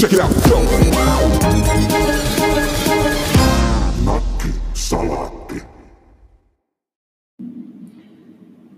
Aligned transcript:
Check 0.00 0.12
it 0.12 0.20
out. 0.20 0.30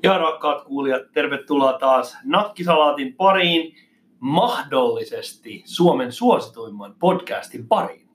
Ja 0.02 0.18
rakkaat 0.18 0.62
kuulijat, 0.62 1.02
tervetuloa 1.12 1.72
taas 1.72 2.16
Nakkisalaatin 2.24 3.14
pariin, 3.14 3.76
mahdollisesti 4.18 5.62
Suomen 5.64 6.12
suosituimman 6.12 6.94
podcastin 6.98 7.68
pariin. 7.68 8.08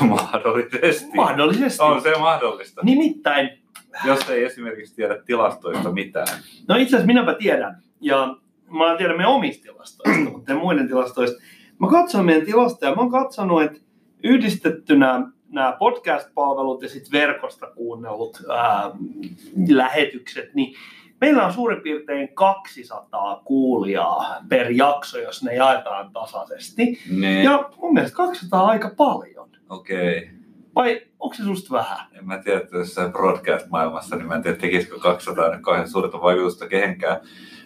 Mahdollisesti. 0.00 1.10
Mahdollisesti. 1.14 1.82
On 1.82 2.02
se 2.02 2.18
mahdollista. 2.18 2.80
Nimittäin, 2.84 3.50
Jos 4.04 4.30
ei 4.30 4.44
esimerkiksi 4.44 4.94
tiedä 4.94 5.22
tilastoista 5.26 5.92
mitään. 5.92 6.28
no 6.68 6.76
itse 6.76 6.96
asiassa 6.96 7.06
minäpä 7.06 7.34
tiedän, 7.34 7.82
ja 8.00 8.36
mä 8.78 8.96
tiedän 8.98 9.16
meidän 9.16 9.32
omista 9.32 9.62
tilastoista, 9.62 10.30
mutta 10.32 10.52
en 10.52 10.58
muiden 10.58 10.88
tilastoista. 10.88 11.42
Mä 11.78 11.88
katsoin 11.90 12.26
meidän 12.26 12.46
tilastoja, 12.46 12.94
mä 12.94 13.02
oon 13.02 13.10
katsonut, 13.10 13.62
että 13.62 13.78
yhdistettynä 14.24 15.26
nämä 15.48 15.76
podcast-palvelut 15.78 16.82
ja 16.82 16.88
sitten 16.88 17.12
verkosta 17.12 17.66
kuunnellut 17.66 18.42
ää, 18.50 18.90
lähetykset, 19.68 20.54
niin 20.54 20.74
meillä 21.20 21.46
on 21.46 21.52
suurin 21.52 21.82
piirtein 21.82 22.34
200 22.34 23.42
kuulijaa 23.44 24.36
per 24.48 24.70
jakso, 24.70 25.18
jos 25.18 25.42
ne 25.42 25.54
jaetaan 25.54 26.12
tasaisesti. 26.12 26.98
Niin. 27.10 27.44
Ja 27.44 27.70
mun 27.76 27.94
mielestä 27.94 28.16
200 28.16 28.62
on 28.62 28.70
aika 28.70 28.90
paljon. 28.96 29.50
Okei. 29.70 30.18
Okay. 30.18 30.42
Vai 30.74 31.02
onko 31.18 31.34
se 31.34 31.42
susta 31.42 31.74
vähän? 31.74 32.06
En 32.12 32.26
mä 32.26 32.38
tiedä, 32.38 32.60
että 32.60 32.76
jossain 32.76 33.12
broadcast-maailmassa, 33.12 34.16
niin 34.16 34.28
mä 34.28 34.34
en 34.34 34.42
tiedä, 34.42 34.56
tekisikö 34.56 34.98
200 34.98 35.50
nyt 35.50 35.62
kauhean 35.62 35.88
suurta 35.88 36.20
vaikutusta 36.20 36.68
kehenkään. 36.68 37.20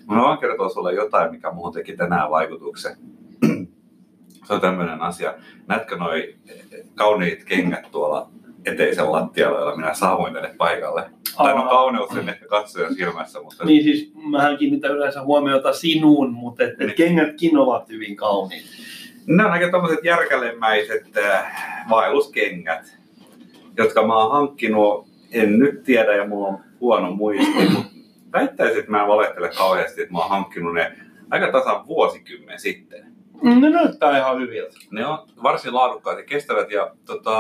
Mä 0.07 0.23
vaan 0.23 0.39
kertoa 0.39 0.69
sulle 0.69 0.95
jotain, 0.95 1.31
mikä 1.31 1.53
muuhun 1.53 1.73
teki 1.73 1.97
tänään 1.97 2.31
vaikutuksen. 2.31 2.97
Se 4.45 4.55
on 4.55 4.61
tämmöinen 4.61 5.01
asia. 5.01 5.35
Näetkö 5.67 5.97
noi 5.97 6.35
kauniit 6.95 7.45
kengät 7.45 7.91
tuolla 7.91 8.29
eteisen 8.67 9.13
lattialla, 9.13 9.59
joilla 9.59 9.77
minä 9.77 9.95
saavuin 9.95 10.33
tänne 10.35 10.55
paikalle? 10.59 11.11
Tai 11.37 11.55
no 11.55 11.63
kauneus 11.69 12.11
sen 12.11 12.29
ehkä 12.29 12.47
katsojan 12.47 12.95
silmässä, 12.95 13.43
mutta 13.43 13.65
Niin 13.65 13.83
siis 13.83 14.13
mähän 14.31 14.57
kiinnitän 14.57 14.91
yleensä 14.97 15.23
huomiota 15.23 15.73
sinuun, 15.73 16.33
mutta 16.33 16.65
et, 16.65 16.71
et 16.71 16.79
Niin. 16.79 16.95
kengätkin 16.95 17.57
ovat 17.59 17.89
hyvin 17.89 18.17
kauniit. 18.17 18.65
Ne 19.27 19.45
on 19.45 19.51
aika 19.51 19.71
tommoset 19.71 20.05
järkälemäiset 20.05 21.17
äh, 21.17 21.85
vaelluskengät, 21.91 22.99
jotka 23.77 24.07
mä 24.07 24.17
oon 24.17 24.33
hankkinut, 24.33 25.07
en 25.33 25.59
nyt 25.59 25.83
tiedä 25.83 26.15
ja 26.17 26.27
mulla 26.29 26.49
on 26.49 26.59
huono 26.81 27.11
muisti, 27.11 27.69
mutta 27.75 27.96
väittäisin, 28.37 28.79
että 28.79 28.91
mä 28.91 29.03
en 29.03 29.09
valehtele 29.09 29.51
kauheasti, 29.59 30.03
että 30.03 30.13
mä 30.13 30.19
oon 30.19 30.31
hankkinut 30.31 30.75
ne 30.75 30.93
aika 31.31 31.53
tasan 31.53 31.87
vuosikymmen 31.87 32.61
sitten. 32.61 33.07
Mm, 33.43 33.61
Ne 33.61 33.71
näyttää 33.71 34.19
ihan 34.19 34.39
hyviltä. 34.41 34.79
Ne 34.91 35.07
on 35.07 35.19
varsin 35.43 35.75
laadukkaat 35.75 36.19
ja 36.19 36.25
kestävät 36.25 36.71
ja 36.71 36.91
tota, 37.07 37.39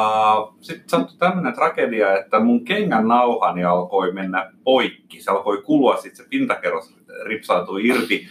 sitten 0.60 0.88
sattui 0.88 1.16
tämmöinen 1.18 1.54
tragedia, 1.54 2.18
että 2.18 2.40
mun 2.40 2.64
kengän 2.64 3.08
nauhani 3.08 3.64
alkoi 3.64 4.12
mennä 4.12 4.52
poikki. 4.64 5.20
Se 5.22 5.30
alkoi 5.30 5.62
kulua, 5.62 5.96
sitten 5.96 6.16
se 6.16 6.28
pintakerros 6.30 6.96
ripsautui 7.24 7.86
irti. 7.86 8.26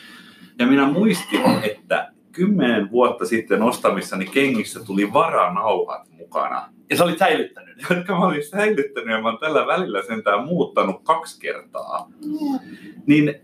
Ja 0.60 0.68
minä 0.68 0.86
muistin, 0.88 1.42
että 1.64 2.12
kymmenen 2.36 2.92
vuotta 2.92 3.26
sitten 3.26 3.62
ostamissani 3.62 4.26
kengissä 4.26 4.86
tuli 4.86 5.14
varanauhat 5.14 6.10
mukana, 6.12 6.70
Ja 6.90 6.98
sä 6.98 7.04
olit 7.04 7.18
säilyttänyt. 7.18 7.78
ne. 7.78 7.96
jotka 7.96 8.20
mä 8.20 8.26
olin 8.26 8.44
säilyttänyt 8.48 9.16
ja 9.16 9.22
mä 9.22 9.30
oon 9.30 9.38
tällä 9.38 9.68
välillä 9.68 10.02
sentään 10.02 10.46
muuttanut 10.46 11.04
kaksi 11.04 11.40
kertaa. 11.42 12.10
Niin 13.06 13.36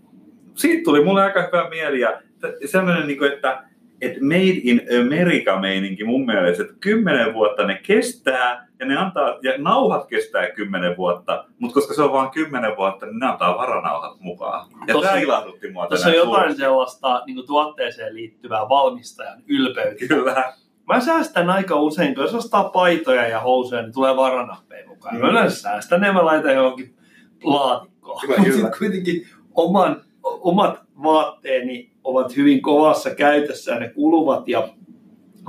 siitä 0.55 0.83
tuli 0.83 1.03
mulle 1.03 1.23
aika 1.23 1.41
hyvä 1.41 1.69
mieli 1.69 1.99
ja 1.99 2.21
sellainen, 2.65 3.07
niin 3.07 3.17
kuin, 3.19 3.33
että, 3.33 3.63
että 4.01 4.19
made 4.21 4.59
in 4.63 4.81
America 5.05 5.59
meininki 5.59 6.03
mun 6.03 6.25
mielestä, 6.25 6.63
että 6.63 6.75
kymmenen 6.79 7.33
vuotta 7.33 7.67
ne 7.67 7.79
kestää 7.83 8.67
ja 8.79 8.85
ne 8.85 8.97
antaa, 8.97 9.37
ja 9.43 9.53
nauhat 9.57 10.07
kestää 10.07 10.49
kymmenen 10.51 10.97
vuotta, 10.97 11.45
mutta 11.59 11.73
koska 11.73 11.93
se 11.93 12.01
on 12.01 12.11
vain 12.11 12.29
kymmenen 12.31 12.77
vuotta, 12.77 13.05
niin 13.05 13.19
ne 13.19 13.25
antaa 13.27 13.57
varanauhat 13.57 14.19
mukaan. 14.19 14.67
Ja 14.87 14.93
Tossa- 14.93 15.07
tämä 15.09 15.21
ilahdutti 15.21 15.71
mua 15.71 15.87
Tässä 15.87 16.09
on 16.09 16.15
jotain 16.15 16.33
suuresti. 16.35 16.59
sellaista 16.61 17.23
niin 17.25 17.47
tuotteeseen 17.47 18.15
liittyvää 18.15 18.69
valmistajan 18.69 19.43
ylpeyttä. 19.47 20.07
Kyllä. 20.07 20.53
Mä 20.87 20.99
säästän 20.99 21.49
aika 21.49 21.75
usein, 21.75 22.15
kun 22.15 22.23
jos 22.23 22.33
ostaa 22.35 22.63
paitoja 22.69 23.27
ja 23.27 23.39
housuja, 23.39 23.81
niin 23.81 23.93
tulee 23.93 24.15
varanappeja 24.15 24.87
mukaan. 24.87 25.15
Mä 25.15 25.23
Mm. 25.23 25.29
yleensä 25.29 25.61
säästän 25.61 26.01
ne 26.01 26.11
mä 26.11 26.25
laitan 26.25 26.55
johonkin 26.55 26.95
laatikkoon. 27.43 28.21
Kyllä, 28.21 28.37
Mutta 28.61 28.77
kuitenkin 28.79 29.27
oman, 29.55 30.01
omat 30.23 30.79
vaatteeni 31.03 31.90
ovat 32.03 32.37
hyvin 32.37 32.61
kovassa 32.61 33.15
käytössä 33.15 33.71
ja 33.71 33.79
ne 33.79 33.89
kuluvat 33.89 34.47
ja 34.47 34.73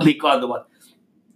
likaantuvat. 0.03 0.67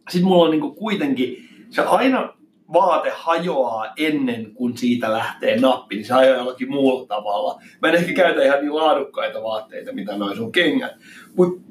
Sitten 0.10 0.28
mulla 0.28 0.44
on 0.44 0.52
niinku 0.52 0.72
kuitenkin, 0.72 1.50
se 1.70 1.82
aina 1.82 2.34
vaate 2.74 3.12
hajoaa 3.16 3.94
ennen 3.98 4.54
kuin 4.54 4.78
siitä 4.78 5.14
lähtee 5.14 5.60
nappi, 5.60 5.96
niin 5.96 6.06
se 6.06 6.14
hajoaa 6.14 6.38
jollakin 6.38 6.72
muulla 6.72 7.08
tavalla. 7.08 7.62
Mä 7.82 7.90
en 7.90 7.96
ehkä 7.96 8.14
käytä 8.14 8.44
ihan 8.44 8.60
niin 8.60 8.76
laadukkaita 8.76 9.44
vaatteita, 9.44 9.94
mitä 9.94 10.18
noin 10.18 10.38
sun 10.38 10.52
kengät. 10.52 10.92
Mutta 11.38 11.62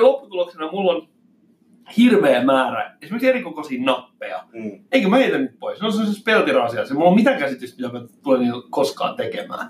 lopputuloksena 0.00 0.72
mulla 0.72 0.92
on 0.92 1.08
hirveä 1.96 2.44
määrä 2.44 2.96
esimerkiksi 3.02 3.28
erikokoisia 3.28 3.82
nappeja. 3.82 4.44
Mm. 4.52 4.84
Eikä 4.92 5.08
mä 5.08 5.16
heitä 5.16 5.38
nyt 5.38 5.58
pois. 5.58 5.78
Se 5.78 5.84
on 5.84 5.92
se 5.92 6.22
peltirasia. 6.24 6.86
Se 6.86 6.94
mulla 6.94 7.08
on 7.08 7.14
mitään 7.14 7.38
käsitystä, 7.38 7.82
mitä 7.82 7.98
mä 7.98 8.06
tulen 8.22 8.40
niillä 8.40 8.62
koskaan 8.70 9.16
tekemään. 9.16 9.68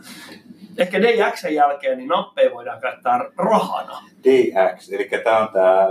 Ehkä 0.78 1.02
DXn 1.02 1.54
jälkeen 1.54 1.98
niin 1.98 2.08
nappeja 2.08 2.54
voidaan 2.54 2.80
käyttää 2.80 3.20
rahana. 3.38 3.98
DX, 4.24 4.92
eli 4.92 5.08
tämä 5.24 5.38
on 5.38 5.48
tämä 5.52 5.88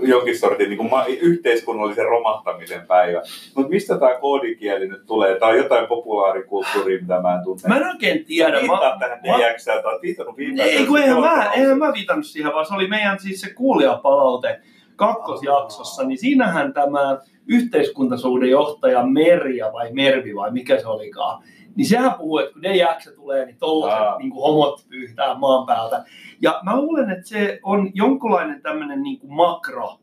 jonkin 0.00 0.38
sortin 0.38 0.68
niin 0.68 0.76
kuin 0.76 0.90
ma- 0.90 1.06
yhteiskunnallisen 1.06 2.04
romahtamisen 2.04 2.86
päivä. 2.86 3.22
Mutta 3.54 3.70
mistä 3.70 3.98
tämä 3.98 4.14
koodikieli 4.20 4.88
nyt 4.88 5.06
tulee? 5.06 5.38
Tämä 5.38 5.52
on 5.52 5.58
jotain 5.58 5.86
populaarikulttuuria, 5.86 7.00
mitä 7.00 7.20
mä 7.20 7.34
en 7.34 7.44
tunne. 7.44 7.62
Mä 7.68 7.76
en 7.76 7.86
oikein 7.86 8.24
tiedä. 8.24 8.58
Viittaa 8.60 8.92
Mä, 8.94 8.98
tähän 9.00 9.20
mä- 9.26 9.38
DX, 9.38 9.64
tai 9.64 9.80
olet 9.84 10.02
viitannut 10.02 10.36
viime 10.36 10.62
ei, 10.62 10.86
kun 10.86 10.98
eihän 10.98 11.20
mä, 11.20 11.50
eihän 11.56 11.78
mä 11.78 11.92
viitannut 11.92 12.26
siihen, 12.26 12.52
vaan 12.52 12.66
se 12.66 12.74
oli 12.74 12.88
meidän 12.88 13.18
siis 13.20 13.40
se 13.40 13.50
kuulijapalaute 13.54 14.60
kakkosjaksossa, 14.96 16.04
niin 16.04 16.18
siinähän 16.18 16.72
tämä 16.72 17.18
yhteiskuntasuuden 17.46 18.50
johtaja 18.50 19.06
Merja 19.06 19.72
vai 19.72 19.92
Mervi 19.92 20.34
vai 20.36 20.50
mikä 20.50 20.78
se 20.80 20.86
olikaan, 20.88 21.42
niin 21.78 21.88
sehän 21.88 22.14
puhuu, 22.14 22.38
että 22.38 22.52
kun 22.52 22.62
DX 22.62 23.14
tulee, 23.16 23.46
niin 23.46 23.56
tollaset 23.58 24.18
niin 24.18 24.34
homot 24.34 24.86
pyyhtää 24.88 25.34
maan 25.34 25.66
päältä. 25.66 26.04
Ja 26.42 26.60
mä 26.62 26.76
luulen, 26.76 27.10
että 27.10 27.28
se 27.28 27.60
on 27.62 27.90
jonkunlainen 27.94 28.62
tämmöinen 28.62 29.02
niin 29.02 29.18
kuin 29.18 29.32
makro 29.32 29.98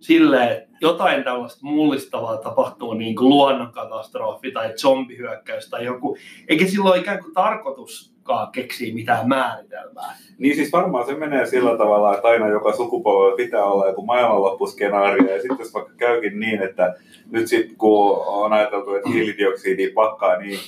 silleen, 0.00 0.52
että 0.52 0.68
jotain 0.80 1.24
tällaista 1.24 1.66
mullistavaa 1.66 2.36
tapahtuu 2.36 2.94
niin 2.94 3.16
kuin 3.16 3.28
luonnonkatastrofi 3.28 4.52
tai 4.52 4.72
zombihyökkäys 4.76 5.70
tai 5.70 5.84
joku, 5.84 6.16
eikä 6.48 6.66
silloin 6.66 7.00
ikään 7.00 7.22
kuin 7.22 7.34
tarkoituskaan 7.34 8.52
keksiä 8.52 8.94
mitään 8.94 9.28
määritelmää. 9.28 10.16
Niin 10.38 10.54
siis 10.54 10.72
varmaan 10.72 11.06
se 11.06 11.14
menee 11.14 11.46
sillä 11.46 11.78
tavalla, 11.78 12.14
että 12.14 12.28
aina 12.28 12.48
joka 12.48 12.72
sukupolvella 12.72 13.36
pitää 13.36 13.64
olla 13.64 13.86
joku 13.86 14.02
maailmanloppuskenaario. 14.02 15.34
Ja 15.34 15.42
sitten 15.42 15.58
jos 15.58 15.74
vaikka 15.74 15.92
käykin 15.96 16.40
niin, 16.40 16.62
että 16.62 16.94
nyt 17.30 17.46
sitten 17.46 17.76
kun 17.76 18.24
on 18.26 18.52
ajateltu, 18.52 18.94
että 18.94 19.10
hiilidioksidi 19.10 19.90
pakkaa 19.90 20.36
niin 20.38 20.58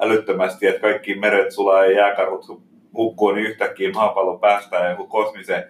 älyttömästi, 0.00 0.66
että 0.66 0.80
kaikki 0.80 1.14
meret 1.14 1.52
sulaa 1.52 1.86
ja 1.86 1.92
jääkarhut 1.92 2.62
hukkuu, 2.96 3.32
niin 3.32 3.46
yhtäkkiä 3.46 3.90
maapallo 3.90 4.38
päästään 4.38 4.90
joku 4.90 5.06
kosmisen 5.06 5.64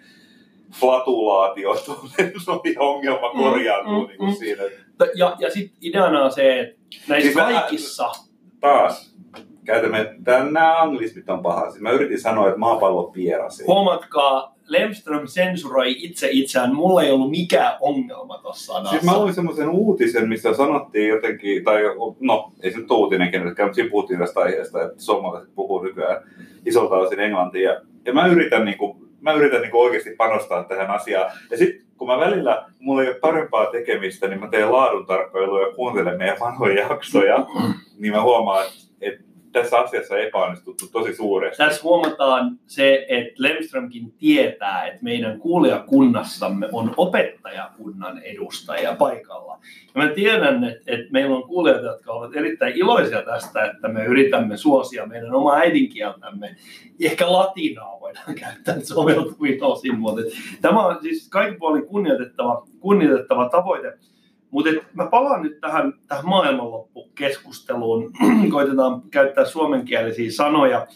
flatulaatio, 0.79 1.75
ja 1.75 2.79
ongelma 2.79 3.33
Mm, 3.33 3.39
korjaantuu 3.39 4.01
mm, 4.01 4.07
niin 4.07 4.17
kuin 4.17 4.29
mm. 4.29 4.35
siinä. 4.35 4.63
Ja, 5.15 5.35
ja 5.39 5.51
sitten 5.51 5.77
ideana 5.81 6.23
on 6.23 6.31
se, 6.31 6.59
että 6.59 6.75
näissä 7.07 7.23
Siis 7.25 7.35
mä- 7.35 7.43
kaikissa, 7.43 8.11
Taas, 8.59 9.15
käytämme, 9.65 10.15
nämä 10.51 10.81
anglismit 10.81 11.29
on 11.29 11.41
paha. 11.41 11.69
Siis 11.69 11.81
mä 11.81 11.91
yritin 11.91 12.21
sanoa, 12.21 12.47
että 12.47 12.59
maapallo 12.59 13.03
pierasi. 13.03 13.63
huomatkaa, 13.67 14.54
Lemström 14.67 15.27
sensuroi 15.27 15.95
itse 15.97 16.29
itseään, 16.31 16.75
mulla 16.75 17.03
ei 17.03 17.11
ollut 17.11 17.31
mikään 17.31 17.77
ongelma 17.81 18.37
tuossa 18.37 18.73
sanassa. 18.73 18.91
Siis 18.91 19.03
mä 19.03 19.19
luin 19.19 19.33
semmoisen 19.33 19.69
uutisen, 19.69 20.29
missä 20.29 20.53
sanottiin 20.53 21.09
jotenkin, 21.09 21.63
tai 21.63 21.81
no, 22.19 22.51
ei 22.63 22.71
se 22.71 22.77
nyt 22.77 22.91
uutinen 22.91 23.31
kenellekään, 23.31 23.67
mutta 23.67 23.75
siinä 23.75 23.91
puhuttiin 23.91 24.19
tästä 24.19 24.39
aiheesta, 24.39 24.83
että 24.83 25.01
suomalaiset 25.01 25.55
puhuu 25.55 25.81
nykyään 25.83 26.21
isolta 26.65 26.95
osin 26.95 27.19
englantia. 27.19 27.71
Ja, 27.71 27.81
ja 28.05 28.13
mä 28.13 28.27
yritän, 28.27 28.65
niin 28.65 28.77
kuin, 28.77 28.97
mä 29.21 29.33
yritän 29.33 29.61
niin 29.61 29.71
kuin 29.71 29.83
oikeasti 29.85 30.15
panostaa 30.17 30.63
tähän 30.63 30.91
asiaan. 30.91 31.31
Ja 31.51 31.57
sitten 31.57 31.85
kun 31.97 32.07
mä 32.07 32.19
välillä, 32.19 32.65
mulla 32.79 33.01
ei 33.01 33.07
ole 33.07 33.19
parempaa 33.19 33.65
tekemistä, 33.65 34.27
niin 34.27 34.39
mä 34.39 34.47
teen 34.47 34.71
laadun 34.71 35.05
tarkkailua 35.05 35.61
ja 35.61 35.75
kuuntelen 35.75 36.17
meidän 36.17 36.37
vanhoja 36.39 36.87
jaksoja, 36.89 37.45
niin 37.97 38.13
mä 38.13 38.21
huomaan, 38.21 38.65
että 38.65 38.75
tässä 39.55 39.77
asiassa 39.77 40.17
epäonnistuttu 40.17 40.85
tosi 40.91 41.13
suuresti. 41.13 41.57
Tässä 41.57 41.83
huomataan 41.83 42.59
se, 42.67 43.05
että 43.09 43.33
Lemströmkin 43.37 44.11
tietää, 44.11 44.87
että 44.87 44.99
meidän 45.01 45.39
kuulijakunnassamme 45.39 46.69
on 46.71 46.93
opettajakunnan 46.97 48.23
edustaja 48.23 48.95
paikalla. 48.95 49.59
Ja 49.95 50.03
mä 50.03 50.07
tiedän, 50.07 50.63
että, 50.63 50.83
että 50.87 51.11
meillä 51.11 51.35
on 51.35 51.43
kuulijoita, 51.43 51.85
jotka 51.85 52.13
ovat 52.13 52.35
erittäin 52.35 52.73
iloisia 52.75 53.21
tästä, 53.21 53.65
että 53.65 53.87
me 53.87 54.05
yritämme 54.05 54.57
suosia 54.57 55.05
meidän 55.05 55.35
omaa 55.35 55.55
äidinkieltämme. 55.55 56.55
Ehkä 57.01 57.31
latinaa 57.31 57.99
voidaan 57.99 58.35
käyttää 58.35 58.79
soveltuviin 58.83 59.63
osin, 59.63 59.99
mutta 59.99 60.21
tämä 60.61 60.85
on 60.85 60.97
siis 61.01 61.29
kaikki 61.29 61.57
puolin 61.57 61.87
kunnioitettava, 61.87 62.67
kunnioitettava 62.79 63.49
tavoite. 63.49 63.97
Mutta 64.55 64.69
mä 64.93 65.07
palaan 65.07 65.41
nyt 65.41 65.61
tähän, 65.61 65.93
tähän 66.07 66.25
maailmanloppukeskusteluun, 66.25 68.11
koitetaan 68.51 69.01
käyttää 69.11 69.45
suomenkielisiä 69.45 70.31
sanoja. 70.31 70.87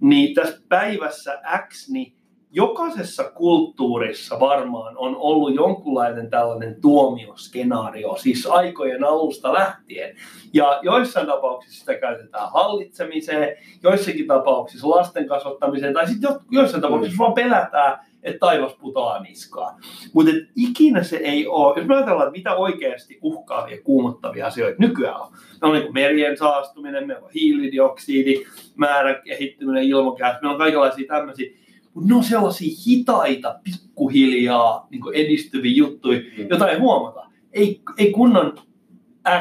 Niin 0.00 0.34
tässä 0.34 0.62
päivässä 0.68 1.40
X, 1.68 1.88
niin 1.88 2.12
jokaisessa 2.50 3.24
kulttuurissa 3.30 4.40
varmaan 4.40 4.98
on 4.98 5.16
ollut 5.16 5.54
jonkunlainen 5.54 6.30
tällainen 6.30 6.80
tuomioskenaario, 6.80 8.16
siis 8.16 8.46
aikojen 8.46 9.04
alusta 9.04 9.52
lähtien. 9.52 10.16
Ja 10.52 10.80
joissain 10.82 11.26
tapauksissa 11.26 11.80
sitä 11.80 11.94
käytetään 11.94 12.52
hallitsemiseen, 12.52 13.56
joissakin 13.82 14.26
tapauksissa 14.26 14.90
lasten 14.90 15.28
kasvattamiseen, 15.28 15.94
tai 15.94 16.08
sitten 16.08 16.30
joissain 16.50 16.82
tapauksissa 16.82 17.18
vaan 17.18 17.34
pelätään, 17.34 17.98
että 18.22 18.38
taivas 18.38 18.74
putoaa 18.80 19.22
niskaan. 19.22 19.80
Mutta 20.12 20.32
ikinä 20.56 21.02
se 21.02 21.16
ei 21.16 21.46
ole, 21.46 21.78
jos 21.78 21.86
me 21.86 21.94
ajatellaan, 21.94 22.28
että 22.28 22.38
mitä 22.38 22.54
oikeasti 22.54 23.18
uhkaavia, 23.22 23.82
kuumottavia 23.82 24.46
asioita 24.46 24.76
nykyään 24.78 25.20
on. 25.20 25.32
Me 25.60 25.68
on 25.68 25.74
niin 25.74 25.94
merien 25.94 26.36
saastuminen, 26.36 27.06
meillä 27.06 27.24
on 27.24 27.30
hiilidioksidi, 27.34 28.44
määrän 28.76 29.22
kehittyminen 29.24 29.84
ilmakehässä, 29.84 30.38
meillä 30.42 30.52
on 30.52 30.58
kaikenlaisia 30.58 31.08
tämmöisiä. 31.08 31.50
Mutta 31.94 32.08
ne 32.08 32.14
on 32.14 32.24
sellaisia 32.24 32.76
hitaita, 32.86 33.60
pikkuhiljaa 33.64 34.86
niin 34.90 35.02
edistyviä 35.14 35.72
juttuja, 35.74 36.20
mm. 36.20 36.46
joita 36.50 36.68
ei 36.68 36.78
huomata. 36.78 37.30
Ei, 37.52 37.80
ei 37.98 38.12
kunnon 38.12 38.58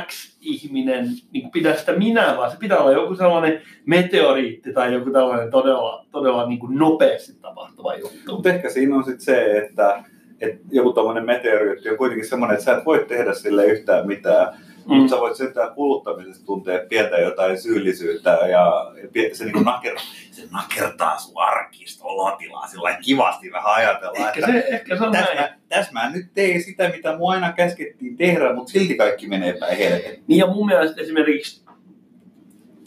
X-ihminen 0.07 1.05
niin 1.31 1.51
pitää 1.51 1.75
sitä 1.75 1.93
minä, 1.93 2.33
vaan 2.37 2.51
se 2.51 2.57
pitää 2.57 2.77
olla 2.77 2.91
joku 2.91 3.15
sellainen 3.15 3.61
meteoriitti 3.85 4.73
tai 4.73 4.93
joku 4.93 5.11
tällainen 5.11 5.51
todella, 5.51 6.05
todella 6.11 6.47
niin 6.47 6.59
kuin 6.59 6.77
nopeasti 6.77 7.33
tapahtuva 7.41 7.95
juttu. 7.95 8.35
Mutta 8.35 8.49
ehkä 8.49 8.69
siinä 8.69 8.95
on 8.95 9.03
sitten 9.03 9.21
se, 9.21 9.57
että, 9.57 10.03
että 10.41 10.59
joku 10.71 10.93
tämmöinen 10.93 11.25
meteoriitti 11.25 11.89
on 11.89 11.97
kuitenkin 11.97 12.29
semmoinen, 12.29 12.53
että 12.53 12.65
sä 12.65 12.77
et 12.77 12.85
voi 12.85 13.05
tehdä 13.07 13.33
sille 13.33 13.65
yhtään 13.65 14.07
mitään. 14.07 14.53
Mm. 14.85 14.95
Mutta 14.95 15.15
sä 15.15 15.21
voit 15.21 15.35
sentään 15.35 15.75
kuluttamisesta 15.75 16.45
tuntea 16.45 16.79
pientä 16.89 17.17
jotain 17.17 17.61
syyllisyyttä 17.61 18.29
ja 18.29 18.91
se, 19.33 19.45
niin 19.45 19.63
naker, 19.63 19.95
se 20.31 20.43
nakertaa 20.51 21.17
sun 21.17 21.41
arkista 21.41 22.05
olotilaa 22.05 22.67
sillä 22.67 22.97
kivasti 23.05 23.51
vähän 23.51 23.73
ajatella. 23.73 24.27
Ehkä 24.27 24.45
se, 24.45 24.65
ehkä 24.71 24.97
se 24.97 25.03
on 25.03 25.11
tässä, 25.11 25.33
näin. 25.33 25.53
tässä 25.69 25.91
mä 25.91 26.09
nyt 26.09 26.33
tein 26.33 26.63
sitä, 26.63 26.89
mitä 26.89 27.17
mua 27.17 27.33
aina 27.33 27.51
käskettiin 27.51 28.17
tehdä, 28.17 28.53
mutta 28.53 28.71
silti 28.71 28.95
kaikki 28.95 29.27
menee 29.27 29.53
päin 29.59 29.77
helvettiin. 29.77 30.23
Niin 30.27 30.37
ja 30.37 30.47
mun 30.47 30.65
mielestä 30.65 31.01
esimerkiksi 31.01 31.65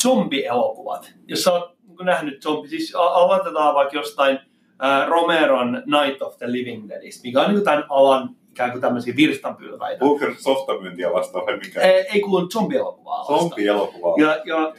zombielokuvat, 0.02 1.12
jos 1.26 1.42
sä 1.42 1.52
oot 1.52 1.76
niin 1.88 2.06
nähnyt 2.06 2.42
zombi, 2.42 2.68
siis 2.68 2.94
aloitetaan 2.94 3.74
vaikka 3.74 3.96
jostain 3.96 4.38
äh, 4.84 5.08
Romeron 5.08 5.72
Night 5.72 6.22
of 6.22 6.38
the 6.38 6.52
Living 6.52 6.88
Deadistä, 6.88 7.22
mikä 7.22 7.40
on 7.40 7.54
niin 7.54 7.64
tämän 7.64 7.84
alan 7.88 8.36
ikään 8.52 8.70
kuin 8.70 8.80
tämmöisiä 8.80 9.16
virstanpylväitä. 9.16 9.98
Puhuuko 9.98 10.24
softamyyntiä 10.38 11.12
vastaan 11.12 11.46
vai 11.46 11.56
mikä? 11.56 11.80
Ei, 11.80 12.06
ei 12.14 12.20
kun 12.20 12.50
zombielokuva 12.50 13.24
Zombi-elokuvaa. 13.24 14.14
Ja, 14.18 14.40
ja, 14.44 14.72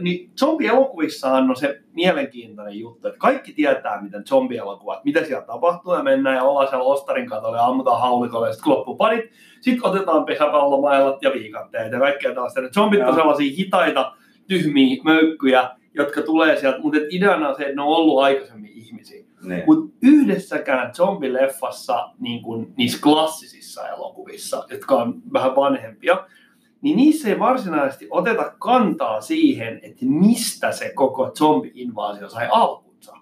niin 0.00 0.30
zombielokuvissahan 0.40 1.50
on 1.50 1.56
se 1.56 1.80
mielenkiintoinen 1.92 2.78
juttu, 2.78 3.08
että 3.08 3.18
kaikki 3.18 3.52
tietää, 3.52 4.02
miten 4.02 4.26
zombielokuvat, 4.26 5.04
mitä 5.04 5.24
siellä 5.24 5.46
tapahtuu, 5.46 5.94
ja 5.94 6.02
mennään 6.02 6.36
ja 6.36 6.42
ollaan 6.42 6.68
siellä 6.68 6.84
ostarin 6.84 7.28
katolla 7.28 7.56
ja 7.56 7.66
ammutaan 7.66 8.00
haulikolle, 8.00 8.48
ja 8.48 8.52
sitten 8.52 8.72
loppuparit. 8.72 9.30
Sitten 9.60 9.86
otetaan 9.86 10.24
pesäpallomailat 10.24 11.22
ja 11.22 11.32
viikatteet 11.32 11.92
ja 11.92 11.98
kaikkea 11.98 12.34
tällaista. 12.34 12.60
Ne 12.60 12.68
zombit 12.68 13.00
on 13.00 13.14
sellaisia 13.14 13.56
hitaita, 13.56 14.12
tyhmiä 14.48 14.96
möykkyjä, 15.04 15.70
jotka 15.94 16.22
tulee 16.22 16.56
sieltä, 16.56 16.78
mutta 16.78 16.98
ideana 17.10 17.48
on 17.48 17.56
se, 17.56 17.62
että 17.62 17.76
ne 17.76 17.82
on 17.82 17.88
ollut 17.88 18.22
aikaisemmin 18.22 18.72
ihmisiä. 18.74 19.27
Niin. 19.42 19.62
Mutta 19.66 19.96
yhdessäkään 20.02 20.94
zombileffassa, 20.94 22.10
niin 22.18 22.42
kuin 22.42 22.74
niissä 22.76 22.98
klassisissa 23.02 23.88
elokuvissa, 23.88 24.64
jotka 24.70 24.94
on 24.94 25.22
vähän 25.32 25.56
vanhempia, 25.56 26.26
niin 26.82 26.96
niissä 26.96 27.28
ei 27.28 27.38
varsinaisesti 27.38 28.06
oteta 28.10 28.52
kantaa 28.58 29.20
siihen, 29.20 29.80
että 29.82 30.06
mistä 30.06 30.72
se 30.72 30.92
koko 30.94 31.30
zombi-invaasio 31.38 32.28
sai 32.28 32.48
alkunsa. 32.50 33.16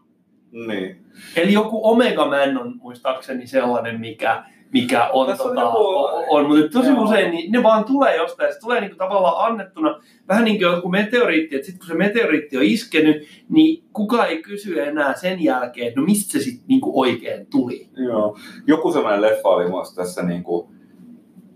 Niin. 0.66 1.06
Eli 1.36 1.52
joku 1.52 1.90
Omega 1.90 2.26
Man 2.26 2.58
on 2.58 2.76
muistaakseni 2.76 3.46
sellainen, 3.46 4.00
mikä, 4.00 4.44
mikä 4.72 5.08
on, 5.08 5.26
Tässä 5.26 5.44
on 5.44 5.48
tota, 5.48 5.60
joku- 5.60 5.76
on, 5.78 6.24
on, 6.28 6.46
mutta 6.46 6.78
tosi 6.78 6.90
Joo. 6.90 7.02
usein 7.02 7.30
niin 7.30 7.52
ne 7.52 7.62
vaan 7.62 7.84
tulee 7.84 8.16
jostain, 8.16 8.54
se 8.54 8.60
tulee 8.60 8.80
niinku 8.80 8.96
tavallaan 8.96 9.52
annettuna, 9.52 10.00
vähän 10.28 10.44
niin 10.44 10.58
kuin 10.58 10.72
joku 10.72 10.88
meteoriitti, 10.88 11.56
että 11.56 11.66
sitten 11.66 11.78
kun 11.78 11.88
se 11.88 11.94
meteoriitti 11.94 12.56
on 12.56 12.62
iskenyt, 12.62 13.26
niin 13.48 13.84
kukaan 13.92 14.28
ei 14.28 14.42
kysy 14.42 14.80
enää 14.80 15.14
sen 15.14 15.42
jälkeen, 15.42 15.88
että 15.88 16.00
no 16.00 16.06
mistä 16.06 16.32
se 16.32 16.38
sitten 16.38 16.64
niinku 16.68 17.00
oikein 17.00 17.46
tuli. 17.46 17.88
Joo. 17.96 18.38
Joku 18.66 18.92
sellainen 18.92 19.22
leffa 19.22 19.48
oli 19.48 19.68
myös 19.70 19.94
tässä 19.94 20.22
niin 20.22 20.44
kuin 20.44 20.68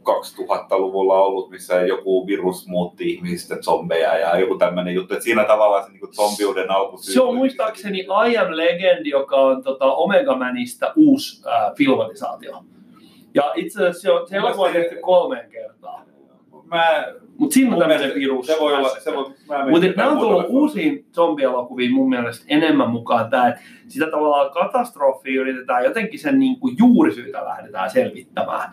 2000-luvulla 0.00 1.22
ollut, 1.22 1.50
missä 1.50 1.80
joku 1.80 2.26
virus 2.26 2.68
muutti 2.68 3.10
ihmisistä 3.10 3.56
zombeja 3.56 4.18
ja 4.18 4.38
joku 4.38 4.58
tämmöinen 4.58 4.94
juttu. 4.94 5.14
Että 5.14 5.24
siinä 5.24 5.44
tavallaan 5.44 5.84
se 5.84 5.90
niin 5.90 6.00
kuin 6.00 6.14
zombiuden 6.14 6.70
alku 6.70 6.96
Se 6.96 7.20
on 7.20 7.36
muistaakseni 7.36 8.00
I 8.00 8.38
Am 8.38 8.50
Legend, 8.50 9.06
joka 9.06 9.36
on 9.36 9.62
tota 9.62 9.84
Omega 9.84 10.36
Manista 10.36 10.92
uusi 10.96 11.42
äh, 11.46 11.74
filmatisaatio. 11.76 12.64
Ja 13.34 13.52
itse 13.56 13.78
asiassa 13.78 14.02
se 14.02 14.10
on, 14.10 14.28
se 14.28 14.36
elokuva 14.36 14.72
tehty 14.72 14.98
kolmeen 15.02 15.50
kertaan. 15.50 16.06
Mä, 16.64 17.06
Mutta 17.38 17.54
siinä 17.54 17.72
on 17.72 17.78
tämmöinen 17.78 18.14
virus. 18.14 18.46
Se 18.46 18.56
voi 18.60 18.74
olla, 18.74 18.88
se 18.88 19.12
voi, 19.14 19.34
Mutta 19.70 19.86
nämä 19.96 20.10
on 20.10 20.18
tullut 20.18 20.46
uusiin 20.48 21.06
zombielokuviin 21.14 21.94
mun 21.94 22.08
mielestä 22.08 22.44
enemmän 22.48 22.90
mukaan 22.90 23.30
tämä, 23.30 23.48
että 23.48 23.60
sitä 23.88 24.06
tavallaan 24.10 24.50
katastrofia 24.50 25.40
yritetään 25.40 25.84
jotenkin 25.84 26.18
sen 26.18 26.38
niin 26.38 26.60
kuin 26.60 26.76
juurisyitä 26.78 27.44
lähdetään 27.44 27.90
selvittämään. 27.90 28.70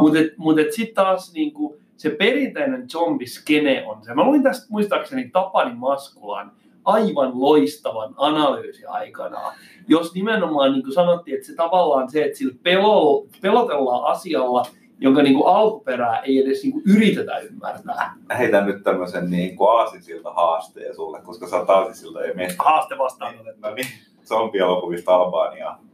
Mutta 0.00 0.18
mut 0.36 0.56
sitten 0.70 0.94
taas 0.94 1.32
niin 1.32 1.52
kuin 1.52 1.80
se 1.96 2.10
perinteinen 2.10 2.90
zombiskene 2.90 3.84
on 3.86 4.04
se. 4.04 4.14
Mä 4.14 4.24
luin 4.24 4.42
tästä 4.42 4.66
muistaakseni 4.70 5.30
Tapani 5.32 5.74
Maskulan 5.74 6.52
aivan 6.86 7.32
loistavan 7.34 8.14
analyysi 8.16 8.86
aikanaan, 8.86 9.54
jos 9.88 10.14
nimenomaan 10.14 10.72
niin 10.72 10.82
kuin 10.82 10.94
sanottiin, 10.94 11.34
että 11.34 11.46
se 11.46 11.54
tavallaan 11.54 12.10
se, 12.10 12.24
että 12.24 12.38
sillä 12.38 12.54
pelo, 12.62 13.26
pelotellaan 13.42 14.04
asialla, 14.04 14.66
jonka 15.00 15.22
niin 15.22 15.34
kuin 15.34 15.46
alkuperää 15.46 16.20
ei 16.20 16.42
edes 16.42 16.62
niin 16.62 16.72
kuin 16.72 16.82
yritetä 16.96 17.38
ymmärtää. 17.38 18.14
Heitän 18.38 18.66
nyt 18.66 18.82
tämmöisen 18.82 19.30
niin 19.30 19.56
kuin 19.56 19.70
aasinsilta 19.70 20.32
haasteen 20.32 20.96
sulle, 20.96 21.20
koska 21.20 21.48
sä 21.48 21.56
oot 21.56 21.70
aasinsilta 21.70 22.20
ja 22.20 22.34
meistä. 22.34 22.62
Haaste 22.62 22.98
vastaan 22.98 23.34
No 23.62 23.74
niin, 23.74 23.86
zombielokuvista 24.24 25.14
Albaniaa. 25.14 25.86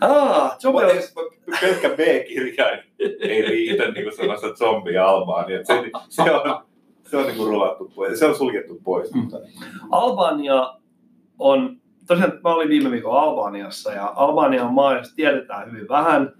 Ah, 0.00 0.58
zombie 0.58 1.02
Pelkkä 1.60 1.88
B-kirjain 1.88 2.78
ei 3.20 3.42
riitä 3.42 3.90
niin 3.90 4.04
kuin 4.04 4.16
sellaista 4.16 4.54
zombi 4.54 4.98
Albania. 4.98 5.64
Se, 5.64 5.90
se 6.08 6.22
on, 6.22 6.64
se 7.10 7.16
on 7.16 7.26
niin 7.26 7.36
kuin 7.36 7.48
rulattu 7.48 7.92
pois. 7.94 8.18
Se 8.18 8.26
on 8.26 8.36
suljettu 8.36 8.80
pois. 8.84 9.14
Mm. 9.14 9.20
Mutta, 9.20 9.38
Albania 9.90 10.74
on, 11.38 11.76
tosiaan 12.06 12.32
mä 12.44 12.54
olin 12.54 12.68
viime 12.68 12.90
viikolla 12.90 13.20
Albaniassa 13.20 13.92
ja 13.92 14.12
Albania 14.16 14.64
on 14.64 14.74
maa, 14.74 14.98
josta 14.98 15.14
tiedetään 15.16 15.72
hyvin 15.72 15.88
vähän. 15.88 16.32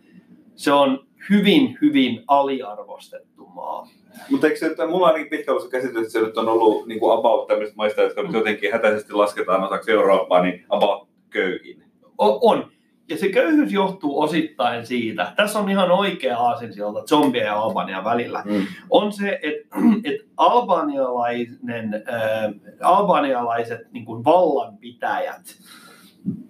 Se 0.55 0.73
on 0.73 1.07
hyvin, 1.31 1.79
hyvin 1.83 2.25
aliarvostettu 2.27 3.47
maa. 3.47 3.89
mutta 4.31 4.47
eikö 4.47 4.59
se, 4.59 4.67
että 4.67 4.87
mulla 4.87 5.09
on 5.09 5.15
niin 5.15 5.29
pitkä 5.29 5.51
ollut 5.51 5.65
se 5.65 5.71
käsitys, 5.71 5.97
että 5.97 6.13
se 6.13 6.21
nyt 6.21 6.39
on 6.39 6.49
ollut 6.49 6.87
niin 6.87 7.01
kuin 7.01 7.19
about 7.19 7.47
tämmöisistä 7.47 7.77
maista, 7.77 8.03
jotka 8.03 8.23
nyt 8.23 8.33
jotenkin 8.33 8.73
hätäisesti 8.73 9.13
lasketaan 9.13 9.65
osaksi 9.65 9.93
Eurooppaa, 9.93 10.43
niin 10.43 10.65
about 10.69 11.09
köyhin. 11.31 11.85
O- 12.19 12.51
on. 12.51 12.74
Ja 13.09 13.19
se 13.19 13.29
köyhyys 13.29 13.73
johtuu 13.73 14.21
osittain 14.21 14.87
siitä, 14.87 15.33
tässä 15.37 15.59
on 15.59 15.71
ihan 15.71 15.91
oikea 15.91 16.39
aasinsilta 16.39 17.03
zombien 17.07 17.45
ja 17.47 17.61
Albanian 17.61 18.05
välillä, 18.05 18.43
Mm. 18.47 18.67
on 18.91 19.13
se, 19.13 19.39
että, 19.43 19.77
että 20.05 20.25
albanialainen, 20.37 21.95
äh, 21.95 22.53
albanialaiset 22.83 23.93
niin 23.93 24.05
kuin 24.05 24.25
vallanpitäjät, 24.25 25.43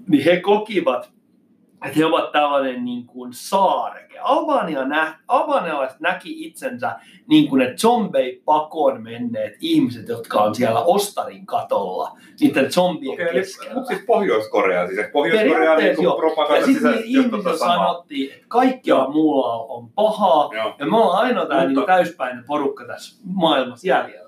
niin 0.09 0.25
he 0.25 0.41
kokivat, 0.41 1.11
että 1.85 1.99
he 1.99 2.05
ovat 2.07 2.33
tällainen 2.33 2.85
niin 2.85 3.07
kuin 3.07 3.33
saareke. 3.33 4.19
Albania 4.19 4.85
nä, 4.85 5.19
albanialaiset 5.29 6.01
näki 6.01 6.47
itsensä 6.47 6.97
niin 7.27 7.49
kuin 7.49 7.59
ne 7.59 7.75
zombei 7.77 8.43
pakoon 8.45 9.03
menneet 9.03 9.55
ihmiset, 9.61 10.09
jotka 10.09 10.43
on 10.43 10.55
siellä 10.55 10.81
Ostarin 10.81 11.47
katolla, 11.47 12.19
niiden 12.41 12.73
zombien 12.73 13.13
okay, 13.15 13.33
keskellä. 13.33 13.75
mutta 13.75 13.89
siis 13.95 14.07
Pohjois-Korea, 14.07 14.87
siis 14.87 15.01
Pohjois-Korea 15.13 15.33
on 15.33 15.49
niin 15.49 15.55
Periaatteessa 15.57 16.03
joo. 16.03 16.13
kuin 16.13 16.21
propaganda 16.21 16.61
Ja 16.61 16.67
sitten 16.67 17.03
ihmiset 17.05 17.31
tota 17.45 17.59
sanottiin, 17.59 18.33
että 18.35 18.45
kaikkialla 18.49 19.11
muulla 19.11 19.57
on 19.57 19.89
pahaa, 19.91 20.51
Joo. 20.55 20.75
ja 20.79 20.87
me 20.87 20.97
ollaan 20.97 21.25
ainoa 21.25 21.47
tämä 21.47 21.61
Mutta- 21.61 21.81
niin 21.81 21.87
täyspäinen 21.87 22.45
porukka 22.47 22.85
tässä 22.87 23.23
maailmassa 23.25 23.87
jäljellä. 23.89 24.24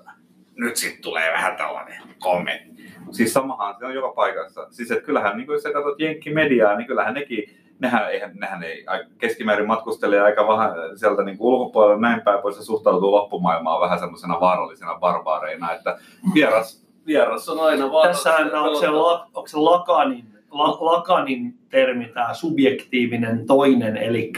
Nyt 0.57 0.75
sitten 0.75 1.01
tulee 1.01 1.31
vähän 1.31 1.57
tällainen 1.57 2.01
kommentti. 2.19 2.83
Siis 3.11 3.33
samahan 3.33 3.75
se 3.79 3.85
on 3.85 3.93
joka 3.93 4.13
paikassa. 4.15 4.67
Siis 4.69 4.91
että 4.91 5.05
kyllähän, 5.05 5.37
niin 5.37 5.45
kun 5.45 5.55
jos 5.55 5.63
sä 5.63 5.73
katsot 5.73 5.99
Jenkki-mediaa, 5.99 6.75
niin 6.77 6.87
kyllähän 6.87 7.13
nekin, 7.13 7.43
nehän, 7.79 8.11
eihän, 8.11 8.31
nehän 8.35 8.63
ei 8.63 8.85
keskimäärin 9.17 9.67
matkustelee 9.67 10.21
aika 10.21 10.47
vähän 10.47 10.71
sieltä 10.95 11.23
niin 11.23 11.37
ulkopuolella 11.39 12.01
näin 12.01 12.21
päin 12.21 12.41
pois 12.41 12.57
ja 12.57 12.63
suhtautuu 12.63 13.11
loppumaailmaan 13.11 13.81
vähän 13.81 13.99
semmoisena 13.99 14.39
vaarallisena 14.39 14.99
barbaareina, 14.99 15.73
että 15.73 15.97
vieras, 16.33 16.85
vieras 17.05 17.49
on 17.49 17.59
aina 17.59 17.91
vaaras. 17.91 18.23
Tässähän 18.23 18.55
onko 18.55 18.79
se, 18.79 18.89
la, 18.89 19.27
onko 19.33 19.47
se 19.47 19.57
Lakanin, 19.57 20.25
la, 20.51 20.77
Lakanin 20.79 21.57
termi, 21.69 22.05
tämä 22.05 22.33
subjektiivinen 22.33 23.45
toinen, 23.45 23.97
eli 23.97 24.31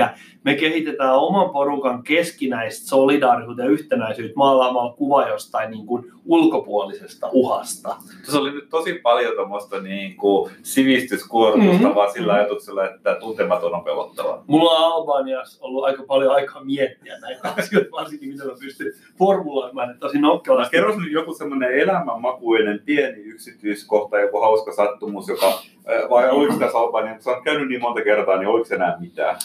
me 0.44 0.56
kehitetään 0.56 1.16
oman 1.16 1.50
porukan 1.50 2.04
keskinäistä 2.04 2.88
solidaarisuutta 2.88 3.64
ja 3.64 3.70
yhtenäisyyttä 3.70 4.38
maalaamalla 4.38 4.94
kuva 4.94 5.28
jostain 5.28 5.72
niin 5.72 5.86
kuin 5.86 6.12
ulkopuolisesta 6.26 7.30
uhasta. 7.32 7.96
Se 8.24 8.38
oli 8.38 8.52
nyt 8.52 8.70
tosi 8.70 8.94
paljon 8.94 9.36
tuommoista 9.36 9.82
niin 9.82 10.16
kuin 10.16 10.52
sivistyskuortusta 10.64 11.74
mm-hmm. 11.74 11.96
vaan 11.96 12.14
sillä 12.14 12.34
ajatuksella, 12.34 12.90
että 12.90 13.16
tuntematon 13.20 13.76
on 13.76 13.84
pelottava. 13.84 14.44
Mulla 14.48 14.72
on 14.72 14.94
Albaniassa 14.94 15.66
ollut 15.66 15.84
aika 15.84 16.04
paljon 16.04 16.34
aikaa 16.34 16.64
miettiä 16.64 17.20
näitä 17.20 17.54
asioita, 17.58 17.92
varsinkin 17.92 18.30
mitä 18.30 18.46
mä 18.46 18.52
pystyn 18.60 18.94
formuloimaan, 19.18 19.90
että 19.90 20.00
tosi 20.00 20.20
nokkelasti. 20.20 20.72
Kerros 20.72 20.98
nyt 20.98 21.12
joku 21.12 21.34
semmoinen 21.34 21.80
elämänmakuinen 21.80 22.82
pieni 22.86 23.18
yksityiskohta, 23.18 24.20
joku 24.20 24.40
hauska 24.40 24.74
sattumus, 24.74 25.28
joka, 25.28 25.62
vai 26.10 26.30
oliko 26.30 26.54
tässä 26.54 26.78
Albania, 26.78 27.14
kun 27.20 27.24
sä 27.24 27.30
oot 27.30 27.44
käynyt 27.44 27.68
niin 27.68 27.82
monta 27.82 28.02
kertaa, 28.04 28.38
niin 28.38 28.48
oliko 28.48 28.76
enää 28.76 28.98
mitään? 29.00 29.36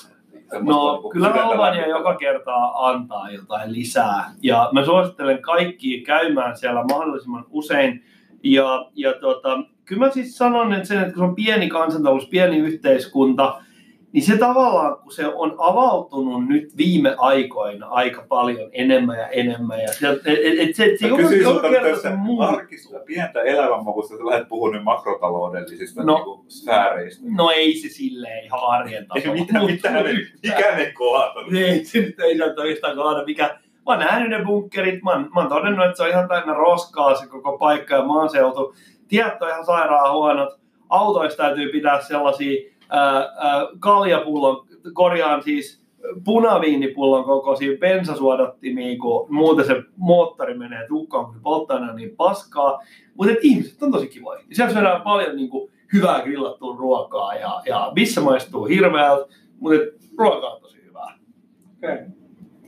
No 0.60 1.02
kyllä 1.12 1.28
Albania 1.28 1.88
joka 1.88 2.14
kerta 2.14 2.54
antaa 2.74 3.30
jotain 3.30 3.72
lisää. 3.72 4.30
Ja 4.42 4.68
mä 4.72 4.84
suosittelen 4.84 5.42
kaikki 5.42 6.00
käymään 6.00 6.56
siellä 6.56 6.84
mahdollisimman 6.84 7.44
usein. 7.50 8.04
Ja, 8.42 8.90
ja 8.94 9.12
tota, 9.12 9.58
kyllä 9.84 10.06
mä 10.06 10.10
siis 10.10 10.38
sanon, 10.38 10.72
että, 10.72 10.88
sen, 10.88 10.98
että 10.98 11.12
kun 11.12 11.20
se 11.20 11.24
on 11.24 11.34
pieni 11.34 11.68
kansantalous, 11.68 12.28
pieni 12.28 12.56
yhteiskunta, 12.58 13.60
niin 14.14 14.24
se 14.24 14.38
tavallaan, 14.38 14.96
kun 14.98 15.12
se 15.12 15.26
on 15.26 15.54
avautunut 15.58 16.48
nyt 16.48 16.76
viime 16.76 17.14
aikoina 17.18 17.86
aika 17.86 18.24
paljon 18.28 18.70
enemmän 18.72 19.18
ja 19.18 19.28
enemmän. 19.28 19.80
Ja 19.80 19.92
se, 19.92 20.08
et, 20.08 20.58
et, 20.58 20.76
se, 20.76 20.96
se 21.00 21.08
kerta 21.70 22.00
se 22.02 22.08
arkista, 22.48 22.98
pientä 23.06 23.42
elämänmakusta, 23.42 24.14
että 24.14 24.26
lähdet 24.26 24.48
puhua 24.48 24.70
nyt 24.70 24.84
makrotaloudellisista 24.84 26.02
no, 26.02 26.24
niin 26.24 26.50
sfääreistä. 26.50 27.26
No 27.28 27.50
ei 27.50 27.76
se 27.76 27.88
silleen 27.88 28.44
ihan 28.44 28.60
arjen 28.62 29.06
tasolla. 29.06 29.34
Ei 29.34 29.40
mitään, 29.40 29.66
mitään, 29.66 30.04
mikä 30.42 30.76
ne 30.76 30.92
kohata. 30.92 31.40
Ei 31.56 31.84
se 31.84 31.98
nyt 31.98 32.20
ei 32.20 32.38
saa 32.38 32.46
oikeastaan 32.46 32.96
kohata, 32.96 33.24
mikä, 33.24 33.44
mä 33.44 33.82
oon 33.86 33.98
nähnyt 33.98 34.30
ne 34.30 34.44
bunkkerit, 34.44 35.02
mä 35.02 35.10
oon, 35.10 35.30
mä 35.34 35.40
oon 35.40 35.48
todennut, 35.48 35.86
että 35.86 35.96
se 35.96 36.02
on 36.02 36.08
ihan 36.08 36.28
täynnä 36.28 36.54
roskaa 36.54 37.14
se 37.14 37.26
koko 37.26 37.58
paikka 37.58 37.94
ja 37.94 38.04
maaseutu. 38.04 38.74
Tiet 39.08 39.42
on 39.42 39.48
ihan 39.48 39.66
sairaan 39.66 40.12
huonot, 40.12 40.60
autoista 40.88 41.42
täytyy 41.42 41.72
pitää 41.72 42.00
sellaisia 42.00 42.73
kaljapullon, 43.78 44.66
korjaan 44.92 45.42
siis 45.42 45.84
punaviinipullon 46.24 47.24
kokoisia 47.24 47.78
bensasuodattimia, 47.78 48.98
kun 48.98 49.26
muuten 49.30 49.66
se 49.66 49.82
moottori 49.96 50.58
menee 50.58 50.86
tukkaan, 50.88 51.26
kun 51.26 51.40
polttaa 51.42 51.94
niin 51.94 52.16
paskaa. 52.16 52.82
Mutta 53.14 53.34
ihmiset 53.42 53.82
on 53.82 53.92
tosi 53.92 54.08
kivoja. 54.08 54.40
Siellä 54.52 54.72
syödään 54.72 55.02
paljon 55.02 55.36
niin 55.36 55.48
kuin, 55.48 55.70
hyvää 55.92 56.22
grillattua 56.22 56.76
ruokaa 56.78 57.34
ja, 57.34 57.62
ja 57.66 57.92
missä 57.94 58.20
maistuu 58.20 58.64
hirveältä, 58.64 59.34
mutta 59.60 59.78
ruoka 60.18 60.46
on 60.46 60.60
tosi 60.60 60.84
hyvää. 60.84 61.18
Okay. 61.78 61.98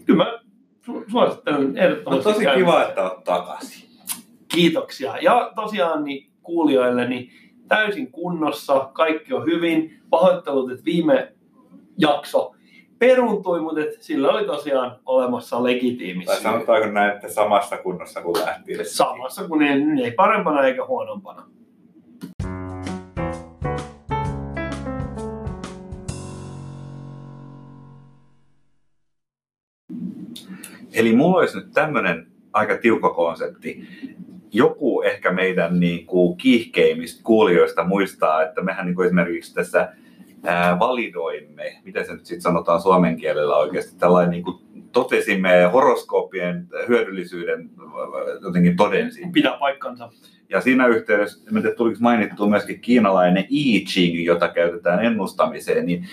Kyllä 0.04 0.24
mä 0.24 0.38
su- 0.86 1.10
suosittelen 1.10 1.78
ehdottomasti. 1.78 2.28
No 2.28 2.32
tosi 2.32 2.46
kiva, 2.54 2.82
että 2.82 3.02
olet 3.02 3.24
takaisin. 3.24 3.88
Kiitoksia. 4.48 5.18
Ja 5.18 5.52
tosiaan 5.54 6.04
niin 6.04 6.30
kuulijoille, 6.42 7.08
niin 7.08 7.30
täysin 7.68 8.12
kunnossa, 8.12 8.90
kaikki 8.92 9.34
on 9.34 9.46
hyvin. 9.46 10.00
Pahoittelut, 10.10 10.70
että 10.70 10.84
viime 10.84 11.32
jakso 11.98 12.52
peruntui, 12.98 13.60
mutta 13.60 13.80
et 13.80 14.02
sillä 14.02 14.28
oli 14.28 14.44
tosiaan 14.44 14.96
olemassa 15.06 15.62
legitiimi 15.62 16.24
Tai 16.24 16.36
sanotaanko 16.36 16.88
näin, 16.88 17.14
että 17.14 17.28
samassa 17.28 17.76
kunnossa 17.76 18.22
kuin 18.22 18.36
lähti? 18.46 18.84
Samassa 18.84 19.48
kuin 19.48 19.62
ei, 19.62 19.82
ei 20.04 20.12
parempana 20.12 20.64
eikä 20.64 20.86
huonompana. 20.86 21.46
Eli 30.94 31.16
mulla 31.16 31.38
olisi 31.38 31.58
nyt 31.58 31.72
tämmöinen 31.74 32.26
aika 32.52 32.76
tiukka 32.76 33.10
konsepti 33.10 33.88
joku 34.52 35.02
ehkä 35.02 35.32
meidän 35.32 35.80
niin 35.80 36.06
kuin 36.06 36.36
kiihkeimmistä 36.36 37.22
kuulijoista 37.24 37.84
muistaa, 37.84 38.42
että 38.42 38.62
mehän 38.62 38.86
niin 38.86 38.94
kuin 38.94 39.06
esimerkiksi 39.06 39.54
tässä 39.54 39.92
ää, 40.44 40.78
validoimme, 40.78 41.80
miten 41.84 42.06
se 42.06 42.12
nyt 42.12 42.26
sitten 42.26 42.42
sanotaan 42.42 42.80
suomen 42.80 43.16
kielellä 43.16 43.56
oikeasti, 43.56 43.98
tällainen 43.98 44.30
niin 44.30 44.44
kuin 44.44 44.56
totesimme 44.92 45.64
horoskoopien 45.72 46.68
hyödyllisyyden 46.88 47.70
jotenkin 48.42 48.76
todensi. 48.76 49.22
Pitää 49.32 49.56
paikkansa. 49.60 50.10
Ja 50.48 50.60
siinä 50.60 50.86
yhteydessä, 50.86 51.44
tiedä 51.50 51.74
tuliko 51.74 51.96
mainittu 52.00 52.48
myöskin 52.48 52.80
kiinalainen 52.80 53.46
I 53.50 53.84
Ching, 53.84 54.24
jota 54.24 54.48
käytetään 54.48 55.04
ennustamiseen, 55.04 55.86
niin 55.86 56.06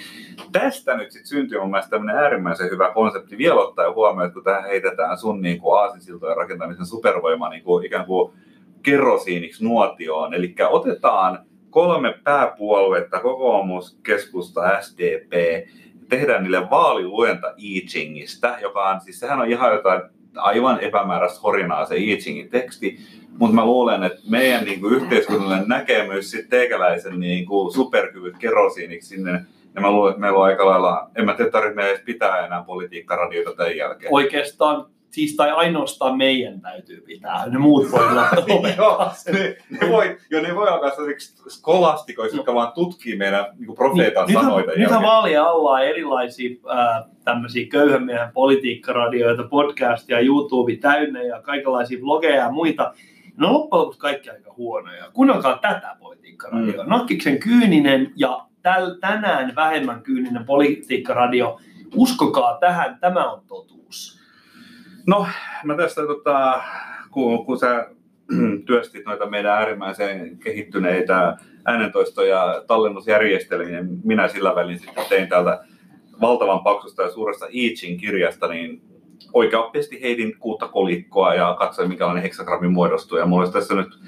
tästä 0.51 0.97
nyt 0.97 1.11
sitten 1.11 1.27
syntyy 1.27 1.59
mun 1.59 1.71
mielestä 1.71 1.89
tämmöinen 1.89 2.23
äärimmäisen 2.23 2.71
hyvä 2.71 2.91
konsepti 2.93 3.37
vielä 3.37 3.61
ottaa 3.61 3.93
huomioon, 3.93 4.25
että 4.25 4.33
kun 4.33 4.43
tähän 4.43 4.63
heitetään 4.63 5.17
sun 5.17 5.41
niin 5.41 5.59
kuin 5.59 5.79
aasinsiltojen 5.79 6.37
rakentamisen 6.37 6.85
supervoima 6.85 7.49
niin 7.49 7.63
kuin 7.63 7.85
ikään 7.85 8.05
kuin 8.05 8.33
kerrosiiniksi 8.83 9.63
nuotioon. 9.63 10.33
Eli 10.33 10.55
otetaan 10.69 11.39
kolme 11.69 12.19
pääpuoluetta, 12.23 13.19
kokoomus, 13.19 13.99
keskusta, 14.03 14.81
SDP, 14.81 15.33
tehdään 16.09 16.43
niille 16.43 16.69
vaaliluenta 16.69 17.53
I 17.57 17.81
Chingistä, 17.81 18.57
joka 18.61 18.89
on, 18.89 19.01
siis 19.01 19.19
sehän 19.19 19.39
on 19.39 19.51
ihan 19.51 19.73
jotain 19.73 20.01
aivan 20.35 20.79
epämääräistä 20.79 21.41
horinaa 21.41 21.85
se 21.85 21.97
I 21.97 22.17
Chingin 22.17 22.49
teksti, 22.49 22.97
mutta 23.39 23.55
mä 23.55 23.65
luulen, 23.65 24.03
että 24.03 24.19
meidän 24.29 24.65
niin 24.65 24.81
kuin, 24.81 24.93
yhteiskunnallinen 24.93 25.67
näkemys 25.67 26.31
sitten 26.31 26.49
teikäläisen 26.49 27.19
niin 27.19 27.45
kuin, 27.45 27.73
superkyvyt 27.73 28.37
kerosiiniksi 28.37 29.15
sinne 29.15 29.41
ja 29.75 29.81
mä 29.81 29.91
luulen, 29.91 30.11
että 30.11 30.21
meillä 30.21 30.39
on 30.39 30.45
aika 30.45 30.65
lailla, 30.65 31.09
en 31.15 31.25
mä 31.25 31.33
tiedä, 31.33 31.51
tarvitse 31.51 31.89
edes 31.89 32.01
pitää 32.05 32.45
enää 32.45 32.63
politiikkaradioita 32.63 33.55
tämän 33.55 33.77
jälkeen. 33.77 34.13
Oikeastaan 34.13 34.85
siis 35.13 35.35
tai 35.35 35.51
ainoastaan 35.51 36.17
meidän 36.17 36.61
täytyy 36.61 37.01
pitää. 37.01 37.49
Ne 37.49 37.57
muut 37.57 37.91
voi 37.91 38.07
olla 38.07 38.27
Joo, 38.77 39.11
ne, 39.33 39.57
ne, 39.69 39.89
voi, 39.89 40.17
jo, 40.29 40.41
ne 40.41 40.55
voi 40.55 40.67
alkaa 40.67 40.91
skolastikoissa, 41.47 42.37
jotka 42.37 42.53
vaan 42.53 42.71
tutkii 42.71 43.17
meidän 43.17 43.45
niin 43.59 43.75
profeetan 43.75 44.27
niin, 44.27 44.39
sanoita. 44.39 44.71
Nythän 44.75 45.01
vaalia 45.01 45.43
alla 45.43 45.81
erilaisia 45.81 46.49
äh, 46.49 47.03
tämmöisiä 47.23 47.65
köyhän 47.71 48.03
miehen 48.03 48.31
politiikkaradioita, 48.33 49.43
podcastia, 49.43 50.19
YouTube 50.19 50.75
täynnä 50.75 51.23
ja 51.23 51.41
kaikenlaisia 51.41 52.01
vlogeja 52.01 52.35
ja 52.35 52.51
muita. 52.51 52.93
No 53.37 53.53
loppujen 53.53 53.79
lopuksi 53.79 53.99
kaikki 53.99 54.29
aika 54.29 54.53
huonoja. 54.57 55.11
Kuunnelkaa 55.13 55.57
tätä 55.57 55.95
politiikkaradioa. 55.99 56.83
Mm. 56.83 56.89
Nakkiksen 56.89 57.39
kyyninen 57.39 58.11
ja 58.15 58.45
täl, 58.61 58.95
tänään 59.01 59.55
vähemmän 59.55 60.01
kyyninen 60.01 60.45
politiikkaradio. 60.45 61.59
Uskokaa 61.95 62.57
tähän, 62.57 62.97
tämä 62.99 63.31
on 63.31 63.41
totuus. 63.47 64.19
No, 65.07 65.27
mä 65.63 65.77
tästä, 65.77 66.01
tota, 66.01 66.61
kun, 67.11 67.45
kun 67.45 67.59
sä 67.59 67.89
työstit 68.65 69.05
noita 69.05 69.29
meidän 69.29 69.51
äärimmäisen 69.51 70.37
kehittyneitä 70.37 71.37
äänentoisto- 71.65 72.23
ja 72.23 72.63
tallennusjärjestelmiä, 72.67 73.81
niin 73.81 73.99
minä 74.03 74.27
sillä 74.27 74.55
välin 74.55 74.79
sitten 74.79 75.05
tein 75.09 75.29
täältä 75.29 75.63
valtavan 76.21 76.63
paksusta 76.63 77.01
ja 77.01 77.11
suuresta 77.11 77.45
Iichin 77.53 77.97
kirjasta, 77.97 78.47
niin 78.47 78.81
oikeasti 79.33 80.01
heitin 80.01 80.39
kuutta 80.39 80.67
kolikkoa 80.67 81.35
ja 81.35 81.55
katsoin, 81.59 81.89
minkälainen 81.89 82.23
heksagrammi 82.23 82.67
muodostuu. 82.67 83.17
Ja 83.17 83.25
mulla 83.25 83.41
olisi 83.41 83.53
tässä 83.53 83.75
nyt 83.75 83.99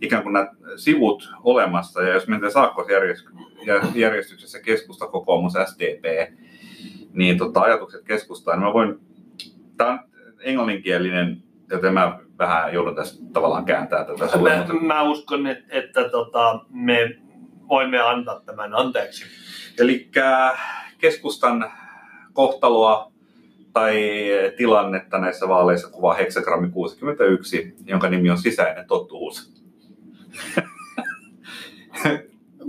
ikään 0.00 0.22
kuin 0.22 0.32
nämä 0.32 0.48
sivut 0.76 1.30
olemassa, 1.42 2.02
ja 2.02 2.14
jos 2.14 2.28
mennään 2.28 2.52
saakkosjärjestyksessä 2.52 4.60
keskusta, 4.64 5.06
kokoomus, 5.06 5.52
SDP, 5.52 6.32
niin 7.12 7.38
tota, 7.38 7.60
ajatukset 7.60 8.04
keskustaan, 8.04 8.58
niin 8.58 8.66
mä 8.66 8.72
voin, 8.72 8.98
tämä 9.76 9.90
on 9.90 9.98
englanninkielinen, 10.40 11.42
joten 11.70 11.94
mä 11.94 12.18
vähän 12.38 12.74
joudun 12.74 12.96
tässä 12.96 13.22
tavallaan 13.32 13.64
kääntää 13.64 14.04
tätä 14.04 14.28
sulle. 14.28 14.56
Mä, 14.56 14.64
mä 14.80 15.02
uskon, 15.02 15.46
että, 15.46 15.64
että 15.68 16.08
tota, 16.08 16.60
me 16.70 17.16
voimme 17.68 18.00
antaa 18.00 18.40
tämän 18.40 18.74
anteeksi. 18.74 19.24
Eli 19.78 20.10
keskustan 20.98 21.72
kohtaloa 22.32 23.13
tai 23.74 24.02
tilannetta 24.56 25.18
näissä 25.18 25.48
vaaleissa 25.48 25.90
kuvaa 25.90 26.14
heksagrammi 26.14 26.68
61, 26.70 27.74
jonka 27.86 28.10
nimi 28.10 28.30
on 28.30 28.38
sisäinen 28.38 28.86
totuus. 28.86 29.54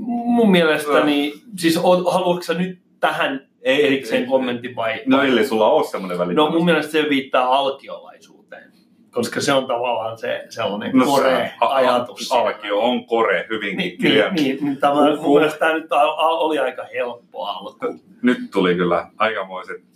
Mun 0.05 0.51
mielestäni, 0.51 1.33
siis 1.57 1.75
haluatko 2.11 2.53
nyt 2.57 2.79
tähän 2.99 3.47
ei, 3.61 3.85
erikseen 3.87 4.21
ei, 4.23 4.27
kommentti 4.29 4.75
vai? 4.75 5.01
No 5.05 5.21
ei 5.21 5.47
sulla 5.47 5.67
ole 5.69 5.85
semmoinen 5.87 6.17
välittämys. 6.17 6.51
No 6.51 6.57
mun 6.57 6.65
mielestä 6.65 6.91
se 6.91 7.05
viittaa 7.09 7.57
alkiolaisuuteen. 7.59 8.71
koska 9.11 9.41
se 9.41 9.53
on 9.53 9.65
tavallaan 9.67 10.17
se 10.17 10.45
sellainen 10.49 10.91
No, 10.93 11.05
kore 11.05 11.29
se- 11.29 11.51
a- 11.61 11.65
a- 11.65 11.75
ajatus. 11.75 12.31
Alkio 12.31 12.79
on 12.79 13.05
kore 13.05 13.45
hyvinkin. 13.49 13.77
Niin, 13.77 14.01
niin, 14.03 14.33
niin, 14.35 14.57
niin 14.65 14.77
tavallaan 14.77 15.13
Uhuh. 15.13 15.25
mun 15.25 15.37
mielestä 15.37 15.59
tämä 15.59 15.73
nyt 15.73 15.85
oli 16.19 16.59
aika 16.59 16.85
helppo 16.93 17.43
alku. 17.45 17.99
Nyt 18.21 18.37
tuli 18.53 18.75
kyllä 18.75 19.07
aikamoiset. 19.17 19.94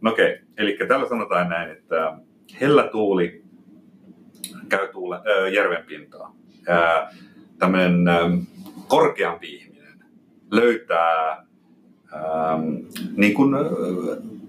No 0.00 0.10
okei, 0.10 0.40
eli 0.58 0.78
tällä 0.88 1.08
sanotaan 1.08 1.48
näin, 1.48 1.70
että 1.70 2.12
hellä 2.60 2.82
tuuli 2.82 3.42
käy 4.68 4.88
tuule, 4.88 5.16
äh, 5.16 5.52
järven 5.52 5.84
pintaa. 5.84 6.34
Äh, 6.70 7.14
Tämmöinen 7.58 8.08
äh, 8.08 8.30
korkeampi 8.88 9.54
ihminen 9.54 9.98
löytää 10.50 11.44
ähm, 12.14 12.76
niin 13.16 13.34
kuin, 13.34 13.54
äh, 13.54 13.60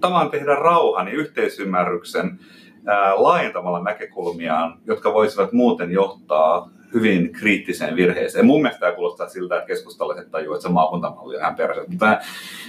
tavan 0.00 0.30
tehdä 0.30 0.54
rauhan 0.54 1.08
ja 1.08 1.14
yhteisymmärryksen 1.14 2.38
äh, 2.88 3.20
laajentamalla 3.20 3.82
näkökulmiaan, 3.82 4.78
jotka 4.86 5.12
voisivat 5.12 5.52
muuten 5.52 5.90
johtaa 5.90 6.70
hyvin 6.94 7.32
kriittiseen 7.32 7.96
virheeseen. 7.96 8.46
Mun 8.46 8.62
mielestä 8.62 8.80
tämä 8.80 8.92
kuulostaa 8.92 9.28
siltä, 9.28 9.56
että 9.56 9.66
keskustalaiset 9.66 10.30
tajuavat, 10.30 10.56
että 10.56 10.68
se 10.68 10.72
maakuntamalli 10.72 11.34
on 11.36 11.40
ihan 11.40 11.56
perse. 11.56 11.84
Mutta, 11.88 12.18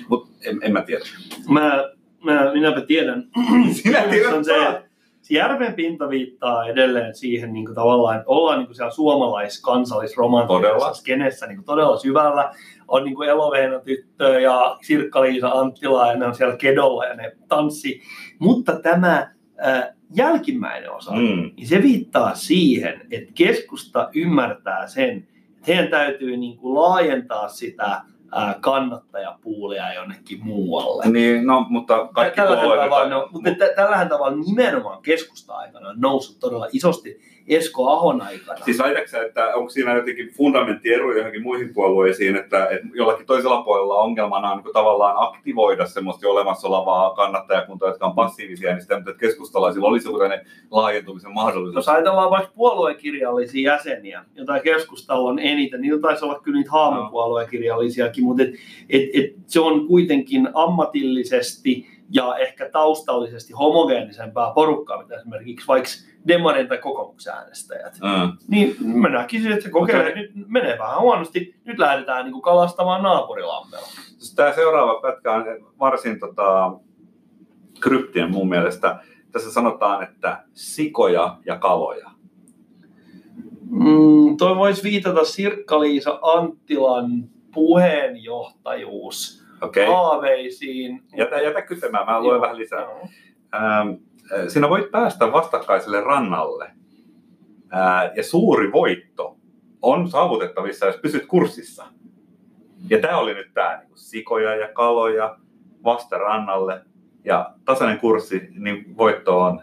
mutta 0.10 0.30
en, 0.46 0.60
en 0.62 0.74
mä 0.74 0.82
tiedä. 0.82 1.06
Mä, 1.50 1.90
mä, 2.24 2.54
minäpä 2.54 2.82
tiedän. 2.82 3.24
Sinä 3.72 4.02
tiedät 4.02 4.34
on 4.34 4.46
se, 4.46 4.84
se 5.22 5.34
järven 5.34 5.74
pinta 5.74 6.10
viittaa 6.10 6.66
edelleen 6.68 7.16
siihen 7.16 7.54
niin 7.54 7.66
kuin 7.66 7.76
tavallaan, 7.76 8.16
että 8.18 8.30
ollaan 8.30 8.58
niin 8.60 8.68
kuin 8.68 8.76
siellä 8.76 8.92
suomalais 8.92 9.62
Todella. 9.62 9.78
kansallisromantisessa 9.80 10.94
skenessä 10.94 11.48
niin 11.48 11.58
kuin 11.58 11.66
todella 11.66 11.98
syvällä. 11.98 12.52
On 12.88 13.04
niin 13.06 13.16
kuin 13.16 13.30
Eloveena 13.30 13.80
tyttö 13.80 14.40
ja 14.42 14.78
Sirkka-Liisa 14.82 15.50
Anttila 15.50 16.08
ja 16.08 16.16
ne 16.18 16.26
on 16.26 16.36
siellä 16.36 16.58
kedolla 16.58 17.06
ja 17.06 17.16
ne 17.16 17.36
tanssi. 17.48 18.02
Mutta 18.40 18.80
tämä 18.80 19.28
äh, 19.66 19.84
jälkimmäinen 20.16 20.92
osa, 20.92 21.12
Mm. 21.12 21.52
niin 21.58 21.68
se 21.68 21.82
viittaa 21.82 22.36
siihen, 22.36 23.02
että 23.12 23.32
keskusta 23.36 24.10
ymmärtää 24.16 24.88
sen, 24.88 25.18
että 25.18 25.64
heidän 25.68 25.88
täytyy 25.88 26.38
niin 26.38 26.58
kuin 26.58 26.76
laajentaa 26.76 27.48
sitä 27.48 28.02
ää, 28.32 28.56
kannattajapuulia 28.62 29.94
jonnekin 29.94 30.46
muualle. 30.46 31.04
Niin, 31.10 31.48
no, 31.48 31.66
mutta 31.70 32.10
kaikki 32.14 32.42
puolueet... 32.42 32.82
tavalla, 32.82 33.10
no, 33.10 33.30
mutta 33.32 33.50
tä- 33.52 33.74
tällähän 33.76 34.10
tavalla 34.10 34.38
nimenomaan 34.38 35.02
keskusta-aikana 35.02 35.90
on 35.90 36.02
noussut 36.02 36.40
todella 36.40 36.68
isosti 36.72 37.31
Esko 37.48 37.90
Ahon 37.90 38.22
aikana. 38.22 38.66
Siis 38.66 38.80
väitäksä, 38.80 39.22
että 39.22 39.56
onko 39.56 39.70
siinä 39.70 39.96
jotenkin 39.96 40.30
fundamenttieru 40.30 41.18
johonkin 41.18 41.44
muihin 41.44 41.74
puolueisiin, 41.74 42.36
että, 42.36 42.66
että 42.66 42.88
jollakin 42.94 43.26
toisella 43.26 43.64
puolella 43.64 43.96
ongelmana 43.96 44.52
on 44.52 44.58
niin 44.58 44.74
tavallaan 44.74 45.16
aktivoida 45.18 45.86
semmoista 45.86 46.26
jo 46.26 46.32
olemassa 46.32 46.68
olevaa 46.68 47.16
kannattajakuntaa, 47.16 47.90
jotka 47.90 48.06
on 48.06 48.16
passiivisia, 48.16 48.72
niin 48.72 48.82
sitä, 48.82 48.98
että 48.98 49.14
keskustalaisilla 49.14 49.88
olisi 49.88 50.10
tämmöinen 50.10 50.46
laajentumisen 50.72 51.32
mahdollisuus. 51.32 51.76
Jos 51.76 51.90
ajatellaan 51.90 52.32
vaikka 52.32 52.52
puoluekirjallisia 52.56 53.74
jäseniä, 53.74 54.26
joita 54.36 54.60
keskustalla 54.60 55.30
on 55.30 55.40
eniten, 55.40 55.82
niillä 55.82 56.02
taisi 56.02 56.26
olla 56.26 56.40
kyllä 56.40 56.58
niitä 56.58 56.72
haamupuoluekirjallisiakin, 56.72 58.24
mutta 58.24 58.44
et, 58.44 58.50
et, 58.90 59.04
et 59.14 59.34
se 59.48 59.60
on 59.60 59.88
kuitenkin 59.88 60.50
ammatillisesti 60.54 62.01
ja 62.14 62.36
ehkä 62.38 62.70
taustallisesti 62.70 63.54
homogeenisempää 63.54 64.52
porukkaa, 64.56 65.02
mitä 65.02 65.16
esimerkiksi 65.16 65.68
vaikka 65.68 65.90
demarin 66.28 66.68
tai 66.68 66.78
kokoomuksen 66.78 67.34
äänestäjät. 67.34 67.94
Mm. 67.94 68.38
Niin 68.48 68.76
mä 68.80 69.10
näkisin, 69.10 69.52
että 69.52 69.64
se 69.64 69.70
kokeilee, 69.70 70.06
Mutta- 70.06 70.20
nyt 70.20 70.48
menee 70.48 70.80
vähän 70.80 71.02
huonosti, 71.02 71.56
nyt 71.66 71.80
lähdetään 71.80 72.26
niin 72.26 72.34
kuin 72.34 72.42
kalastamaan 72.42 73.04
naapurilammella. 73.04 73.88
Tämä 74.36 74.54
seuraava 74.54 75.02
pätkä 75.02 75.32
on 75.32 75.46
varsin 75.80 76.20
tota, 76.20 76.72
kryptinen 77.80 78.32
mun 78.32 78.50
mielestä. 78.50 79.00
Tässä 79.32 79.52
sanotaan, 79.52 80.04
että 80.04 80.44
sikoja 80.54 81.38
ja 81.46 81.58
kaloja. 81.58 82.12
Mm, 83.70 84.38
toi 84.38 84.56
voisi 84.56 84.84
viitata 84.84 85.26
Sirkka-Liisa 85.26 86.20
Anttilan 86.22 87.30
puheenjohtajuus 87.54 89.41
Okei? 89.62 89.86
haaveisiin. 89.88 91.04
Jätä, 91.18 91.36
jätä 91.42 91.62
kysemään, 91.62 92.06
mä 92.06 92.22
luen 92.22 92.34
Joo, 92.36 92.42
vähän 92.42 92.58
lisää. 92.58 92.82
joo. 92.82 93.00
Ähm, 93.56 93.90
äh, 94.34 94.48
sinä 94.48 94.70
voit 94.70 94.92
päästä 94.92 95.32
vastakkaiselle 95.32 96.02
rannalle. 96.02 96.72
Ää, 97.72 98.12
ja 98.16 98.24
suuri 98.24 98.72
voitto 98.72 99.36
on 99.82 100.10
saavutettavissa, 100.10 100.86
jos 100.86 100.98
pysyt 100.98 101.26
kurssissa. 101.26 101.86
Ja 102.90 103.00
tämä 103.00 103.18
oli 103.18 103.34
nyt 103.34 103.54
tämä 103.54 103.78
niin 103.80 103.92
sikoja 103.96 104.56
ja 104.56 104.68
kaloja 104.74 105.38
vasta 105.84 106.18
rannalle. 106.18 106.82
Ja 107.26 107.54
tasainen 107.66 108.00
kurssi, 108.00 108.48
niin 108.58 108.98
voitto 108.98 109.40
on. 109.40 109.62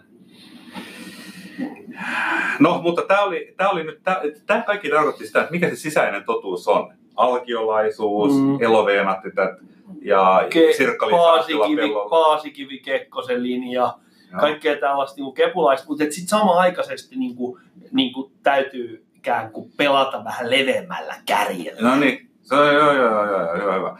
No, 2.60 2.80
mutta 2.82 3.02
tämä 3.02 3.20
oli, 3.22 3.54
tää 3.56 3.68
oli 3.68 3.84
nyt, 3.84 4.00
tämä 4.46 4.62
kaikki 4.62 4.90
tarkoitti 4.90 5.26
sitä, 5.26 5.40
että 5.40 5.50
mikä 5.52 5.68
se 5.68 5.76
sisäinen 5.76 6.24
totuus 6.24 6.68
on. 6.68 6.92
Alkiolaisuus, 7.16 8.32
Mm. 8.32 8.58
eloveenat 8.62 9.18
ja 10.02 10.42
Ke- 10.50 11.10
Paasikivi. 11.10 11.88
Paasikivi 12.10 12.78
Kekkosen 12.78 13.42
linja, 13.42 13.80
Joo. 13.80 14.40
kaikkea 14.40 14.76
tällaista 14.76 15.22
niin 15.22 15.34
kepulaista, 15.34 15.88
mutta 15.88 16.04
sitten 16.04 16.28
samanaikaisesti 16.28 17.16
niin 17.16 17.36
kuin, 17.36 17.62
niin 17.92 18.12
kuin 18.12 18.32
täytyy 18.42 19.06
ikään 19.14 19.50
kuin 19.52 19.72
pelata 19.76 20.24
vähän 20.24 20.50
leveämmällä 20.50 21.14
kärjellä. 21.26 21.88
No 21.88 21.96
niin, 21.96 22.30
se 22.42 22.54
on 22.54 22.74
joo, 22.74 22.92
joo, 22.92 23.14
joo, 23.14 23.26
joo, 23.30 23.56
hyvä, 23.56 23.74
hyvä. 23.74 23.98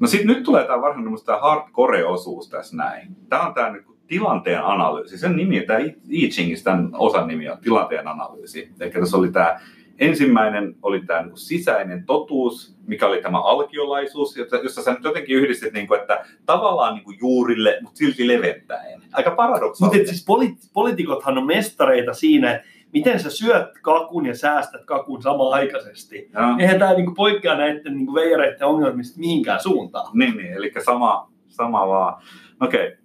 No 0.00 0.06
sitten 0.06 0.26
nyt 0.26 0.42
tulee 0.42 0.64
tämä 0.64 0.80
varsinainen 0.80 1.24
tämä 1.24 1.38
hardcore-osuus 1.38 2.48
tässä 2.50 2.76
näin. 2.76 3.16
Tämä 3.28 3.42
on 3.42 3.54
tämä 3.54 3.72
niinku 3.72 3.96
tilanteen 4.06 4.64
analyysi. 4.64 5.18
Sen 5.18 5.36
nimi, 5.36 5.60
tämä 5.60 5.78
I 6.08 6.28
Chingissa 6.28 6.64
tämän 6.64 6.90
osan 6.92 7.28
nimi 7.28 7.48
on 7.48 7.58
tilanteen 7.58 8.08
analyysi. 8.08 8.72
Eli 8.80 8.90
tässä 8.90 9.16
oli 9.16 9.32
tämä 9.32 9.60
ensimmäinen 9.98 10.74
oli 10.82 11.00
tämä 11.06 11.22
niinku 11.22 11.36
sisäinen 11.36 12.06
totuus, 12.06 12.76
mikä 12.86 13.06
oli 13.06 13.22
tämä 13.22 13.40
alkiolaisuus, 13.40 14.36
jossa- 14.36 14.82
sä 14.82 14.92
nyt 14.92 15.04
jotenkin 15.04 15.36
yhdistit, 15.36 15.72
niinku, 15.72 15.94
että 15.94 16.24
tavallaan 16.46 16.94
niinku 16.94 17.10
juurille, 17.20 17.78
mutta 17.82 17.98
silti 17.98 18.28
leventäen. 18.28 19.00
Aika 19.12 19.30
Mutta 19.30 19.36
paradoksaalinen. 19.36 20.08
siis 20.08 20.24
poli- 20.26 20.70
poliitikothan 20.72 21.38
on 21.38 21.46
mestareita 21.46 22.14
siinä, 22.14 22.52
että 22.54 22.68
miten 22.92 23.20
sä 23.20 23.30
syöt 23.30 23.78
kakun 23.82 24.26
ja 24.26 24.34
säästät 24.36 24.84
kakun 24.84 25.22
samanaikaisesti. 25.22 26.30
Joo. 26.34 26.56
Eihän 26.58 26.78
tämä 26.78 26.92
niinku 26.94 27.14
poikkea 27.14 27.56
näiden 27.56 27.94
niinku 27.94 28.14
veijareiden 28.14 28.66
ongelmista 28.66 29.20
mihinkään 29.20 29.60
suuntaan. 29.62 30.10
Niin, 30.18 30.36
niin 30.36 30.52
eli 30.52 30.72
sama, 30.84 31.30
sama 31.48 31.88
vaan. 31.88 32.22
Okei. 32.60 32.96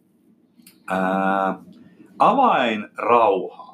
Ää, 0.89 1.60
avain 2.19 2.88
rauhaan 2.97 3.72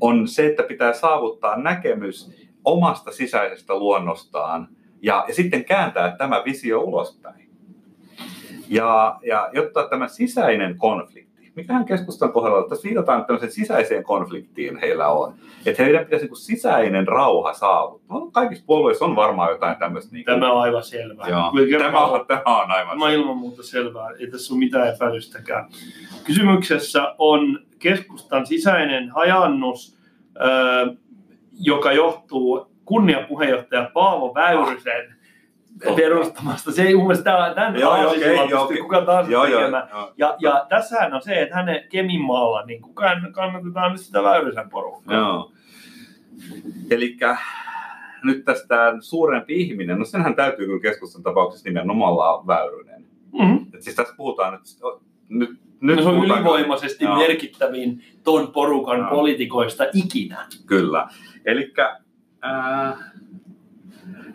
on 0.00 0.28
se, 0.28 0.46
että 0.46 0.62
pitää 0.62 0.92
saavuttaa 0.92 1.56
näkemys 1.56 2.30
omasta 2.64 3.12
sisäisestä 3.12 3.74
luonnostaan 3.74 4.68
ja, 5.02 5.24
ja 5.28 5.34
sitten 5.34 5.64
kääntää 5.64 6.16
tämä 6.16 6.42
visio 6.44 6.80
ulospäin. 6.80 7.50
Ja, 8.68 9.18
ja 9.26 9.50
jotta 9.52 9.88
tämä 9.88 10.08
sisäinen 10.08 10.78
konflikti, 10.78 11.52
mikähän 11.56 11.84
keskustan 11.84 12.32
kohdalla, 12.32 12.68
tässä 12.68 12.88
viitataan 12.88 13.24
tämmöiseen 13.24 13.52
sisäiseen 13.52 14.04
konfliktiin 14.04 14.76
heillä 14.76 15.08
on, 15.08 15.34
että 15.66 15.82
heidän 15.82 16.04
pitäisi 16.04 16.26
niin 16.26 16.36
sisäinen 16.36 17.08
rauha 17.08 17.52
saavuttaa. 17.52 18.18
No, 18.18 18.30
kaikissa 18.30 18.64
puolueissa 18.66 19.04
on 19.04 19.16
varmaan 19.16 19.50
jotain 19.50 19.76
tämmöistä. 19.76 20.12
Niin 20.12 20.24
Tämä 20.24 20.52
on 20.52 20.60
aivan 20.60 20.82
selvää. 20.82 21.28
Joo. 21.28 21.52
Tämä, 21.78 22.04
on, 22.04 22.26
tämä 22.26 22.42
on 22.62 22.70
aivan 22.70 22.98
Tämä 22.98 23.04
on 23.04 23.12
ilman 23.12 23.36
muuta 23.36 23.62
selvää, 23.62 24.10
ei 24.20 24.30
tässä 24.30 24.54
ole 24.54 24.58
mitään 24.58 24.94
epäilystäkään. 24.94 25.68
Kysymyksessä 26.24 27.14
on 27.18 27.60
keskustan 27.84 28.46
sisäinen 28.46 29.10
hajannus, 29.10 29.98
joka 31.52 31.92
johtuu 31.92 32.66
kunniapuheenjohtaja 32.84 33.90
Paavo 33.94 34.34
Väyrysen 34.34 35.14
Totta. 35.84 35.96
perustamasta. 35.96 36.72
Se 36.72 36.82
ei 36.82 36.94
mun 36.94 37.06
mielestä 37.06 37.24
tämä- 37.24 37.54
tämän 37.54 37.80
Joo, 37.80 37.96
joo, 38.02 38.44
joo, 38.48 38.66
pystyy 38.66 38.82
kuka 38.82 39.00
tahansa 39.00 39.32
Joo, 39.32 39.44
joo, 39.46 39.60
tekemään. 39.60 39.88
joo. 39.92 40.12
Ja, 40.16 40.36
ja 40.40 40.66
tässähän 40.68 41.14
on 41.14 41.22
se, 41.22 41.42
että 41.42 41.54
hänen 41.54 41.88
Keminmaalla 41.88 42.62
niin 42.66 42.82
kukaan 42.82 43.32
kannatetaan 43.32 43.92
nyt 43.92 44.00
sitä 44.00 44.22
Väyrysen 44.22 44.70
porukkaa. 44.70 45.16
Joo. 45.16 45.52
Eli 46.90 47.16
nyt 48.24 48.44
tästä 48.44 48.76
suurempi 49.00 49.54
ihminen, 49.60 49.98
no 49.98 50.04
senhän 50.04 50.34
täytyy 50.34 50.66
kyllä 50.66 50.80
keskustan 50.80 51.22
tapauksessa 51.22 51.68
nimenomaan 51.68 52.12
olla 52.12 52.46
Väyrynen. 52.46 53.04
Mm-hmm. 53.32 53.66
Et 53.74 53.82
siis 53.82 53.96
tässä 53.96 54.14
puhutaan 54.16 54.52
nyt, 54.52 54.62
nyt, 55.28 55.60
nyt 55.84 56.02
se 56.02 56.08
on 56.08 56.24
ylivoimaisesti 56.24 57.04
Joo. 57.04 57.18
merkittävin 57.18 58.04
ton 58.22 58.52
porukan 58.52 58.98
Joo. 58.98 59.10
poliitikoista 59.10 59.84
ikinä. 59.94 60.46
Kyllä. 60.66 61.08
Eli 61.44 61.72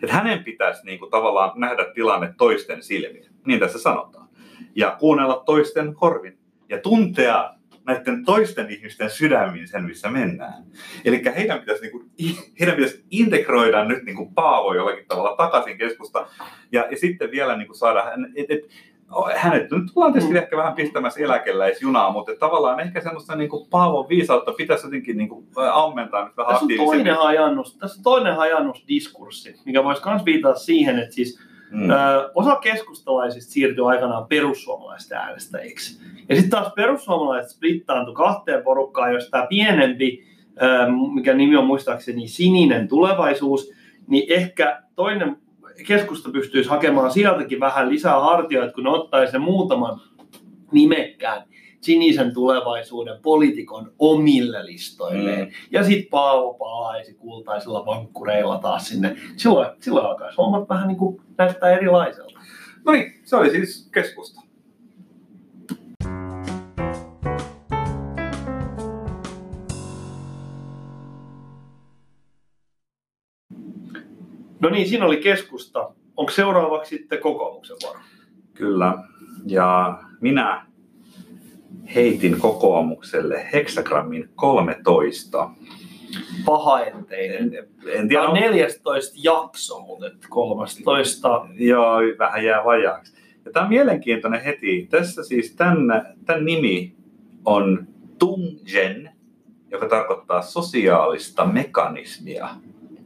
että 0.02 0.16
hänen 0.16 0.44
pitäisi 0.44 0.86
niinku 0.86 1.06
tavallaan 1.06 1.60
nähdä 1.60 1.86
tilanne 1.94 2.34
toisten 2.38 2.82
silmiin, 2.82 3.30
niin 3.46 3.60
tässä 3.60 3.78
sanotaan. 3.78 4.28
Ja 4.76 4.96
kuunnella 4.98 5.42
toisten 5.46 5.94
korvin 5.94 6.38
ja 6.68 6.78
tuntea 6.78 7.54
näiden 7.86 8.24
toisten 8.24 8.70
ihmisten 8.70 9.10
sydämiin 9.10 9.68
sen, 9.68 9.84
missä 9.84 10.10
mennään. 10.10 10.64
Eli 11.04 11.22
heidän 11.36 11.60
pitäisi, 11.60 11.82
niinku, 11.82 12.04
heidän 12.60 12.76
pitäisi 12.76 13.04
integroida 13.10 13.84
nyt 13.84 14.02
niinku 14.02 14.30
Paavo 14.34 14.74
jollakin 14.74 15.06
tavalla 15.08 15.36
takaisin 15.36 15.78
keskusta 15.78 16.26
ja, 16.72 16.88
ja 16.90 16.96
sitten 16.96 17.30
vielä 17.30 17.56
niinku 17.56 17.74
saada 17.74 18.12
et, 18.36 18.46
et, 18.50 18.60
hänet 19.36 19.70
nyt 19.70 19.82
tullaan 19.94 20.12
tietysti 20.12 20.38
ehkä 20.38 20.56
vähän 20.56 20.74
pistämässä 20.74 21.20
eläkeläisjunaa, 21.20 22.12
mutta 22.12 22.32
tavallaan 22.38 22.80
ehkä 22.80 23.00
semmoista 23.00 23.36
niin 23.36 23.50
kuin 23.50 23.66
Paavon 23.70 24.08
viisautta 24.08 24.52
pitäisi 24.52 24.86
jotenkin 24.86 25.16
niin 25.16 25.28
kuin 25.28 25.46
ammentaa 25.72 26.24
nyt 26.24 26.36
vähän 26.36 26.52
Tässä 26.52 26.64
on 26.64 26.86
toinen 26.86 27.16
hajannus, 27.16 27.76
tässä 27.76 27.98
on 27.98 28.02
toinen 28.02 28.36
hajannusdiskurssi, 28.36 29.60
mikä 29.64 29.84
voisi 29.84 30.02
myös 30.06 30.24
viitata 30.24 30.58
siihen, 30.58 30.98
että 30.98 31.14
siis 31.14 31.40
Mm. 31.70 31.90
Ö, 31.90 31.94
osa 32.34 32.56
keskustalaisista 32.56 33.52
siirtyi 33.52 33.84
aikanaan 33.84 34.26
perussuomalaisten 34.26 35.18
äänestäjiksi. 35.18 36.00
Ja 36.28 36.34
sitten 36.34 36.50
taas 36.50 36.72
perussuomalaiset 36.72 37.50
splittaantui 37.50 38.14
kahteen 38.14 38.62
porukkaan, 38.62 39.14
josta 39.14 39.30
tämä 39.30 39.46
pienempi, 39.46 40.24
ö, 40.62 40.66
mikä 41.14 41.34
nimi 41.34 41.56
on 41.56 41.66
muistaakseni 41.66 42.28
Sininen 42.28 42.88
tulevaisuus, 42.88 43.72
niin 44.06 44.24
ehkä 44.28 44.82
toinen 44.94 45.36
keskusta 45.86 46.30
pystyisi 46.30 46.70
hakemaan 46.70 47.12
sieltäkin 47.12 47.60
vähän 47.60 47.88
lisää 47.88 48.20
hartioita, 48.20 48.72
kun 48.72 48.84
ne 48.84 48.90
ottaisi 48.90 49.30
sen 49.30 49.40
muutaman 49.40 50.00
nimekkään 50.72 51.42
sinisen 51.80 52.34
tulevaisuuden 52.34 53.18
poliitikon 53.22 53.92
omille 53.98 54.66
listoilleen. 54.66 55.48
Mm. 55.48 55.52
Ja 55.70 55.84
sitten 55.84 56.10
Paavo 56.10 56.54
palaisi 56.54 57.14
kultaisilla 57.14 57.86
vankkureilla 57.86 58.58
taas 58.58 58.88
sinne. 58.88 59.16
Silloin, 59.36 59.70
silloin 59.80 60.06
alkaisi 60.06 60.36
hommat 60.36 60.68
vähän 60.68 60.88
niin 60.88 60.98
kuin 60.98 61.20
näyttää 61.38 61.70
erilaiselta. 61.70 62.40
No 62.84 62.92
niin, 62.92 63.20
se 63.24 63.36
oli 63.36 63.50
siis 63.50 63.88
keskusta. 63.94 64.39
No 74.60 74.70
niin, 74.70 74.88
siinä 74.88 75.04
oli 75.04 75.16
keskusta. 75.16 75.92
Onko 76.16 76.32
seuraavaksi 76.32 76.96
sitten 76.96 77.18
kokoomuksen 77.18 77.76
vuoro? 77.82 78.00
Kyllä. 78.54 78.94
Ja 79.46 79.98
minä 80.20 80.66
heitin 81.94 82.40
kokoomukselle 82.40 83.46
heksagrammin 83.52 84.28
13. 84.34 85.50
Pahaenteinen. 86.44 87.54
En, 87.54 87.54
en 87.54 87.68
Tämä 87.92 88.08
tiedä, 88.08 88.22
on 88.22 88.34
14 88.34 89.18
jakso, 89.22 89.80
mutta 89.80 90.06
et 90.06 90.12
13. 90.28 91.46
Joo, 91.54 91.96
vähän 92.18 92.44
jää 92.44 92.64
vajaaksi. 92.64 93.14
Ja 93.44 93.52
tämä 93.52 93.64
on 93.64 93.70
mielenkiintoinen 93.70 94.40
heti. 94.40 94.86
Tässä 94.90 95.24
siis 95.24 95.54
tämän, 95.54 96.14
tämän 96.26 96.44
nimi 96.44 96.94
on 97.44 97.86
Tungen, 98.18 99.10
joka 99.70 99.88
tarkoittaa 99.88 100.42
sosiaalista 100.42 101.46
mekanismia. 101.46 102.48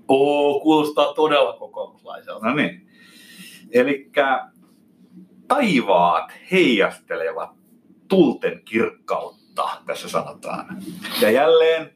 Oo, 0.08 0.60
kuulostaa 0.60 1.14
todella 1.14 1.52
kokoomuslaiselta. 1.52 2.46
No 2.46 2.54
niin. 2.54 2.86
Eli 3.72 4.10
taivaat 5.48 6.32
heijastelevat 6.52 7.50
tulten 8.08 8.60
kirkkautta, 8.64 9.68
tässä 9.86 10.08
sanotaan. 10.08 10.82
Ja 11.20 11.30
jälleen, 11.30 11.90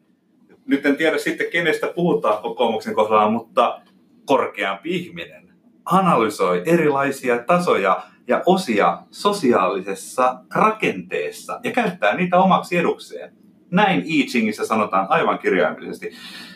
nyt 0.66 0.86
en 0.86 0.96
tiedä 0.96 1.18
sitten 1.18 1.50
kenestä 1.52 1.92
puhutaan 1.94 2.42
kokoomuksen 2.42 2.94
kohdalla, 2.94 3.30
mutta 3.30 3.80
korkeampi 4.24 4.96
ihminen 4.96 5.52
analysoi 5.84 6.62
erilaisia 6.66 7.38
tasoja 7.38 8.02
ja 8.28 8.42
osia 8.46 8.98
sosiaalisessa 9.10 10.40
rakenteessa 10.54 11.60
ja 11.64 11.72
käyttää 11.72 12.14
niitä 12.14 12.38
omaksi 12.38 12.76
edukseen. 12.76 13.32
Näin 13.70 14.02
I 14.06 14.26
Chingissä 14.26 14.66
sanotaan 14.66 15.06
aivan 15.10 15.38
kirjaimellisesti. 15.38 16.12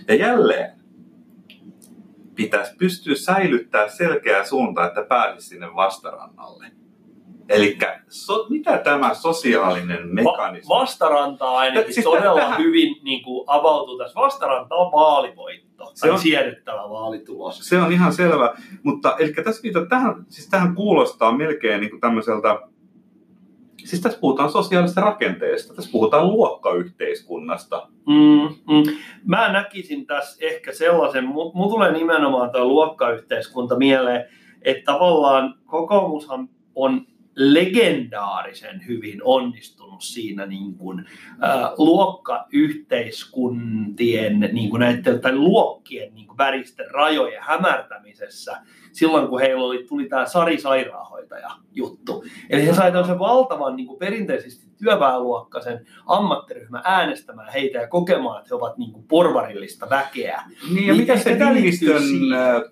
Ja 0.08 0.14
jälleen 0.14 0.81
pitäisi 2.42 2.76
pystyä 2.78 3.14
säilyttää 3.14 3.88
selkeä 3.88 4.44
suunta, 4.44 4.86
että 4.86 5.02
pääsisi 5.02 5.48
sinne 5.48 5.74
vastarannalle. 5.74 6.66
Eli 7.48 7.78
so, 8.08 8.46
mitä 8.48 8.78
tämä 8.78 9.14
sosiaalinen 9.14 10.14
mekanismi? 10.14 10.68
Va- 10.68 10.78
vastaranta 10.80 11.50
ainakin 11.50 11.94
Siis 11.94 12.04
todella 12.04 12.40
tähän- 12.40 12.58
hyvin 12.58 12.96
niin 13.04 13.22
kuin, 13.24 13.44
avautuu 13.46 13.98
tässä. 13.98 14.20
Vastaranta 14.20 14.74
on 14.74 14.92
vaalivoitto. 14.92 15.90
Se 15.94 16.10
on 16.10 16.18
siedettävä 16.18 16.90
vaalitulos. 16.90 17.58
Se 17.68 17.78
on 17.78 17.92
ihan 17.92 18.12
selvä, 18.12 18.54
mutta 18.82 19.16
eli 19.18 19.32
tässä 19.32 19.62
tähän, 19.88 20.26
siis 20.28 20.48
tähän 20.48 20.74
kuulostaa 20.74 21.32
melkein 21.36 21.80
niin 21.80 21.90
kuin 21.90 22.00
tämmöiseltä, 22.00 22.60
siis 23.84 24.02
tässä 24.02 24.20
puhutaan 24.20 24.50
sosiaalisesta 24.50 25.00
rakenteesta, 25.00 25.74
tässä 25.74 25.92
puhutaan 25.92 26.28
luokkayhteiskunnasta. 26.28 27.88
Mm, 28.06 28.74
mm. 28.74 28.82
Mä 29.24 29.52
näkisin 29.52 30.06
tässä 30.06 30.46
ehkä 30.46 30.72
sellaisen, 30.72 31.24
mul 31.24 31.70
tulee 31.70 31.92
nimenomaan 31.92 32.50
tuo 32.50 32.64
luokkayhteiskunta 32.64 33.76
mieleen, 33.76 34.24
että 34.62 34.92
tavallaan 34.92 35.54
kokoomushan 35.66 36.48
on 36.74 37.06
legendaarisen 37.36 38.86
hyvin 38.86 39.20
onnistunut 39.24 40.02
siinä 40.02 40.46
niin 40.46 40.74
kuin, 40.74 40.98
äh, 40.98 41.06
luokkayhteiskuntien 41.78 44.40
niin 44.52 44.70
kuin 44.70 44.80
näiden, 44.80 45.20
tai 45.20 45.36
luokkien 45.36 46.14
niin 46.14 46.26
kuin 46.26 46.38
väristen 46.38 46.90
rajojen 46.90 47.42
hämärtämisessä 47.42 48.56
silloin, 48.92 49.28
kun 49.28 49.40
heillä 49.40 49.64
oli, 49.64 49.84
tuli 49.88 50.08
tämä 50.08 50.26
Sari 50.26 50.60
Sairaanhoitaja 50.60 51.50
juttu. 51.72 52.24
Eli 52.50 52.66
he 52.66 52.74
saivat 52.74 52.92
tämmöisen 52.92 53.18
valtavan 53.18 53.76
niin 53.76 53.86
kuin 53.86 53.98
perinteisesti 53.98 54.66
työväenluokkaisen 54.78 55.86
ammattiryhmän 56.06 56.82
äänestämään 56.84 57.52
heitä 57.52 57.78
ja 57.78 57.88
kokemaan, 57.88 58.38
että 58.38 58.48
he 58.50 58.54
ovat 58.54 58.78
niin 58.78 58.92
kuin 58.92 59.04
porvarillista 59.08 59.90
väkeä. 59.90 60.42
Niin, 60.74 60.86
ja 60.86 60.92
Niin 60.92 60.96
mikä 60.96 61.12
ehkä 61.12 61.38
se 61.38 61.52
Niinistön 61.52 62.02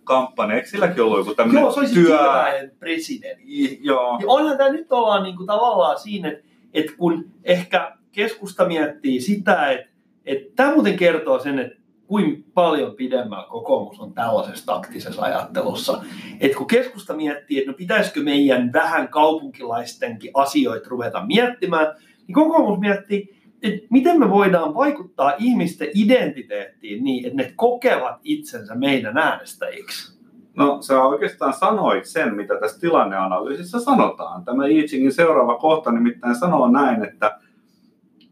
kampanja, 0.04 0.56
eikö 0.56 0.68
silläkin 0.68 1.02
ollut 1.02 1.18
joku 1.18 1.34
tämmöinen 1.34 1.60
Joo, 1.60 1.72
se 1.72 1.80
olisi 1.80 1.94
työ... 1.94 2.18
työväen 2.18 2.72
presidentti. 2.78 3.78
Joo. 3.82 4.18
Ja 4.20 4.26
onhan 4.26 4.58
tämä 4.58 4.70
nyt 4.70 4.92
ollaan 4.92 5.22
niin 5.22 5.36
kuin 5.36 5.46
tavallaan 5.46 5.98
siinä, 5.98 6.28
että, 6.28 6.44
että 6.74 6.92
kun 6.96 7.24
ehkä 7.44 7.96
keskusta 8.12 8.64
miettii 8.64 9.20
sitä, 9.20 9.70
että, 9.70 9.90
että 10.26 10.52
tämä 10.56 10.74
muuten 10.74 10.96
kertoo 10.96 11.38
sen, 11.38 11.58
että 11.58 11.79
kuin 12.10 12.44
paljon 12.54 12.94
pidemmällä 12.96 13.46
kokoomus 13.48 14.00
on 14.00 14.12
tällaisessa 14.12 14.66
taktisessa 14.66 15.22
ajattelussa. 15.22 16.02
Että 16.40 16.56
kun 16.58 16.66
keskusta 16.66 17.14
miettii, 17.14 17.58
että 17.58 17.70
no 17.70 17.76
pitäisikö 17.76 18.22
meidän 18.22 18.72
vähän 18.72 19.08
kaupunkilaistenkin 19.08 20.30
asioita 20.34 20.90
ruveta 20.90 21.26
miettimään, 21.26 21.86
niin 22.26 22.34
kokoomus 22.34 22.78
miettii, 22.78 23.36
että 23.62 23.86
miten 23.90 24.18
me 24.18 24.30
voidaan 24.30 24.74
vaikuttaa 24.74 25.32
ihmisten 25.38 25.88
identiteettiin 25.94 27.04
niin, 27.04 27.26
että 27.26 27.36
ne 27.36 27.52
kokevat 27.56 28.20
itsensä 28.24 28.74
meidän 28.74 29.18
äänestäjiksi. 29.18 30.20
No 30.56 30.82
sä 30.82 31.02
oikeastaan 31.02 31.52
sanoit 31.52 32.04
sen, 32.04 32.34
mitä 32.34 32.60
tässä 32.60 32.80
tilanneanalyysissä 32.80 33.80
sanotaan. 33.80 34.44
Tämä 34.44 34.66
I 34.66 34.82
Chingin 34.82 35.12
seuraava 35.12 35.58
kohta 35.58 35.92
nimittäin 35.92 36.34
sanoo 36.34 36.70
näin, 36.70 37.04
että, 37.04 37.38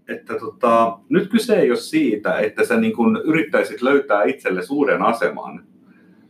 että 0.08 0.34
tota, 0.34 0.98
nyt 1.08 1.30
kyse 1.30 1.56
ei 1.56 1.70
ole 1.70 1.78
siitä, 1.78 2.38
että 2.38 2.64
sä 2.64 2.76
niin 2.76 2.96
kun 2.96 3.20
yrittäisit 3.24 3.82
löytää 3.82 4.24
itselle 4.24 4.60
uuden 4.70 5.02
aseman, 5.02 5.64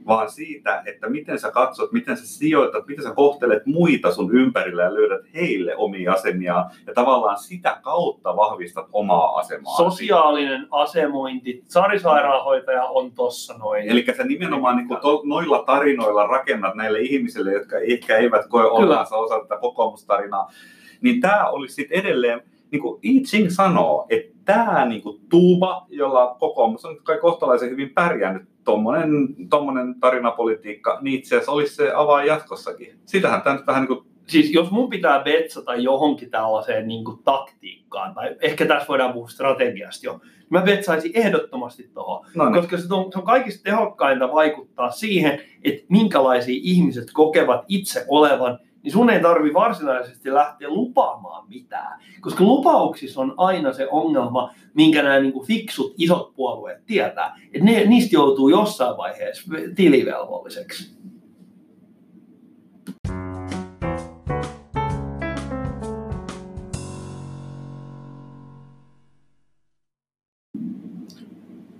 vaan 0.08 0.30
siitä, 0.30 0.82
että 0.86 1.08
miten 1.08 1.38
sä 1.38 1.50
katsot, 1.50 1.92
miten 1.92 2.16
sä 2.16 2.26
sijoitat, 2.26 2.86
miten 2.86 3.04
sä 3.04 3.14
kohtelet 3.14 3.66
muita 3.66 4.12
sun 4.12 4.34
ympärillä 4.34 4.82
ja 4.82 4.94
löydät 4.94 5.20
heille 5.34 5.76
omia 5.76 6.12
asemia 6.12 6.64
ja 6.86 6.94
tavallaan 6.94 7.38
sitä 7.38 7.78
kautta 7.82 8.36
vahvistat 8.36 8.86
omaa 8.92 9.38
asemaa. 9.38 9.76
Sosiaalinen 9.76 10.66
asemointi. 10.70 11.62
Sari 11.66 11.98
Sairaanhoitaja 11.98 12.84
on 12.84 13.12
tossa 13.12 13.58
noin. 13.58 13.88
Eli 13.88 14.04
sä 14.16 14.24
nimenomaan 14.24 14.76
niin 14.76 14.88
kuin 14.88 15.00
to, 15.00 15.22
noilla 15.24 15.62
tarinoilla 15.66 16.26
rakennat 16.26 16.74
näille 16.74 17.00
ihmisille, 17.00 17.52
jotka 17.52 17.78
ehkä 17.78 18.16
eivät 18.16 18.46
koe 18.48 18.64
olevansa 18.64 19.16
osa 19.16 19.40
tätä 19.40 19.60
kokoomustarinaa, 19.60 20.52
niin 21.00 21.20
tämä 21.20 21.48
olisi 21.48 21.74
sitten 21.74 22.00
edelleen, 22.00 22.42
niin 22.70 22.82
kuin 22.82 23.00
I 23.02 23.20
Ching 23.20 23.50
sanoo, 23.50 24.06
että 24.10 24.38
tämä 24.44 24.86
niin 24.86 25.02
kuin 25.02 25.20
tuuba, 25.28 25.86
jolla 25.88 26.36
kokoomus 26.38 26.84
on 26.84 26.96
kai 27.02 27.18
kohtalaisen 27.18 27.70
hyvin 27.70 27.90
pärjännyt, 27.90 28.48
tuommoinen 28.64 29.28
tommonen 29.50 30.00
tarinapolitiikka, 30.00 30.98
niin 31.00 31.18
itse 31.18 31.36
asiassa 31.36 31.52
olisi 31.52 31.74
se 31.74 31.92
avain 31.94 32.26
jatkossakin. 32.26 32.98
Sitähän 33.04 33.42
tämä 33.42 33.56
nyt 33.56 33.66
vähän 33.66 33.82
niin 33.82 33.88
kuin, 33.88 34.08
Siis 34.28 34.52
jos 34.52 34.70
mun 34.70 34.88
pitää 34.88 35.22
betsata 35.22 35.74
johonkin 35.74 36.30
tällaiseen 36.30 36.88
niin 36.88 37.04
kuin 37.04 37.22
taktiikkaan, 37.24 38.14
tai 38.14 38.36
ehkä 38.40 38.66
tässä 38.66 38.88
voidaan 38.88 39.12
puhua 39.12 39.28
strategiasta 39.28 40.06
jo, 40.06 40.20
niin 40.22 40.46
mä 40.50 40.60
betsaisin 40.60 41.10
ehdottomasti 41.14 41.90
tuohon. 41.94 42.26
no 42.34 42.44
niin, 42.44 42.54
Koska 42.54 42.76
se 42.76 42.94
on, 42.94 43.12
se 43.12 43.18
on 43.18 43.24
kaikista 43.24 43.62
tehokkainta 43.62 44.32
vaikuttaa 44.32 44.90
siihen, 44.90 45.40
että 45.64 45.84
minkälaisia 45.88 46.60
ihmiset 46.62 47.08
kokevat 47.12 47.64
itse 47.68 48.04
olevan, 48.08 48.58
niin 48.82 48.92
sun 48.92 49.10
ei 49.10 49.22
tarvi 49.22 49.54
varsinaisesti 49.54 50.34
lähteä 50.34 50.68
lupaamaan 50.68 51.48
mitään. 51.48 52.00
Koska 52.20 52.44
lupauksissa 52.44 53.20
on 53.20 53.34
aina 53.36 53.72
se 53.72 53.88
ongelma, 53.90 54.54
minkä 54.74 55.02
nämä 55.02 55.20
niin 55.20 55.46
fiksut 55.46 55.94
isot 55.98 56.34
puolueet 56.34 56.86
tietää. 56.86 57.40
Että 57.52 57.64
ne, 57.64 57.84
niistä 57.84 58.16
joutuu 58.16 58.48
jossain 58.48 58.96
vaiheessa 58.96 59.52
tilivelvolliseksi. 59.74 60.98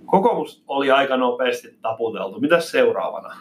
Kokoomus 0.05 0.63
oli 0.67 0.91
aika 0.91 1.17
nopeasti 1.17 1.67
taputeltu. 1.81 2.39
Mitäs 2.39 2.71
seuraavana? 2.71 3.35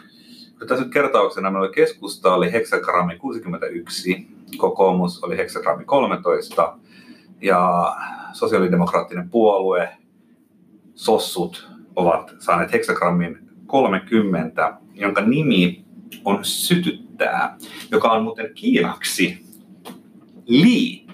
Tässä 0.66 0.84
nyt 0.84 0.92
kertauksena 0.92 1.50
meillä 1.50 1.66
oli 1.66 1.74
keskusta 1.74 2.34
oli 2.34 2.52
heksagrammi 2.52 3.16
61, 3.16 4.26
kokoomus 4.56 5.24
oli 5.24 5.36
heksagrammi 5.36 5.84
13 5.84 6.76
ja 7.42 7.92
sosiaalidemokraattinen 8.32 9.30
puolue, 9.30 9.88
sossut 10.94 11.68
ovat 11.96 12.34
saaneet 12.38 12.72
heksagrammin 12.72 13.38
30, 13.66 14.74
jonka 14.94 15.20
nimi 15.20 15.84
on 16.24 16.44
sytyttää, 16.44 17.56
joka 17.90 18.12
on 18.12 18.22
muuten 18.22 18.54
kiinaksi 18.54 19.44
li. 20.46 21.06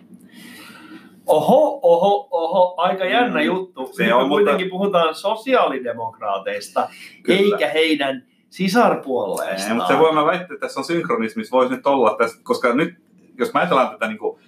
Oho, 1.27 1.81
oho, 1.83 2.29
oho, 2.31 2.75
aika 2.77 3.05
jännä 3.05 3.43
juttu. 3.43 3.91
Se 3.93 4.15
on, 4.15 4.23
me 4.23 4.29
mutta- 4.29 4.43
kuitenkin 4.45 4.71
puhutaan 4.71 5.15
sosiaalidemokraateista, 5.15 6.89
Kyllä. 7.23 7.41
eikä 7.41 7.69
heidän 7.69 8.27
sisarpuolleestaan. 8.55 9.71
Ei, 9.71 9.77
mutta 9.77 9.93
se 9.93 9.99
voi 9.99 10.15
mä 10.15 10.25
väittää, 10.25 10.55
että 10.55 10.67
tässä 10.67 10.81
on 10.81 10.85
synkronismissa 10.87 11.57
voisi 11.57 11.75
nyt 11.75 11.87
olla 11.87 12.17
tästä, 12.19 12.41
koska 12.43 12.75
nyt, 12.75 12.95
jos 13.39 13.53
mä 13.53 13.61
ajatellaan 13.61 13.91
tätä 13.91 14.09
niin 14.09 14.19
kuin 14.19 14.41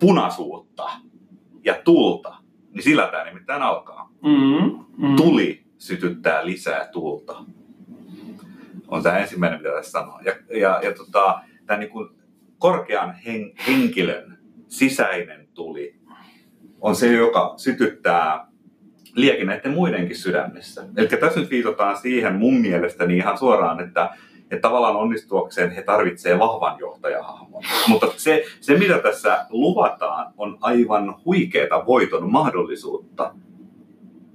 punaisuutta 0.00 0.90
ja 1.64 1.74
tulta, 1.84 2.34
niin 2.70 2.82
sillä 2.82 3.06
tämä 3.06 3.24
nimittäin 3.24 3.62
alkaa. 3.62 4.10
Mm, 4.22 4.84
mm. 4.96 5.16
Tuli 5.16 5.64
sytyttää 5.78 6.46
lisää 6.46 6.88
tulta. 6.92 7.44
On 8.88 9.02
tämä 9.02 9.18
ensimmäinen, 9.18 9.60
mitä 9.60 9.74
tässä 9.74 9.90
sanoo. 9.90 10.20
Ja, 10.24 10.32
ja, 10.58 10.80
ja 10.82 10.94
tota, 10.94 11.40
tämä 11.66 11.78
niin 11.78 11.90
kuin 11.90 12.08
korkean 12.58 13.14
hen, 13.14 13.52
henkilön 13.66 14.38
sisäinen 14.68 15.48
tuli 15.54 15.94
on 16.80 16.96
se, 16.96 17.12
joka 17.12 17.54
sytyttää 17.56 18.51
liekin 19.14 19.46
näiden 19.46 19.72
muidenkin 19.72 20.16
sydämissä. 20.16 20.84
Eli 20.96 21.08
tässä 21.08 21.40
nyt 21.40 21.50
viitataan 21.50 21.96
siihen 21.96 22.34
mun 22.34 22.54
mielestäni 22.54 23.16
ihan 23.16 23.38
suoraan, 23.38 23.80
että, 23.80 24.10
että 24.50 24.68
tavallaan 24.68 24.96
onnistuakseen 24.96 25.70
he 25.70 25.82
tarvitsevat 25.82 26.40
vahvan 26.40 26.78
johtajahahmon. 26.78 27.62
Mutta 27.88 28.06
se, 28.16 28.44
se, 28.60 28.78
mitä 28.78 28.98
tässä 28.98 29.46
luvataan, 29.50 30.32
on 30.36 30.58
aivan 30.60 31.14
huikeeta 31.24 31.86
voiton 31.86 32.32
mahdollisuutta. 32.32 33.34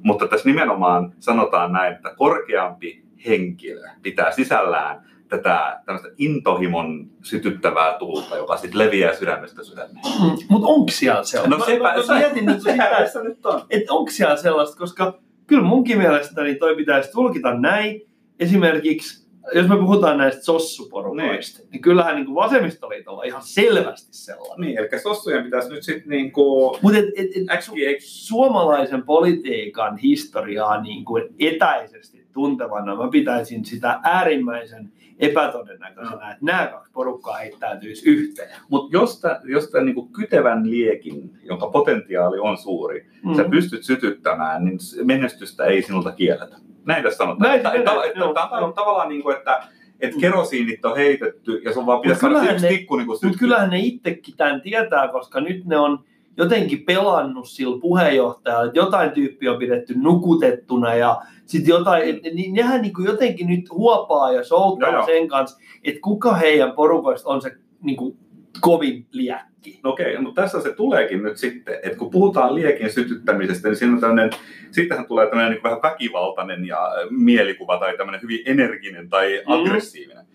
Mutta 0.04 0.28
tässä 0.28 0.50
nimenomaan 0.50 1.13
sanotaan 1.20 1.72
näin, 1.72 1.94
että 1.94 2.13
korkeampi 2.18 3.04
henkilö 3.26 3.88
pitää 4.02 4.32
sisällään 4.32 5.08
tätä 5.30 5.82
tämmöistä 5.86 6.10
intohimon 6.18 7.10
sytyttävää 7.24 7.98
tulta, 8.00 8.38
joka 8.38 8.58
sitten 8.58 8.80
leviää 8.80 9.16
sydämestä 9.16 9.63
sydämeen. 9.63 10.00
Mutta 10.50 10.68
onko 10.68 10.92
siellä 10.92 11.24
sellaista? 11.24 11.58
No 11.58 11.66
sepä, 11.66 12.13
mä 12.13 12.20
mietin 12.20 12.46
niin 12.46 12.62
sitä, 12.62 12.96
tässä 12.98 13.24
nyt 13.24 13.46
on. 13.46 13.62
että 13.70 13.94
onko 13.94 14.12
siellä 14.12 14.36
sellaista, 14.36 14.78
koska 14.78 15.20
kyllä 15.48 15.63
munkin 15.63 15.98
mielestäni 15.98 16.56
toi 16.56 16.76
pitäisi 16.76 17.12
tulkita 17.12 17.54
näin. 17.54 18.02
Esimerkiksi, 18.40 19.28
jos 19.54 19.68
me 19.68 19.78
puhutaan 19.78 20.18
näistä 20.18 20.44
sossuporukoista, 20.44 21.60
niin, 21.60 21.70
niin 21.72 21.82
kyllähän 21.82 22.16
niin 22.16 22.26
kuin 22.26 22.36
vasemmistoliitolla 22.36 23.20
on 23.20 23.28
ihan 23.28 23.42
selvästi 23.42 24.08
sellainen. 24.12 24.68
Niin, 24.68 24.80
eli 24.80 25.00
sossujen 25.00 25.44
pitäisi 25.44 25.70
nyt 25.70 25.84
sitten 25.84 26.10
niinku 26.10 26.78
Mutta 26.82 27.00
et, 27.00 27.06
et, 27.06 27.28
et, 27.36 27.50
äkkiä 27.50 27.90
suomalaisen 28.00 29.04
politiikan 29.04 29.98
historiaa 29.98 30.82
niin 30.82 31.06
kuin 31.06 31.24
etäisesti 31.40 32.27
tuntevana 32.38 32.95
mä 32.95 33.10
pitäisin 33.12 33.65
sitä 33.65 34.00
äärimmäisen 34.04 34.91
epätodennäköisenä, 35.19 36.32
että 36.32 36.45
nämä 36.45 36.67
kaksi 36.67 36.91
porukkaa 36.93 37.38
heittäytyisi 37.38 38.10
yhteen. 38.10 38.50
Mutta 38.69 38.97
jos 38.97 39.21
tämän 39.21 39.41
jos 39.45 39.69
tän 39.71 39.86
niinku 39.86 40.06
kytevän 40.06 40.69
liekin, 40.71 41.32
jonka 41.43 41.67
potentiaali 41.67 42.39
on 42.39 42.58
suuri, 42.58 43.06
mm. 43.26 43.36
sä 43.36 43.43
pystyt 43.43 43.84
sytyttämään, 43.84 44.65
niin 44.65 44.78
menestystä 45.04 45.65
ei 45.65 45.82
sinulta 45.82 46.12
kielletä. 46.12 46.56
Näin 46.86 47.04
tässä 47.04 47.17
sanotaan. 47.17 47.47
Näin 47.47 47.56
Että- 47.58 47.69
se 47.71 47.78
että- 47.78 47.91
että- 48.06 48.26
on 48.26 48.36
joo. 48.62 48.71
tavallaan 48.71 49.10
niin 49.10 49.23
kuin, 49.23 49.38
että 49.38 49.63
et 50.00 50.15
Mm. 50.15 50.21
kerosiinit 50.21 50.86
on 50.86 50.95
heitetty 50.95 51.62
ja 51.65 51.73
sun 51.73 51.86
vaan 51.86 52.02
pitäisi 52.02 52.21
saada 52.21 52.43
se 52.45 52.52
yksi 52.52 52.65
ne- 52.65 52.69
tikku 52.71 52.95
niin 52.95 53.08
kuin 53.08 53.19
Mutta 53.23 53.39
kyllähän 53.39 53.69
ne 53.69 53.80
itsekin 53.80 54.38
tämän 54.38 54.62
tietää, 54.62 55.08
koska 55.08 55.41
nyt 55.41 55.65
ne 55.65 55.78
on 55.78 56.00
jotenkin 56.38 56.84
pelannut 56.86 57.50
sillä 57.50 57.80
puheenjohtajalla, 57.82 58.65
että 58.65 58.80
jotain 58.80 59.12
tyyppiä 59.12 59.52
on 59.52 59.60
pidetty 59.60 59.93
nukutettuna 59.97 60.95
ja 60.95 61.21
sitten 61.48 61.70
jotain, 61.70 62.04
et, 62.10 62.34
niin 62.34 62.54
nehän 62.54 62.82
niin 62.82 62.94
kuin 62.94 63.06
jotenkin 63.06 63.48
nyt 63.48 63.70
huopaa 63.72 64.32
ja 64.32 64.44
soutaa 64.44 64.90
Joo, 64.90 64.98
joo. 64.98 65.06
sen 65.06 65.28
kanssa, 65.28 65.60
että 65.84 66.00
kuka 66.02 66.34
heidän 66.34 66.72
porukoista 66.72 67.30
on 67.30 67.42
se 67.42 67.52
niin 67.84 67.98
kuin 67.98 68.18
kovin 68.62 69.06
liäkki. 69.12 69.80
No 69.84 69.90
okei, 69.90 70.18
mutta 70.22 70.42
tässä 70.42 70.62
se 70.62 70.74
tuleekin 70.74 71.24
nyt 71.24 71.38
sitten, 71.38 71.76
että 71.84 71.98
kun 71.98 72.10
puhutaan 72.12 72.56
liekin 72.56 72.94
sytyttämisestä, 72.94 73.68
niin 73.68 73.76
siinä 73.76 73.94
on 73.94 74.00
tämmöinen, 74.02 74.30
siitähän 74.72 75.06
tulee 75.06 75.28
tämmöinen 75.28 75.52
niin 75.52 75.64
vähän 75.64 75.80
väkivaltainen 75.84 76.66
ja 76.66 76.86
äh, 76.86 77.08
mielikuva 77.10 77.78
tai 77.80 77.98
tämmöinen 77.98 78.22
hyvin 78.22 78.40
energinen 78.46 79.10
tai 79.10 79.44
Mm. 79.48 79.54
aggressiivinen. 79.54 80.26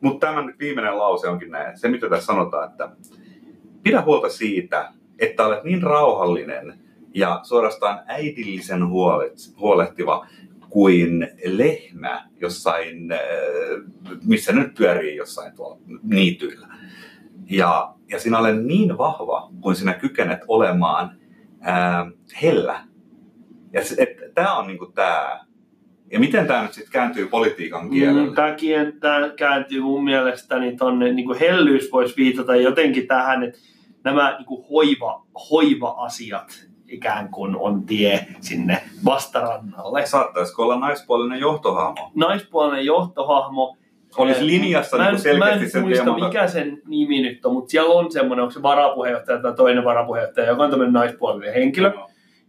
Mutta 0.00 0.26
tämä 0.26 0.46
nyt 0.46 0.58
viimeinen 0.58 0.98
lause 0.98 1.28
onkin 1.28 1.50
näin, 1.50 1.78
se 1.78 1.88
mitä 1.88 2.08
tässä 2.08 2.26
sanotaan, 2.26 2.70
että 2.70 2.90
pidä 3.82 4.02
huolta 4.02 4.28
siitä, 4.28 4.92
että 5.18 5.46
olet 5.46 5.64
niin 5.64 5.82
rauhallinen 5.82 6.74
ja 7.14 7.40
suorastaan 7.42 8.00
äidillisen 8.06 8.82
huolet- 8.82 9.60
huolehtiva 9.60 10.26
kuin 10.68 11.28
lehmä 11.44 12.28
jossain, 12.40 13.12
äh, 13.12 13.18
missä 14.24 14.52
nyt 14.52 14.74
pyörii 14.74 15.16
jossain 15.16 15.56
tuolla 15.56 15.78
niityillä. 16.02 16.68
Ja, 17.50 17.94
ja 18.08 18.20
sinä 18.20 18.38
olet 18.38 18.64
niin 18.64 18.98
vahva, 18.98 19.50
kuin 19.60 19.76
sinä 19.76 19.94
kykenet 19.94 20.40
olemaan 20.48 21.16
ää, 21.60 22.10
hellä. 22.42 22.84
Ja 23.72 23.80
tämä 24.34 24.56
on 24.56 24.66
niinku 24.66 24.86
tämä. 24.86 25.40
Ja 26.12 26.20
miten 26.20 26.46
tämä 26.46 26.62
nyt 26.62 26.72
sitten 26.72 26.92
kääntyy 26.92 27.26
politiikan 27.26 27.90
kielelle? 27.90 28.28
Mm, 28.28 28.34
tämä, 28.34 28.54
kien, 28.54 29.00
tämä 29.00 29.28
kääntyy 29.36 29.80
mun 29.80 30.04
mielestäni 30.04 30.76
tuonne 30.76 31.12
niin 31.12 31.38
hellyys 31.40 31.92
voisi 31.92 32.16
viitata 32.16 32.56
jotenkin 32.56 33.06
tähän, 33.06 33.42
että 33.42 33.58
nämä 34.04 34.36
niin 34.38 34.46
kuin 34.46 34.66
hoiva, 34.70 35.26
hoiva-asiat 35.50 36.71
ikään 36.92 37.28
kuin 37.28 37.56
on 37.56 37.82
tie 37.82 38.26
sinne 38.40 38.82
vastarannalle. 39.04 40.06
Saattaisiko 40.06 40.62
olla 40.62 40.78
naispuolinen 40.78 41.40
johtohahmo? 41.40 42.10
Naispuolinen 42.14 42.86
johtohahmo. 42.86 43.76
Olisi 44.16 44.46
linjassa 44.46 44.96
mä 44.96 45.08
en, 45.08 45.14
niin 45.14 45.38
mä 45.38 45.46
selkeästi 45.46 45.64
en 45.64 45.70
sen 45.70 45.82
muista, 45.82 46.04
teeman- 46.04 46.24
mikä 46.24 46.46
sen 46.46 46.82
nimi 46.86 47.22
nyt 47.22 47.46
on, 47.46 47.52
mutta 47.52 47.70
siellä 47.70 47.94
on 47.94 48.12
semmoinen, 48.12 48.42
onko 48.42 48.52
se 48.52 48.62
varapuheenjohtaja 48.62 49.38
tai 49.38 49.52
toinen 49.54 49.84
varapuheenjohtaja, 49.84 50.46
joka 50.46 50.62
on 50.62 50.70
tämmöinen 50.70 50.92
naispuolinen 50.92 51.54
henkilö. 51.54 51.92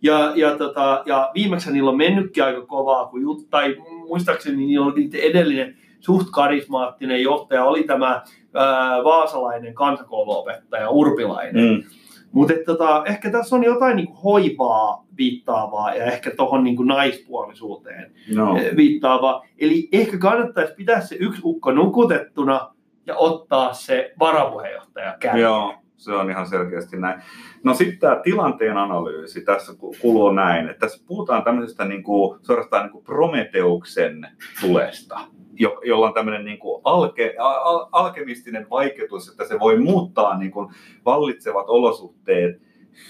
Ja, 0.01 0.31
ja, 0.35 0.57
tota, 0.57 1.03
ja 1.05 1.31
viimeksi 1.33 1.71
niillä 1.71 1.89
on 1.89 1.97
mennytkin 1.97 2.43
aika 2.43 2.61
kovaa, 2.65 3.05
kun 3.05 3.21
jut, 3.21 3.49
tai 3.49 3.75
muistaakseni 4.07 4.65
niillä 4.65 4.85
oli 4.85 5.09
edellinen 5.13 5.77
suht 5.99 6.27
karismaattinen 6.31 7.21
johtaja, 7.23 7.65
oli 7.65 7.83
tämä 7.83 8.21
ää, 8.53 9.03
vaasalainen 9.03 9.73
kansakouluopettaja 9.73 10.89
Urpilainen. 10.89 11.55
Mm. 11.55 11.83
Mutta 12.33 12.53
tota, 12.65 13.03
ehkä 13.05 13.31
tässä 13.31 13.55
on 13.55 13.63
jotain 13.63 13.95
niinku 13.95 14.13
hoivaa 14.13 15.05
viittaavaa 15.17 15.95
ja 15.95 16.05
ehkä 16.05 16.31
tuohon 16.37 16.63
niinku 16.63 16.83
naispuolisuuteen 16.83 18.11
No. 18.35 18.57
eh, 18.57 18.75
viittaavaa. 18.75 19.45
Eli 19.59 19.89
ehkä 19.91 20.17
kannattaisi 20.17 20.73
pitää 20.73 21.01
se 21.01 21.15
yksi 21.19 21.41
ukko 21.43 21.71
nukutettuna 21.71 22.73
ja 23.05 23.15
ottaa 23.15 23.73
se 23.73 24.13
varapuheenjohtaja 24.19 25.15
käy. 25.19 25.39
Joo, 25.39 25.73
se 25.97 26.11
on 26.11 26.29
ihan 26.29 26.47
selkeästi 26.47 26.97
näin. 26.97 27.21
No 27.63 27.73
sitten 27.73 27.99
tämä 27.99 28.21
tilanteen 28.23 28.77
analyysi 28.77 29.41
tässä 29.41 29.73
ku- 29.77 29.95
kuluu 30.01 30.31
näin, 30.31 30.69
että 30.69 30.79
tässä 30.79 31.03
puhutaan 31.07 31.43
tämmöisestä 31.43 31.85
niinku, 31.85 32.37
suorastaan 32.41 32.83
niinku 32.83 33.01
Prometeuksen 33.01 34.27
tulesta, 34.61 35.19
jo, 35.53 35.81
jolla 35.85 36.07
on 36.07 36.13
tämmöinen 36.13 36.45
niinku 36.45 36.81
alke, 36.83 37.35
al, 37.39 37.87
alkemistinen 37.91 38.67
vaikutus, 38.69 39.29
että 39.29 39.47
se 39.47 39.59
voi 39.59 39.79
muuttaa 39.79 40.37
niinku 40.37 40.71
vallitsevat 41.05 41.69
olosuhteet 41.69 42.61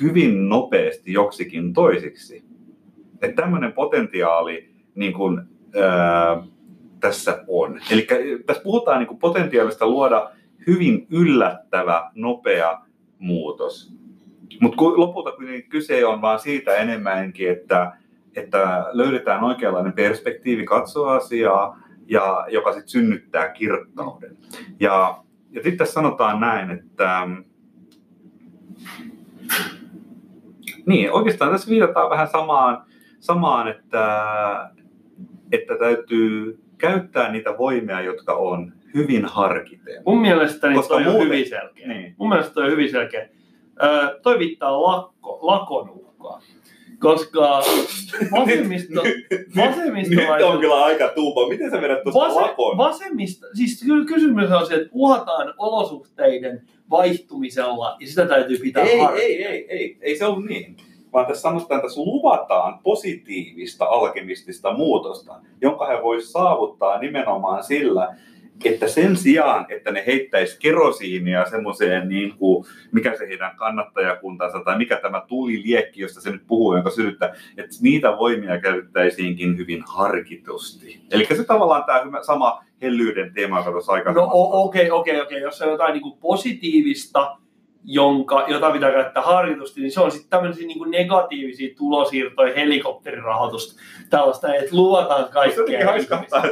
hyvin 0.01 0.49
nopeasti 0.49 1.13
joksikin 1.13 1.73
toisiksi. 1.73 2.43
Että 3.21 3.41
tämmöinen 3.41 3.73
potentiaali 3.73 4.69
niin 4.95 5.13
kuin, 5.13 5.41
ää, 5.81 6.43
tässä 6.99 7.43
on. 7.47 7.79
Eli 7.91 8.07
tässä 8.45 8.63
puhutaan 8.63 8.99
niin 8.99 9.07
kuin 9.07 9.19
potentiaalista 9.19 9.87
luoda 9.87 10.31
hyvin 10.67 11.07
yllättävä, 11.11 12.11
nopea 12.15 12.81
muutos. 13.19 13.93
Mutta 14.61 14.83
lopulta 14.83 15.31
kyse 15.69 16.05
on 16.05 16.21
vaan 16.21 16.39
siitä 16.39 16.75
enemmänkin, 16.75 17.49
että, 17.49 17.97
että 18.35 18.85
löydetään 18.91 19.43
oikeanlainen 19.43 19.93
perspektiivi 19.93 20.65
katsoa 20.65 21.15
asiaa, 21.15 21.79
ja, 22.07 22.45
joka 22.49 22.71
sitten 22.73 22.89
synnyttää 22.89 23.49
kirkkauden. 23.49 24.37
Ja, 24.79 25.23
ja 25.51 25.63
sitten 25.63 25.87
sanotaan 25.87 26.39
näin, 26.39 26.71
että 26.71 27.27
niin, 30.85 31.11
oikeastaan 31.11 31.51
tässä 31.51 31.69
viitataan 31.69 32.09
vähän 32.09 32.27
samaan, 32.27 32.83
samaan 33.19 33.67
että, 33.67 34.05
että 35.51 35.77
täytyy 35.77 36.59
käyttää 36.77 37.31
niitä 37.31 37.57
voimia, 37.57 38.01
jotka 38.01 38.33
on 38.33 38.73
hyvin 38.95 39.25
harkiten. 39.25 40.03
Mun 40.05 40.21
mielestäni 40.21 40.75
Koska 40.75 40.93
toi 40.93 41.03
on 41.05 41.11
muuten- 41.11 41.25
hyvin 41.27 41.49
selkeä. 41.49 41.87
Niin. 41.87 42.15
Mun 42.17 42.29
mielestä 42.29 42.53
toi 42.53 42.63
on 42.65 42.71
hyvin 42.71 42.91
selkeä. 42.91 43.29
Öö, 43.83 44.19
toi 44.21 44.39
viittaa 44.39 44.81
lakko, 44.81 45.39
lakon 45.41 45.89
uhkaa. 45.89 46.41
koska 46.99 47.41
vasemmisto, 48.39 49.03
Nyt 49.03 49.27
vasemmistolaiset... 49.57 50.47
on 50.49 50.59
kyllä 50.59 50.83
aika 50.83 51.07
tuupa. 51.07 51.49
Miten 51.49 51.71
sä 51.71 51.81
vedät 51.81 52.03
tuosta 52.03 52.19
Vase, 52.19 52.39
lakon? 52.39 52.77
vasemmista, 52.77 53.47
siis 53.53 53.83
kyllä 53.85 54.05
kysymys 54.05 54.51
on 54.51 54.67
se, 54.67 54.75
että 54.75 54.89
uhataan 54.91 55.53
olosuhteiden 55.57 56.61
vaihtumisella 56.89 57.97
ja 57.99 58.07
sitä 58.07 58.25
täytyy 58.25 58.57
pitää 58.57 58.83
Ei, 58.83 58.99
harkita. 58.99 59.23
ei, 59.25 59.45
ei, 59.45 59.65
ei, 59.69 59.97
ei 60.01 60.17
se 60.17 60.25
ole 60.25 60.45
niin. 60.45 60.77
Vaan 61.13 61.25
tässä 61.25 61.41
sanotaan, 61.41 61.77
että 61.79 61.87
tässä 61.87 62.01
luvataan 62.01 62.79
positiivista 62.83 63.85
alkemistista 63.85 64.73
muutosta, 64.73 65.35
jonka 65.61 65.85
he 65.87 66.01
voisivat 66.03 66.31
saavuttaa 66.31 66.99
nimenomaan 66.99 67.63
sillä, 67.63 68.15
että 68.65 68.87
sen 68.87 69.17
sijaan, 69.17 69.65
että 69.69 69.91
ne 69.91 70.03
heittäisi 70.07 70.59
kerosiinia 70.59 71.45
semmoiseen, 71.45 72.09
niin 72.09 72.37
kuin, 72.37 72.65
mikä 72.91 73.15
se 73.17 73.27
heidän 73.27 73.55
kannattajakuntansa 73.55 74.59
tai 74.59 74.77
mikä 74.77 74.95
tämä 74.95 75.23
tuliliekki, 75.27 76.01
josta 76.01 76.21
se 76.21 76.29
nyt 76.29 76.47
puhuu, 76.47 76.73
jonka 76.75 76.89
sytyttää, 76.89 77.33
että 77.57 77.75
niitä 77.81 78.17
voimia 78.17 78.59
käytettäisiinkin 78.59 79.57
hyvin 79.57 79.83
harkitusti. 79.87 81.01
Eli 81.11 81.25
se 81.25 81.43
tavallaan 81.43 81.83
tämä 81.83 82.23
sama 82.23 82.63
hellyyden 82.81 83.33
teema, 83.33 83.57
joka 83.57 83.71
tuossa 83.71 83.91
No 83.91 83.95
aikaisemmin. 83.95 84.29
o- 84.31 84.63
okei, 84.63 84.91
okei, 84.91 85.21
okei. 85.21 85.41
Jos 85.41 85.61
on 85.61 85.71
jotain 85.71 85.93
niin 85.93 86.17
positiivista, 86.21 87.37
jonka, 87.85 88.45
jota 88.47 88.71
pitää 88.71 88.91
käyttää 88.91 89.23
harkitusti, 89.23 89.81
niin 89.81 89.91
se 89.91 90.01
on 90.01 90.11
sitten 90.11 90.29
tämmöisiä 90.29 90.67
niin 90.67 90.91
negatiivisia 90.91 91.75
tulosiirtoja, 91.77 92.55
helikopterirahoitusta, 92.55 93.81
tällaista, 94.09 94.55
että 94.55 94.75
luvataan 94.75 95.29
Se 95.33 95.39
on 95.39 95.71
jotenkin 95.71 96.07
kaikkea. 96.07 96.51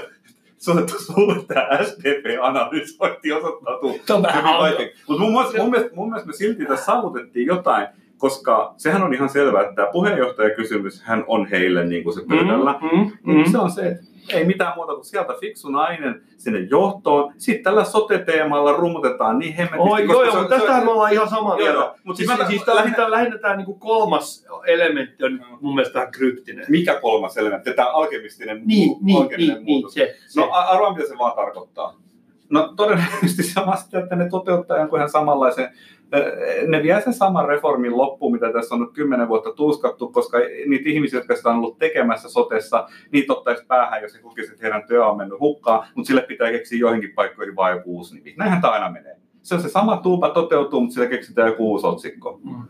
Haiskahtaa, 0.65 1.36
että 1.41 1.84
SDP-analysointi 1.84 3.32
osoittautuu 3.34 4.00
hyvin 4.34 4.43
vaikeaksi. 4.60 5.04
Mutta 5.08 5.24
mun, 5.24 5.34
mielestä- 5.34 5.58
mun, 5.58 5.69
mielestä, 5.71 5.95
mun 5.95 6.08
mielestä 6.10 6.28
me 6.28 6.34
silti 6.34 6.65
tässä 6.65 6.86
saavutettiin 6.86 7.47
jotain, 7.47 7.88
koska 8.17 8.74
sehän 8.78 9.04
on 9.04 9.13
ihan 9.13 9.30
selvää, 9.30 9.62
että 9.62 9.76
tämä 9.76 9.88
puheenjohtajakysymys 9.91 11.02
hän 11.04 11.24
on 11.28 11.45
heille 11.45 11.86
niin 11.86 12.04
kuin 12.04 12.13
se 12.13 12.21
pöydällä. 12.30 12.76
Mm, 12.82 13.00
mm, 13.00 13.12
Niin 13.34 13.45
mm. 13.47 13.52
se 13.52 13.58
on 13.58 13.71
se, 13.71 13.82
että 13.88 14.04
ei 14.34 14.46
mitään 14.46 14.74
muuta 14.76 14.94
kuin 14.94 15.06
sieltä 15.06 15.34
fiksu 15.39 15.70
nainen 15.70 16.22
sinne 16.38 16.60
johtoon. 16.60 17.34
Sitten 17.38 17.63
tällä 17.63 17.84
sote-teemalla 17.84 18.74
rummutetaan 18.74 19.39
niin 19.39 19.54
hemmetisti. 19.54 19.89
Koska 19.89 20.02
joo, 20.13 20.24
joo, 20.24 20.36
mutta 20.36 20.56
tästähän 20.56 20.84
me 20.86 20.91
ollaan 20.91 21.13
ihan 21.13 21.30
samaa 21.30 21.56
mieltä. 21.56 21.74
joo, 21.74 21.96
mut 22.04 22.15
siis, 22.15 22.30
siis 22.30 22.39
mä- 22.39 22.48
siis 22.48 22.67
lähinnä, 22.67 22.76
lähinnä, 22.86 23.12
lähinnä 23.12 23.38
tämä 23.38 23.56
niin 23.56 23.80
kolmas 23.80 24.46
elementti 24.67 25.24
on 25.26 25.46
mun 25.62 25.76
mielestä 25.76 26.00
vähän 26.00 26.12
kryptinen. 26.12 26.65
Mikä 26.70 27.00
kolmas 27.00 27.38
elementti? 27.38 27.74
Tämä 27.74 27.89
alkemistinen, 27.91 28.62
Niin, 28.65 28.98
niin, 29.02 29.17
alkeminen 29.17 29.56
niin, 29.56 29.65
niin, 29.65 29.74
muutos. 29.76 29.94
se, 29.94 30.15
se. 30.28 30.39
No 30.41 30.50
arvaa, 30.52 30.94
mitä 30.96 31.08
se 31.08 31.17
vaan 31.17 31.36
tarkoittaa. 31.36 32.01
No 32.52 32.74
todennäköisesti 32.76 33.44
samasta, 33.44 34.00
että 34.00 34.16
ne 34.16 34.30
toteuttaa 34.30 34.78
jonkun 34.78 35.00
ihan 35.00 35.10
samanlaisen, 35.10 35.70
ö, 36.16 36.38
ne 36.68 36.84
vie 36.84 37.02
sen 37.02 37.14
saman 37.14 37.48
reformin 37.48 37.98
loppuun, 37.98 38.32
mitä 38.32 38.54
tässä 38.54 38.76
on 38.76 38.82
nyt 38.82 38.94
kymmenen 38.94 39.28
vuotta 39.28 39.54
tuuskattu, 39.54 40.08
koska 40.08 40.38
niitä 40.68 40.90
ihmisiä, 40.90 41.20
jotka 41.20 41.36
sitä 41.36 41.50
on 41.50 41.56
ollut 41.56 41.78
tekemässä 41.78 42.30
sotessa, 42.30 42.88
niitä 43.12 43.34
ottaisi 43.34 43.66
päähän, 43.66 44.02
jos 44.02 44.14
he 44.14 44.20
kokisivat, 44.20 44.54
että 44.54 44.66
heidän 44.66 44.88
työ 44.88 45.06
on 45.06 45.18
mennyt 45.18 45.40
hukkaan, 45.40 45.88
mutta 45.96 46.08
sille 46.08 46.22
pitää 46.22 46.52
keksiä 46.52 46.80
joihinkin 46.80 47.14
paikkoihin 47.16 47.56
vaan 47.56 47.72
joku 47.72 47.98
uusi 47.98 48.16
nimi. 48.16 48.34
Näinhän 48.38 48.62
tämä 48.62 48.74
aina 48.74 48.92
menee. 48.92 49.16
Se 49.42 49.56
on 49.56 49.62
se 49.62 49.70
sama 49.70 49.98
tuupa 49.98 50.30
toteutuu, 50.30 50.82
mutta 50.82 50.94
sille 50.94 51.08
keksitään 51.08 51.48
joku 51.48 51.72
uusi 51.72 51.88
otsikko. 51.88 52.40
Mm. 52.44 52.68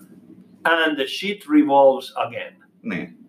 And 0.64 0.96
the 0.96 1.08
shit 1.08 1.46
revolves 1.50 2.14
again. 2.16 2.64
Niin. 2.82 3.21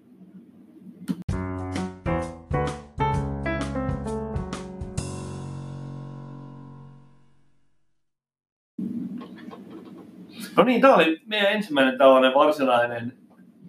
No 10.56 10.64
niin, 10.64 10.80
tämä 10.80 10.94
oli 10.94 11.20
meidän 11.26 11.52
ensimmäinen 11.52 11.98
tällainen 11.98 12.34
varsinainen 12.34 13.12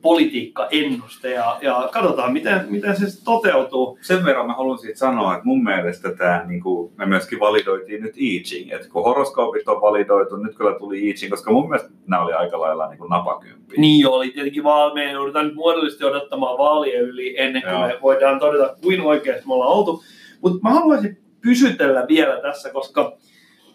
politiikkaennuste 0.04 1.32
ja, 1.32 1.58
ja 1.62 1.90
katsotaan, 1.94 2.34
miten, 2.34 2.66
miten 2.70 2.96
se 2.96 3.24
toteutuu. 3.24 4.00
sen 4.02 4.26
verran 4.26 4.48
mä 4.48 4.54
haluan 4.54 4.78
siitä 4.78 5.00
sanoa, 5.00 5.34
että 5.34 5.46
mun 5.46 5.64
mielestä 5.64 6.12
tämä, 6.12 6.44
niin 6.48 6.62
kuin, 6.62 6.94
me 6.98 7.06
myöskin 7.06 7.40
validoitiin 7.40 8.02
nyt 8.02 8.14
I 8.18 8.40
Ching, 8.40 8.72
että 8.72 8.90
kun 8.90 9.04
horoskoopit 9.04 9.68
on 9.68 9.82
validoitu, 9.82 10.36
nyt 10.36 10.56
kyllä 10.56 10.80
tuli 10.80 11.10
I 11.10 11.14
Ching, 11.14 11.32
koska 11.32 11.52
mun 11.52 11.70
mielestä 11.70 11.90
nämä 12.08 12.24
oli 12.24 12.34
aika 12.34 12.60
lailla 12.60 12.90
niin 12.90 12.98
kuin 12.98 13.10
napakymppi. 13.10 13.76
Niin 13.78 14.08
oli 14.08 14.30
tietenkin 14.30 14.64
vaan, 14.64 14.94
me 14.94 15.12
joudutaan 15.12 15.46
nyt 15.46 15.56
muodollisesti 15.56 16.04
odottamaan 16.04 16.58
vaalien 16.58 17.02
yli 17.02 17.36
ennen 17.40 17.62
kuin 17.62 17.74
Joo. 17.74 17.88
me 17.88 17.98
voidaan 18.02 18.40
todeta, 18.40 18.76
kuin 18.82 19.02
oikeasti 19.02 19.48
me 19.48 19.54
ollaan 19.54 19.72
oltu. 19.72 20.04
Mutta 20.42 20.60
mä 20.64 20.70
haluaisin 20.70 21.18
pysytellä 21.42 22.06
vielä 22.08 22.42
tässä, 22.42 22.70
koska 22.70 23.18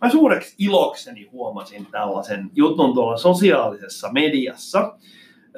mä 0.03 0.11
suureksi 0.11 0.55
ilokseni 0.59 1.29
huomasin 1.33 1.87
tällaisen 1.91 2.51
jutun 2.55 2.95
tuolla 2.95 3.17
sosiaalisessa 3.17 4.13
mediassa. 4.13 4.99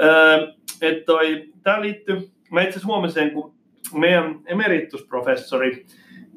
Öö, 0.01 0.53
että 0.81 1.81
liittyy, 1.81 2.31
mä 2.51 2.63
itse 2.63 2.81
huomasin, 2.87 3.31
kun 3.31 3.55
meidän 3.95 4.41
emeritusprofessori 4.47 5.87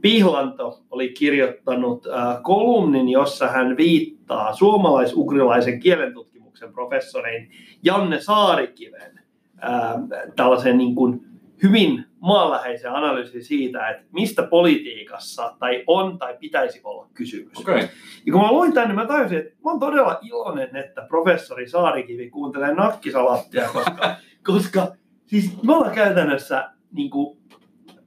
Pihlanto 0.02 0.84
oli 0.92 1.10
kirjoittanut 1.10 2.08
äh, 2.08 2.38
kolumnin, 2.44 3.10
jossa 3.10 3.48
hän 3.48 3.78
viittaa 3.78 4.54
suomalais-ugrilaisen 4.54 5.80
kielentutkimuksen 5.80 6.74
professorin 6.74 7.52
Janne 7.84 8.22
Saarikiven 8.22 9.20
äh, 9.64 10.30
tällaiseen 10.36 10.78
niin 10.78 10.96
kuin 10.96 11.22
hyvin 11.64 12.06
maanläheiseen 12.24 12.94
analyysiin 12.94 13.44
siitä, 13.44 13.90
että 13.90 14.04
mistä 14.12 14.44
politiikassa 14.44 15.56
tai 15.60 15.84
on 15.88 16.20
tai 16.20 16.38
pitäisi 16.40 16.82
olla 16.84 17.08
kysymys. 17.14 17.58
Okay. 17.58 17.88
Ja 18.26 18.34
kun 18.34 18.42
mä 18.42 18.52
luin 18.52 18.74
tämän, 18.74 18.88
niin 18.88 18.96
mä 18.96 19.06
tajusin, 19.06 19.38
että 19.38 19.52
mä 19.66 19.72
oon 19.72 19.80
todella 19.80 20.20
iloinen, 20.22 20.76
että 20.76 21.06
professori 21.08 21.70
Saarikivi 21.70 22.30
kuuntelee 22.30 22.74
nakkisalattia, 22.74 23.70
koska, 23.74 24.16
koska 24.52 24.88
siis 25.26 25.64
me 25.64 25.76
ollaan 25.76 25.96
käytännössä 25.96 26.70
niin 26.92 27.10
kuin, 27.10 27.38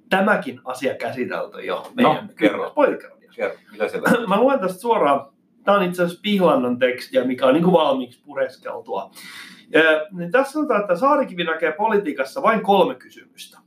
tämäkin 0.08 0.60
asia 0.64 0.94
käsitelty 0.94 1.60
jo 1.60 1.92
meidän 1.94 2.26
No, 2.26 2.32
kerro. 2.36 2.74
Kerro, 3.36 3.56
mitä 3.72 3.88
siellä? 3.88 4.10
Mä 4.28 4.40
luen 4.40 4.60
tästä 4.60 4.80
suoraan. 4.80 5.32
Tämä 5.64 5.78
on 5.78 5.84
itse 5.84 6.02
asiassa 6.02 6.22
Pihlannon 6.22 6.78
tekstiä, 6.78 7.24
mikä 7.24 7.46
on 7.46 7.54
niin 7.54 7.64
kuin 7.64 7.72
valmiiksi 7.72 8.22
pureskeltua. 8.24 9.10
Ja, 9.72 9.82
niin 10.12 10.30
tässä 10.30 10.52
sanotaan, 10.52 10.80
että 10.80 10.96
Saarikivi 10.96 11.44
näkee 11.44 11.72
politiikassa 11.72 12.42
vain 12.42 12.60
kolme 12.60 12.94
kysymystä. 12.94 13.58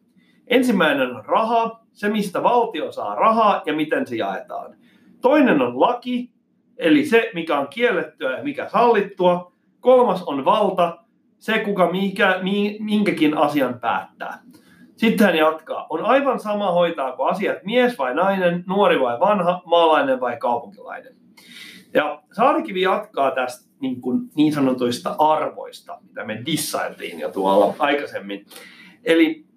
Ensimmäinen 0.49 1.15
on 1.15 1.25
raha, 1.25 1.79
se 1.93 2.09
mistä 2.09 2.43
valtio 2.43 2.91
saa 2.91 3.15
rahaa 3.15 3.61
ja 3.65 3.73
miten 3.73 4.07
se 4.07 4.15
jaetaan. 4.15 4.75
Toinen 5.21 5.61
on 5.61 5.79
laki, 5.79 6.31
eli 6.77 7.05
se 7.05 7.31
mikä 7.33 7.59
on 7.59 7.67
kiellettyä 7.67 8.37
ja 8.37 8.43
mikä 8.43 8.69
sallittua. 8.69 9.51
Kolmas 9.79 10.23
on 10.23 10.45
valta, 10.45 10.97
se 11.39 11.59
kuka 11.59 11.91
mikä, 11.91 12.39
mi, 12.41 12.77
minkäkin 12.79 13.37
asian 13.37 13.79
päättää. 13.79 14.39
Sitten 14.95 15.27
hän 15.27 15.37
jatkaa. 15.37 15.87
On 15.89 16.05
aivan 16.05 16.39
sama 16.39 16.71
hoitaako 16.71 17.25
asiat 17.25 17.57
mies 17.63 17.97
vai 17.97 18.15
nainen, 18.15 18.63
nuori 18.67 18.99
vai 18.99 19.19
vanha, 19.19 19.61
maalainen 19.65 20.19
vai 20.19 20.37
kaupunkilainen. 20.37 21.15
Ja 21.93 22.21
Saarikivi 22.31 22.81
jatkaa 22.81 23.31
tästä 23.31 23.69
niin, 23.81 24.01
kuin 24.01 24.19
niin 24.35 24.53
sanotuista 24.53 25.15
arvoista, 25.19 25.97
mitä 26.07 26.23
me 26.23 26.41
dissailtiin 26.45 27.19
jo 27.19 27.31
tuolla 27.31 27.75
aikaisemmin. 27.79 28.45
Eli 29.03 29.48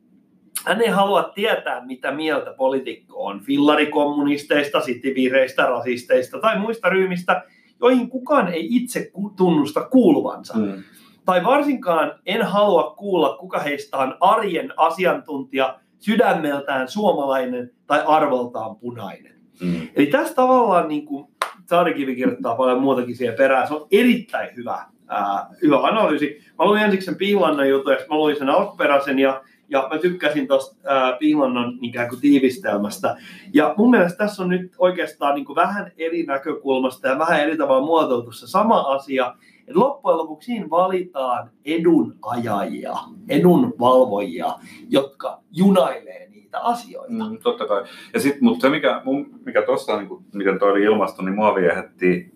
hän 0.66 0.80
ei 0.80 0.88
halua 0.88 1.22
tietää, 1.22 1.86
mitä 1.86 2.10
mieltä 2.10 2.54
poliitikko 2.56 3.24
on 3.24 3.40
fillarikommunisteista, 3.40 4.80
sittivireistä, 4.80 5.66
rasisteista 5.66 6.38
tai 6.38 6.58
muista 6.58 6.88
ryhmistä, 6.88 7.42
joihin 7.80 8.08
kukaan 8.08 8.48
ei 8.48 8.66
itse 8.70 9.10
tunnusta 9.36 9.80
kuuluvansa. 9.80 10.54
Mm. 10.58 10.82
Tai 11.24 11.44
varsinkaan 11.44 12.12
en 12.26 12.42
halua 12.42 12.94
kuulla, 12.98 13.36
kuka 13.36 13.58
heistä 13.58 13.96
on 13.96 14.16
arjen 14.20 14.72
asiantuntija, 14.76 15.78
sydämeltään 15.98 16.88
suomalainen 16.88 17.70
tai 17.86 18.02
arvoltaan 18.06 18.76
punainen. 18.76 19.34
Mm. 19.60 19.88
Eli 19.96 20.06
tässä 20.06 20.34
tavallaan 20.34 20.88
niin 20.88 21.06
kuin 21.06 21.26
Saarikivi 21.66 22.16
kirjoittaa 22.16 22.54
paljon 22.54 22.80
muutakin 22.80 23.16
siihen 23.16 23.34
perään. 23.34 23.68
Se 23.68 23.74
on 23.74 23.86
erittäin 23.90 24.56
hyvä, 24.56 24.84
ää, 25.08 25.46
hyvä 25.62 25.80
analyysi. 25.82 26.40
Mä 26.58 26.64
luin 26.64 26.82
ensiksi 26.82 27.04
sen 27.04 27.14
Pihlannan 27.14 27.68
jutun 27.68 27.92
ja 27.92 27.98
mä 28.08 28.16
luin 28.16 28.36
sen 28.36 28.48
alkuperäisen 28.48 29.18
ja, 29.18 29.42
ja 29.68 29.88
mä 29.92 29.98
tykkäsin 29.98 30.48
tuosta 30.48 30.76
Pihlannan 31.18 31.78
ikään 31.82 32.08
kuin 32.08 32.20
tiivistelmästä. 32.20 33.16
Ja 33.54 33.74
mun 33.78 33.90
mielestä 33.90 34.18
tässä 34.18 34.42
on 34.42 34.48
nyt 34.48 34.72
oikeastaan 34.78 35.34
niin 35.34 35.44
kuin 35.44 35.56
vähän 35.56 35.92
eri 35.98 36.22
näkökulmasta 36.22 37.08
ja 37.08 37.18
vähän 37.18 37.40
eri 37.40 37.56
tavalla 37.56 37.86
muotoiltu 37.86 38.32
se 38.32 38.46
sama 38.46 38.80
asia. 38.80 39.34
Et 39.68 39.76
loppujen 39.76 40.18
lopuksi 40.18 40.46
siinä 40.46 40.70
valitaan 40.70 41.50
edunajajia, 41.64 42.94
edunvalvojia, 43.28 44.54
jotka 44.88 45.40
junailee 45.52 46.28
niitä 46.30 46.60
asioita. 46.60 47.12
Mm, 47.12 47.38
totta 47.42 47.66
kai. 47.66 47.84
Ja 48.14 48.20
sit, 48.20 48.40
mutta 48.40 48.62
se, 48.62 48.68
mikä, 48.68 49.02
mikä 49.44 49.62
tuossa, 49.62 49.96
niin 49.96 50.08
miten 50.34 50.58
toi 50.58 50.70
oli 50.70 50.82
ilmasto, 50.82 51.22
niin 51.22 51.34
mua 51.34 51.54
viehätti 51.54 52.32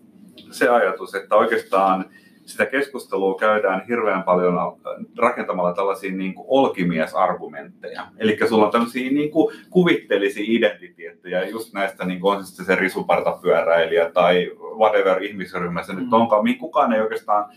se 0.50 0.68
ajatus, 0.68 1.14
että 1.14 1.36
oikeastaan 1.36 2.04
sitä 2.46 2.66
keskustelua 2.66 3.34
käydään 3.34 3.84
hirveän 3.88 4.22
paljon 4.22 4.58
äh, 4.58 4.64
rakentamalla 5.18 5.74
tällaisia 5.74 6.12
niin 6.12 6.34
kuin 6.34 6.46
olkimiesargumentteja. 6.48 8.06
Eli 8.18 8.38
sulla 8.48 8.66
on 8.66 8.72
tämmöisiä 8.72 9.10
niin 9.10 9.30
kuin 9.30 9.56
kuvittelisia 9.70 10.44
identiteettejä 10.46 11.48
just 11.48 11.74
näistä, 11.74 12.04
niin 12.04 12.20
kuin 12.20 12.36
on 12.36 12.44
se 12.44 12.48
sitten 12.48 12.66
se 12.66 12.74
risupartapyöräilijä 12.74 14.10
tai 14.10 14.50
whatever 14.78 15.22
ihmisryhmä 15.22 15.82
se 15.82 15.92
nyt 15.92 16.06
Mm. 16.06 16.12
onkaan, 16.12 16.42
mihin 16.42 16.58
kukaan 16.58 16.92
ei 16.92 17.00
oikeastaan 17.00 17.52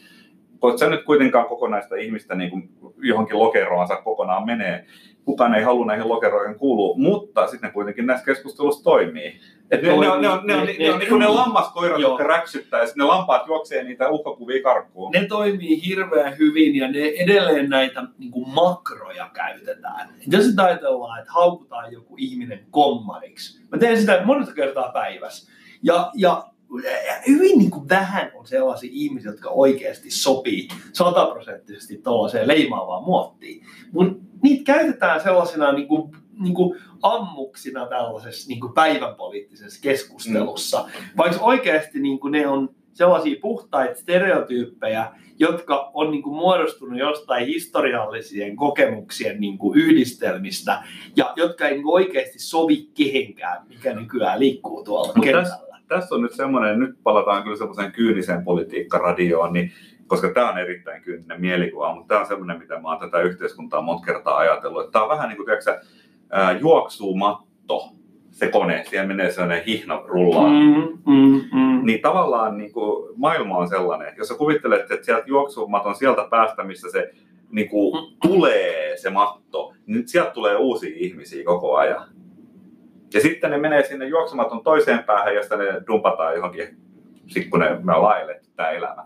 kun 0.60 0.80
sä 0.80 0.90
nyt 0.90 1.04
kuitenkaan 1.04 1.46
kokonaista 1.46 1.96
ihmistä 1.96 2.36
niin 2.36 2.50
kuin 2.50 2.70
johonkin 2.98 3.40
lokeroonsa 3.40 3.96
kokonaan 3.96 4.46
menee. 4.46 4.86
Kukaan 5.26 5.56
ei 5.56 5.64
halua 5.64 5.86
näihin 5.86 6.10
lokeroihin 6.10 6.60
kuulua, 6.60 6.98
mutta 6.98 7.48
sitten 7.48 7.68
ne 7.68 7.74
kuitenkin 7.74 8.06
näissä 8.06 8.26
keskustelussa 8.26 8.84
toimii. 8.84 9.40
Et 9.72 9.82
ne, 9.82 9.88
ne, 9.88 10.10
on, 10.10 10.22
ne, 10.22 10.30
on, 10.30 10.48
ne, 10.48 10.56
ne, 10.56 10.76
ne, 10.80 10.92
on 10.92 11.00
niin 11.00 11.10
kuin 11.10 11.20
ne 11.20 11.28
lammaskoirat, 11.28 12.00
Joo. 12.00 12.12
jotka 12.12 12.24
räksyttää 12.24 12.80
ja 12.80 12.86
sitten 12.86 13.02
ne 13.02 13.08
lampaat 13.08 13.48
juoksee 13.48 13.84
niitä 13.84 14.10
uhkakuvia 14.10 14.64
karkuun. 14.64 15.12
ne 15.12 15.26
toimii 15.26 15.86
hirveän 15.86 16.38
hyvin 16.38 16.76
ja 16.76 16.92
ne 16.92 17.00
edelleen 17.00 17.70
näitä 17.70 18.04
niin 18.18 18.32
kuin 18.32 18.50
makroja 18.50 19.30
käytetään. 19.34 20.10
Et 20.10 20.34
jos 20.34 20.46
nyt 20.46 20.60
ajatellaan, 20.60 21.20
että 21.20 21.32
haukutaan 21.32 21.94
joku 21.94 22.16
ihminen 22.18 22.66
kommariksi. 22.72 23.64
Mä 23.72 23.78
teen 23.78 24.00
sitä 24.00 24.22
monta 24.26 24.54
kertaa 24.54 24.92
päivässä. 24.92 25.52
Ja, 25.84 26.12
ja 26.16 26.50
hyvin 27.28 27.58
niin 27.58 27.72
kuin 27.72 27.90
vähän 27.90 28.32
on 28.36 28.48
sellaisia 28.48 28.90
ihmisiä, 28.94 29.32
jotka 29.32 29.50
oikeasti 29.50 30.12
sopii 30.12 30.68
sataprosenttisesti 30.94 31.98
tuollaiseen 31.98 32.48
leimaavaan 32.48 33.04
muottiin. 33.04 33.66
Mun 33.92 34.22
niitä 34.44 34.74
käytetään 34.74 35.22
sellaisena 35.22 35.72
niin 35.72 35.88
kuin, 35.88 36.12
niin 36.40 36.54
kuin 36.54 36.80
ammuksina 37.02 37.86
tällaisessa 37.86 38.50
niin 38.50 38.60
kuin 38.60 38.74
päivänpoliittisessa 38.74 39.82
keskustelussa. 39.82 40.90
Vaikka 41.18 41.40
oikeasti 41.42 42.00
niin 42.00 42.20
kuin 42.20 42.32
ne 42.32 42.48
on 42.48 42.70
sellaisia 42.94 43.40
puhtaita 43.42 43.96
stereotyyppejä, 43.96 45.12
jotka 45.40 45.92
on 45.94 46.12
niin 46.12 46.24
kuin 46.24 46.36
muodostunut 46.36 47.00
jostain 47.00 47.48
historiallisien 47.48 48.56
kokemuksien 48.56 49.40
niin 49.42 49.58
kuin 49.58 49.80
yhdistelmistä 49.80 50.84
ja 51.16 51.34
jotka 51.36 51.68
ei 51.68 51.74
niin 51.74 51.84
kuin 51.84 51.94
oikeasti 51.94 52.40
sovi 52.40 52.90
kehenkään, 52.98 53.68
mikä 53.68 53.94
nykyään 53.94 54.40
liikkuu 54.40 54.84
tuolla 54.84 55.14
Mut 55.16 55.26
kentällä. 55.26 55.80
Tässä 55.88 56.16
on 56.16 56.22
nyt 56.22 56.34
semmoinen, 56.34 56.80
nyt 56.80 56.96
palataan 57.04 57.44
kyllä 57.44 57.58
semmoiseen 57.58 57.92
kyyniseen 57.92 58.44
politiikkaradioon, 58.44 59.54
niin, 59.54 59.72
koska 60.08 60.34
tämä 60.34 60.52
on 60.52 60.58
erittäin 60.58 61.02
kyyninen 61.02 61.42
mielikuva, 61.42 61.96
mutta 61.96 62.08
tämä 62.08 62.22
on 62.22 62.28
semmoinen, 62.28 62.60
mitä 62.60 62.80
mä 62.80 62.88
oon 62.88 63.00
tätä 63.00 63.22
yhteiskuntaa 63.22 63.82
monta 63.82 64.06
kertaa 64.06 64.38
ajatellut. 64.38 64.82
Että 64.82 64.92
tämä 64.92 65.04
on 65.04 65.10
vähän 65.10 65.30
niin 65.30 65.38
kuin, 65.38 65.46
tiedätkö, 65.46 65.82
ää, 66.32 66.52
juoksumatto, 66.52 67.90
se 68.32 68.48
kone, 68.48 68.84
siellä 68.90 69.08
menee 69.08 69.32
sellainen 69.32 69.64
hihna 69.66 70.02
rullaa. 70.06 70.50
Mm, 70.50 70.98
mm, 71.06 71.42
mm. 71.54 71.86
Niin 71.86 72.02
tavallaan 72.02 72.58
niin 72.58 72.72
kuin, 72.74 73.14
maailma 73.18 73.58
on 73.58 73.68
sellainen, 73.68 74.14
jos 74.18 74.28
sä 74.28 74.36
kuvittelet, 74.36 74.92
että 74.92 75.06
sieltä 75.06 75.24
juoksumaton 75.28 75.96
sieltä 75.96 76.28
päästä, 76.30 76.64
missä 76.64 76.92
se 76.92 77.12
niin 77.52 77.70
kuin, 77.70 78.18
tulee 78.22 78.98
se 78.98 79.10
matto, 79.10 79.74
niin 79.86 80.08
sieltä 80.08 80.32
tulee 80.32 80.56
uusia 80.56 80.96
ihmisiä 80.96 81.44
koko 81.44 81.76
ajan. 81.76 82.08
Ja 83.14 83.22
sitten 83.22 83.52
ne 83.52 83.58
menee 83.58 83.84
sinne 83.84 84.08
juoksumaton 84.08 84.64
toiseen 84.64 85.04
päähän, 85.04 85.36
josta 85.36 85.58
ne 85.58 85.66
dumpataan 85.88 86.36
johonkin, 86.36 86.78
sit 87.28 87.50
kun 87.50 87.60
ne, 87.60 87.70
me 87.70 87.94
eletty 88.24 88.50
tämä 88.56 88.70
elämä. 88.70 89.06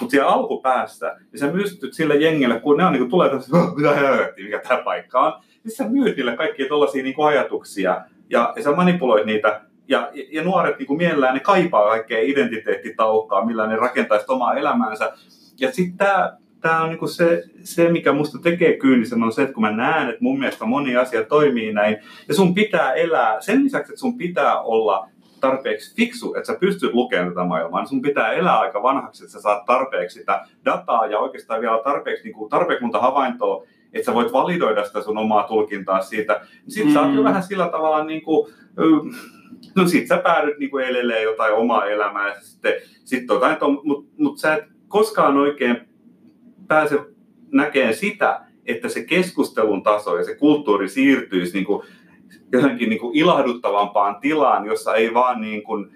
Mutta 0.00 0.10
siellä 0.10 0.30
alkupäässä, 0.30 1.16
niin 1.32 1.40
sä 1.40 1.52
mystyt 1.52 1.94
sille 1.94 2.16
jengille, 2.16 2.60
kun 2.60 2.76
ne 2.76 2.84
on, 2.84 2.92
niin 2.92 3.00
kuin, 3.00 3.10
tulee 3.10 3.28
tämmöistä, 3.28 3.56
"Oh, 3.56 3.76
mitä 3.76 3.94
helvettiä, 3.94 4.44
mikä 4.44 4.58
tämä 4.68 4.82
paikka 4.82 5.20
on. 5.20 5.32
Niin 5.64 5.76
sä 5.76 5.88
myyt 5.88 6.16
niille 6.16 6.36
kaikkia 6.36 6.68
tuollaisia 6.68 7.02
niin 7.02 7.14
ajatuksia 7.26 8.04
ja, 8.30 8.52
ja 8.56 8.62
sä 8.62 8.72
manipuloit 8.72 9.26
niitä. 9.26 9.60
Ja, 9.88 10.10
ja, 10.14 10.24
ja 10.32 10.44
nuoret 10.44 10.78
niin 10.78 10.86
kuin 10.86 10.96
mielellään, 10.96 11.34
ne 11.34 11.40
kaipaa 11.40 11.88
kaikkea 11.88 12.20
identiteettitaukkaa, 12.20 13.44
millä 13.44 13.66
ne 13.66 13.76
rakentaisi 13.76 14.26
omaa 14.28 14.54
elämäänsä. 14.54 15.12
Ja 15.60 15.72
sitten 15.72 15.96
tämä 15.96 16.36
tää 16.60 16.82
on 16.82 16.88
niinku 16.88 17.06
se, 17.06 17.42
se, 17.62 17.92
mikä 17.92 18.12
musta 18.12 18.38
tekee 18.42 18.76
kyynisen, 18.76 19.22
on 19.22 19.32
se, 19.32 19.42
että 19.42 19.54
kun 19.54 19.62
mä 19.62 19.72
näen, 19.72 20.08
että 20.08 20.22
mun 20.22 20.38
mielestä 20.38 20.64
moni 20.64 20.96
asia 20.96 21.24
toimii 21.24 21.72
näin, 21.72 21.96
ja 22.28 22.34
sun 22.34 22.54
pitää 22.54 22.92
elää, 22.92 23.40
sen 23.40 23.64
lisäksi, 23.64 23.92
että 23.92 24.00
sun 24.00 24.16
pitää 24.16 24.60
olla 24.60 25.08
tarpeeksi 25.40 25.96
fiksu, 25.96 26.34
että 26.34 26.46
sä 26.52 26.58
pystyt 26.60 26.94
lukemaan 26.94 27.28
tätä 27.28 27.44
maailmaa, 27.44 27.80
niin 27.80 27.88
sun 27.88 28.02
pitää 28.02 28.32
elää 28.32 28.58
aika 28.58 28.82
vanhaksi, 28.82 29.24
että 29.24 29.32
sä 29.32 29.40
saat 29.40 29.64
tarpeeksi 29.64 30.18
sitä 30.18 30.46
dataa 30.64 31.06
ja 31.06 31.18
oikeastaan 31.18 31.60
vielä 31.60 31.80
tarpeeksi, 31.84 32.24
niin 32.24 32.34
kuin, 32.34 32.50
tarpeeksi 32.50 32.82
monta 32.82 33.00
havaintoa, 33.00 33.66
että 33.92 34.06
sä 34.06 34.14
voit 34.14 34.32
validoida 34.32 34.84
sitä 34.84 35.02
sun 35.02 35.18
omaa 35.18 35.42
tulkintaa 35.42 36.02
siitä. 36.02 36.40
Niin 36.42 36.70
sit 36.70 36.86
mm. 36.86 36.92
sä 36.92 37.00
oot 37.00 37.14
jo 37.14 37.24
vähän 37.24 37.42
sillä 37.42 37.68
tavalla 37.68 38.04
niin 38.04 38.22
kuin, 38.22 38.52
no 39.76 39.88
sit 39.88 40.06
sä 40.06 40.16
päädyt 40.16 40.58
niin 40.58 40.70
kuin 40.70 40.84
elelee 40.84 41.22
jotain 41.22 41.54
omaa 41.54 41.86
elämää 41.86 42.28
ja 42.28 42.40
sitten 42.40 42.74
sit 43.04 43.24
jotain, 43.28 43.56
mutta 43.82 44.12
mut 44.18 44.38
sä 44.38 44.54
et 44.54 44.64
koskaan 44.88 45.36
oikein 45.36 45.76
pääse 46.68 46.98
näkemään 47.52 47.94
sitä, 47.94 48.40
että 48.66 48.88
se 48.88 49.04
keskustelun 49.04 49.82
taso 49.82 50.18
ja 50.18 50.24
se 50.24 50.34
kulttuuri 50.34 50.88
siirtyisi 50.88 51.52
niin 51.52 51.66
kuin 51.66 51.82
johonkin 52.52 52.88
niin 52.88 53.00
kuin 53.00 53.16
ilahduttavampaan 53.16 54.16
tilaan, 54.20 54.66
jossa 54.66 54.94
ei 54.94 55.14
vaan 55.14 55.40
niin 55.40 55.62
kuin 55.62 55.90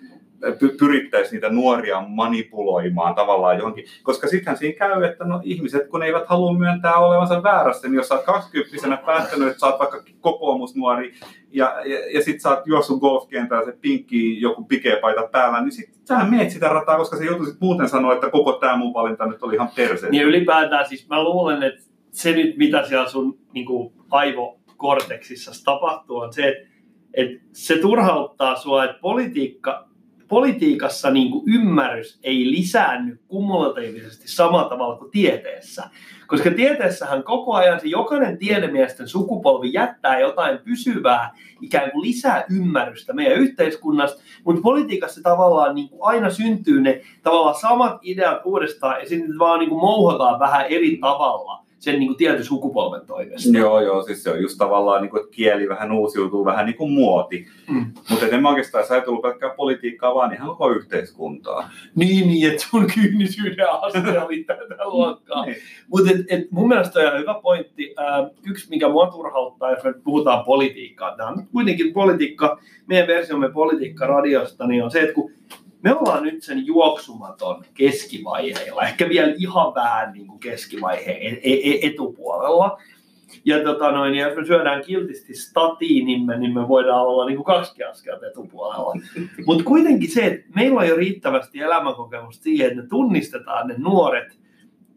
py- 0.51 0.77
pyrittäisi 0.79 1.33
niitä 1.33 1.49
nuoria 1.49 2.01
manipuloimaan 2.01 3.15
tavallaan 3.15 3.59
johonkin. 3.59 3.85
Koska 4.03 4.29
sittenhän 4.29 4.59
siinä 4.59 4.79
käy, 4.79 5.05
että 5.05 5.25
no 5.25 5.41
ihmiset, 5.45 5.89
kun 5.89 6.03
eivät 6.03 6.27
halua 6.27 6.59
myöntää 6.59 6.97
olevansa 6.97 7.43
väärässä, 7.43 7.89
niin 7.89 7.97
jos 7.97 8.09
sä 8.09 8.15
oot 8.15 8.25
20 8.25 8.97
päättänyt, 9.07 9.49
että 9.49 9.61
sä 9.61 9.67
oot 9.67 9.79
vaikka 9.79 10.03
kokoomusnuori 10.21 11.15
ja, 11.51 11.83
ja, 11.85 11.99
ja 12.15 12.23
sit 12.23 12.41
sä 12.41 12.51
oot 12.51 12.67
juossut 12.67 13.01
golfkentällä 13.01 13.65
se 13.65 13.79
pinkki 13.81 14.41
joku 14.41 14.65
pikeepaita 14.65 15.29
päällä, 15.33 15.61
niin 15.61 15.73
sit 15.73 15.91
sähän 16.05 16.31
meet 16.31 16.51
sitä 16.51 16.69
rataa, 16.69 16.97
koska 16.97 17.17
se 17.17 17.25
joutuisit 17.25 17.61
muuten 17.61 17.89
sanoa, 17.89 18.15
että 18.15 18.31
koko 18.31 18.53
tämä 18.53 18.77
mun 18.77 18.95
valinta 18.95 19.27
nyt 19.27 19.43
oli 19.43 19.55
ihan 19.55 19.69
perse. 19.77 20.11
Niin 20.11 20.27
ylipäätään 20.27 20.89
siis 20.89 21.09
mä 21.09 21.25
luulen, 21.25 21.63
että 21.63 21.81
se 22.11 22.33
nyt 22.33 22.57
mitä 22.57 22.87
siellä 22.89 23.09
sun 23.09 23.39
niin 23.53 23.67
kuin, 23.67 23.93
aivokorteksissa 24.11 25.65
tapahtuu 25.65 26.17
on 26.17 26.33
se, 26.33 26.49
että, 26.49 26.69
että 27.15 27.41
se 27.53 27.79
turhauttaa 27.79 28.57
sua, 28.57 28.85
että 28.85 28.99
politiikka, 29.01 29.89
politiikassa 30.29 31.11
niin 31.11 31.31
kuin 31.31 31.45
ymmärrys 31.47 32.19
ei 32.23 32.51
lisäänny 32.51 33.21
kumulatiivisesti 33.29 34.29
samalla 34.29 34.69
tavalla 34.69 34.97
kuin 34.97 35.11
tieteessä. 35.11 35.91
Koska 36.27 36.51
tieteessähän 36.51 37.23
koko 37.23 37.55
ajan 37.55 37.81
se 37.81 37.89
jokainen 37.89 38.39
tiedemiesten 38.39 39.09
sukupolvi 39.09 39.73
jättää 39.73 40.21
jotain 40.21 40.59
pysyvää, 40.59 41.35
ikään 41.61 41.91
kuin 41.91 42.03
lisää 42.03 42.45
ymmärrystä 42.51 43.13
meidän 43.13 43.39
yhteiskunnasta, 43.39 44.23
mutta 44.45 44.63
politiikassa 44.63 45.21
tavallaan 45.23 45.75
niin 45.75 45.89
kuin 45.89 46.01
aina 46.03 46.31
syntyy 46.31 46.81
ne 46.81 47.01
tavallaan 47.23 47.61
samat 47.61 47.99
ideat 48.03 48.41
uudestaan 48.45 49.01
ja 49.01 49.09
sitten 49.09 49.39
vaan 49.39 49.59
niin 49.59 49.69
kuin 49.69 49.81
mouhotaan 49.81 50.41
vähän 50.41 50.67
eri 50.67 50.97
tavalla 50.97 51.64
sen 51.85 51.99
niin 51.99 52.07
kuin 52.07 52.17
tietyn 52.17 52.45
sukupolven 52.45 53.07
toimesta. 53.07 53.59
Joo, 53.59 53.81
joo, 53.81 54.03
siis 54.03 54.23
se 54.23 54.31
on 54.31 54.43
just 54.43 54.59
tavallaan, 54.59 55.03
niin 55.03 55.11
kuin, 55.11 55.23
että 55.23 55.35
kieli 55.35 55.69
vähän 55.69 55.93
uusiutuu, 55.93 56.45
vähän 56.45 56.67
niin 56.67 56.77
kuin 56.77 56.93
muoti. 56.93 57.47
Mm. 57.71 57.87
Mutta 58.11 58.27
en 58.27 58.43
mä 58.43 58.49
oikeastaan 58.49 58.81
edes 58.83 58.91
ajatellut 58.91 59.23
pelkkää 59.23 59.55
politiikkaa, 59.57 60.15
vaan 60.15 60.33
ihan 60.33 60.49
koko 60.49 60.71
yhteiskuntaa. 60.71 61.71
Niin, 61.95 62.29
niin, 62.29 62.51
että 62.51 62.67
sun 62.71 62.87
kyynisyyden 62.95 63.67
aste 63.71 64.19
oli 64.27 64.45
tätä 64.45 64.85
luokkaa. 64.85 65.45
Niin. 65.45 65.57
Mutta 65.89 66.11
et, 66.11 66.21
et 66.29 66.51
mun 66.51 66.69
mielestä 66.69 67.01
on 67.01 67.07
ihan 67.07 67.19
hyvä 67.19 67.35
pointti. 67.43 67.95
Ää, 67.97 68.31
yksi, 68.47 68.71
mikä 68.71 68.89
mua 68.89 69.11
turhauttaa, 69.11 69.71
jos 69.71 69.85
me 69.85 69.93
puhutaan 70.05 70.45
politiikkaa, 70.45 71.17
tämä 71.17 71.29
on 71.29 71.47
kuitenkin 71.53 71.93
politiikka, 71.93 72.61
meidän 72.87 73.07
versiomme 73.07 73.53
politiikka 73.53 74.07
radiosta, 74.07 74.67
niin 74.67 74.85
on 74.85 74.91
se, 74.91 75.01
että 75.01 75.15
kun 75.15 75.33
me 75.85 75.95
ollaan 75.95 76.23
nyt 76.23 76.43
sen 76.43 76.67
juoksumaton 76.67 77.65
keskivaiheilla, 77.75 78.83
ehkä 78.83 79.09
vielä 79.09 79.35
ihan 79.39 79.75
vähän 79.75 80.13
niin 80.13 80.27
kuin 80.27 80.41
keskivaiheen 80.41 81.39
e- 81.43 81.61
e- 81.71 81.87
etupuolella. 81.87 82.79
Ja 83.45 83.65
tota 83.65 83.91
noin, 83.91 84.15
ja 84.15 84.29
jos 84.29 84.37
me 84.37 84.47
syödään 84.47 84.85
kiltisti 84.85 85.35
statiinimme, 85.35 86.39
niin 86.39 86.55
me 86.55 86.69
voidaan 86.69 87.01
olla 87.01 87.27
niin 87.27 87.37
kuin 87.37 87.45
kaksi 87.45 87.85
askelta 87.85 88.27
etupuolella. 88.27 88.95
Mutta 89.47 89.65
kuitenkin 89.65 90.11
se, 90.11 90.27
että 90.27 90.47
meillä 90.55 90.81
on 90.81 90.89
jo 90.89 90.97
riittävästi 90.97 91.61
elämänkokemusta 91.61 92.43
siihen, 92.43 92.67
että 92.67 92.83
me 92.83 92.89
tunnistetaan 92.89 93.69
ne 93.69 93.75
nuoret, 93.79 94.39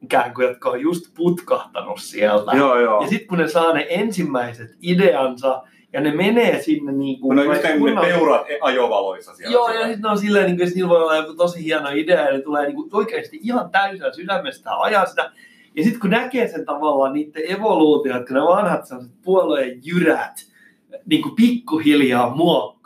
ikään 0.02 0.34
kuin, 0.34 0.48
jotka 0.48 0.70
on 0.70 0.82
just 0.82 1.06
putkahtanut 1.16 2.00
sieltä. 2.00 2.52
Joo, 2.52 2.80
joo. 2.80 3.02
Ja 3.02 3.08
sitten 3.08 3.28
kun 3.28 3.38
ne 3.38 3.48
saa 3.48 3.74
ne 3.74 3.88
ensimmäiset 3.90 4.78
ideansa, 4.82 5.64
ja 5.94 6.02
ne 6.02 6.12
menee 6.12 6.62
sinne 6.62 6.92
niin 6.92 7.20
kuin... 7.20 7.36
No 7.36 7.44
just 7.44 7.64
ne, 7.64 7.70
ne 7.70 8.02
peurat 8.02 8.46
ajovaloissa 8.62 9.36
siellä. 9.36 9.54
Joo, 9.54 9.70
ja 9.70 9.80
sitten 9.80 10.02
ne 10.02 10.10
on 10.10 10.18
silleen, 10.18 10.46
niin 10.46 10.58
kuin, 10.58 10.72
niillä 10.76 10.90
voi 10.90 11.02
olla 11.02 11.16
joku 11.16 11.34
tosi 11.34 11.64
hieno 11.64 11.90
idea, 11.90 12.22
ja 12.22 12.34
ne 12.34 12.42
tulee 12.42 12.66
niin 12.66 12.76
kuin, 12.76 12.90
oikeasti 12.94 13.40
ihan 13.44 13.70
täysin 13.70 14.14
sydämestä 14.16 14.80
ajaa 14.80 15.06
sitä. 15.06 15.32
Ja 15.76 15.84
sitten 15.84 16.02
kun 16.02 16.10
näkee 16.10 16.48
sen 16.48 16.66
tavallaan 16.66 17.14
niiden 17.14 17.52
evoluutio, 17.52 18.18
että 18.18 18.34
ne 18.34 18.42
vanhat 18.42 18.86
sellaiset 18.86 19.22
puolueen 19.24 19.80
jyrät, 19.84 20.46
niin 21.06 21.22
kuin 21.22 21.36
pikkuhiljaa 21.36 22.36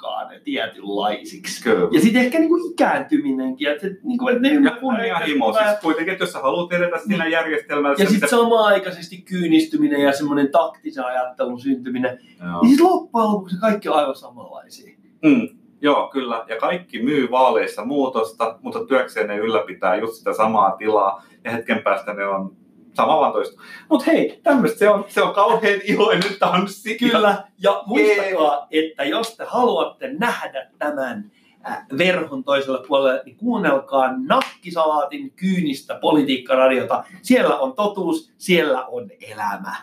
muokkaa 0.01 0.29
ne 0.29 0.39
tietynlaisiksi. 0.39 1.63
Kyllä. 1.63 1.87
Ja 1.91 2.01
sitten 2.01 2.21
ehkä 2.21 2.39
niin 2.39 2.49
kuin 2.49 2.71
ikääntyminenkin, 2.71 3.67
että, 3.71 3.81
se, 3.87 3.97
niin 4.03 4.17
kuin, 4.17 4.35
että 4.35 4.47
ne. 4.49 4.53
Ja, 4.99 5.05
ja 5.07 5.15
himo, 5.19 5.53
siis 5.53 5.79
kuitenkin, 5.81 6.11
että 6.11 6.23
jos 6.23 6.31
sä 6.31 6.39
haluat 6.39 6.73
edetä 6.73 6.97
siinä 6.97 7.27
järjestelmässä, 7.27 8.03
Niin. 8.03 8.05
Ja 8.05 8.09
sitten 8.09 8.27
mitä- 8.27 8.43
samaaikaisesti 8.43 9.17
kyynistyminen 9.21 10.01
ja 10.01 10.13
semmoinen 10.13 10.51
taktisen 10.51 11.05
ajattelun 11.05 11.59
syntyminen. 11.59 12.19
Joo. 12.43 12.61
Niin 12.61 12.69
sitten 12.69 12.85
loppujen 12.87 13.27
lopuksi 13.27 13.55
kaikki 13.61 13.89
on 13.89 13.95
aivan 13.95 14.15
samanlaisia. 14.15 14.97
Mm, 15.25 15.49
joo, 15.81 16.07
kyllä. 16.09 16.45
Ja 16.49 16.57
kaikki 16.57 17.03
myy 17.03 17.31
vaaleissa 17.31 17.85
muutosta, 17.85 18.59
mutta 18.61 18.85
työkseen 18.85 19.27
ne 19.27 19.37
ylläpitää 19.37 19.95
just 19.95 20.13
sitä 20.13 20.33
samaa 20.33 20.71
tilaa. 20.71 21.23
Ja 21.43 21.51
hetken 21.51 21.81
päästä 21.83 22.13
ne 22.13 22.25
on 22.27 22.55
sama 22.93 23.19
vaan 23.19 23.33
toista. 23.33 23.61
Mutta 23.89 24.11
hei, 24.11 24.39
tämmöistä 24.43 24.79
se 24.79 24.89
on, 24.89 25.05
se 25.07 25.21
on 25.21 25.33
kauhean 25.33 25.79
iloinen 25.83 26.39
tanssi. 26.39 26.97
Kyllä, 26.97 27.43
ja 27.63 27.83
muistakaa, 27.85 28.67
että 28.71 29.03
jos 29.03 29.35
te 29.37 29.45
haluatte 29.47 30.13
nähdä 30.13 30.69
tämän 30.79 31.31
äh, 31.67 31.85
verhon 31.97 32.43
toisella 32.43 32.83
puolella, 32.87 33.21
niin 33.25 33.37
kuunnelkaa 33.37 34.13
Nakkisalaatin 34.27 35.31
kyynistä 35.31 35.95
politiikkaradiota. 35.95 37.03
Siellä 37.21 37.57
on 37.57 37.75
totuus, 37.75 38.33
siellä 38.37 38.85
on 38.85 39.09
elämä. 39.31 39.75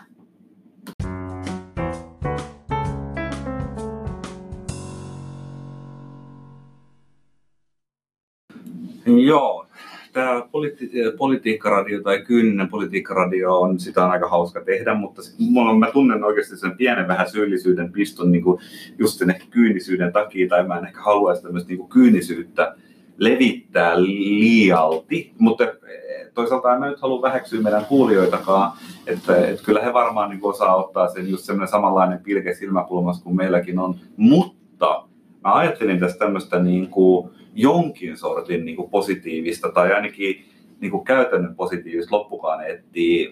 Joo, 9.05 9.65
tämä 10.13 10.39
politi- 10.51 10.91
politiikkaradio 11.17 12.01
tai 12.01 12.21
kyyninen 12.21 12.69
politiikkaradio 12.69 13.59
on, 13.59 13.79
sitä 13.79 14.05
on 14.05 14.11
aika 14.11 14.29
hauska 14.29 14.61
tehdä, 14.61 14.93
mutta 14.93 15.21
sit 15.21 15.35
mulla 15.39 15.73
mä 15.73 15.91
tunnen 15.91 16.23
oikeasti 16.23 16.57
sen 16.57 16.77
pienen 16.77 17.07
vähän 17.07 17.29
syyllisyyden 17.29 17.91
piston 17.91 18.31
niin 18.31 18.43
kuin 18.43 18.61
just 18.99 19.19
sen 19.19 19.29
ehkä 19.29 19.45
kyynisyyden 19.49 20.13
takia, 20.13 20.49
tai 20.49 20.67
mä 20.67 20.77
en 20.77 20.85
ehkä 20.85 21.01
haluaisi 21.01 21.43
tämmöistä 21.43 21.69
niin 21.69 21.77
kuin 21.77 21.89
kyynisyyttä 21.89 22.75
levittää 23.17 24.03
liialti, 24.03 25.33
mutta 25.37 25.63
eh, 25.63 26.31
toisaalta 26.33 26.73
en 26.73 26.79
mä 26.79 26.89
nyt 26.89 27.01
halua 27.01 27.21
väheksyä 27.21 27.61
meidän 27.61 27.85
kuulijoitakaan, 27.85 28.71
että, 29.07 29.47
että 29.47 29.63
kyllä 29.63 29.81
he 29.81 29.93
varmaan 29.93 30.29
niin 30.29 30.39
osaa 30.43 30.75
ottaa 30.75 31.09
sen 31.09 31.29
just 31.29 31.43
semmoinen 31.43 31.71
samanlainen 31.71 32.19
pilke 32.19 32.53
silmäkulmassa 32.53 33.23
kuin 33.23 33.35
meilläkin 33.35 33.79
on, 33.79 33.95
mutta 34.17 35.03
mä 35.43 35.53
ajattelin 35.53 35.99
tästä 35.99 36.19
tämmöistä 36.19 36.59
niin 36.59 36.87
kuin 36.87 37.29
jonkin 37.53 38.17
sortin 38.17 38.65
niin 38.65 38.75
kuin 38.75 38.89
positiivista 38.89 39.69
tai 39.69 39.93
ainakin 39.93 40.45
niin 40.79 40.91
kuin 40.91 41.03
käytännön 41.03 41.55
positiivista 41.55 42.15
loppukaaneettia. 42.15 43.31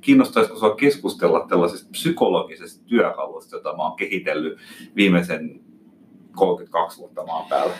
Kiinnostaisiko 0.00 0.56
sinua 0.56 0.74
keskustella 0.74 1.46
tällaisesta 1.48 1.90
psykologisesta 1.90 2.84
työkalusta, 2.86 3.56
jota 3.56 3.76
mä 3.76 3.82
oon 3.82 3.96
kehitellyt 3.96 4.58
viimeisen 4.96 5.60
32 6.32 6.98
vuotta 6.98 7.26
maan 7.26 7.48
päällä? 7.48 7.74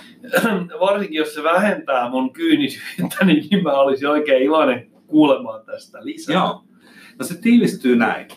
Varsinkin 0.81 1.19
jos 1.19 1.35
se 1.35 1.43
vähentää 1.43 2.11
mun 2.11 2.33
kyynisyyttä, 2.33 3.25
niin 3.25 3.63
mä 3.63 3.73
olisin 3.73 4.09
oikein 4.09 4.43
iloinen 4.43 4.91
kuulemaan 5.07 5.67
tästä 5.67 6.05
lisää. 6.05 6.35
Joo. 6.35 6.65
No 7.19 7.25
se 7.25 7.41
tiivistyy 7.41 7.97
näin, 7.97 8.29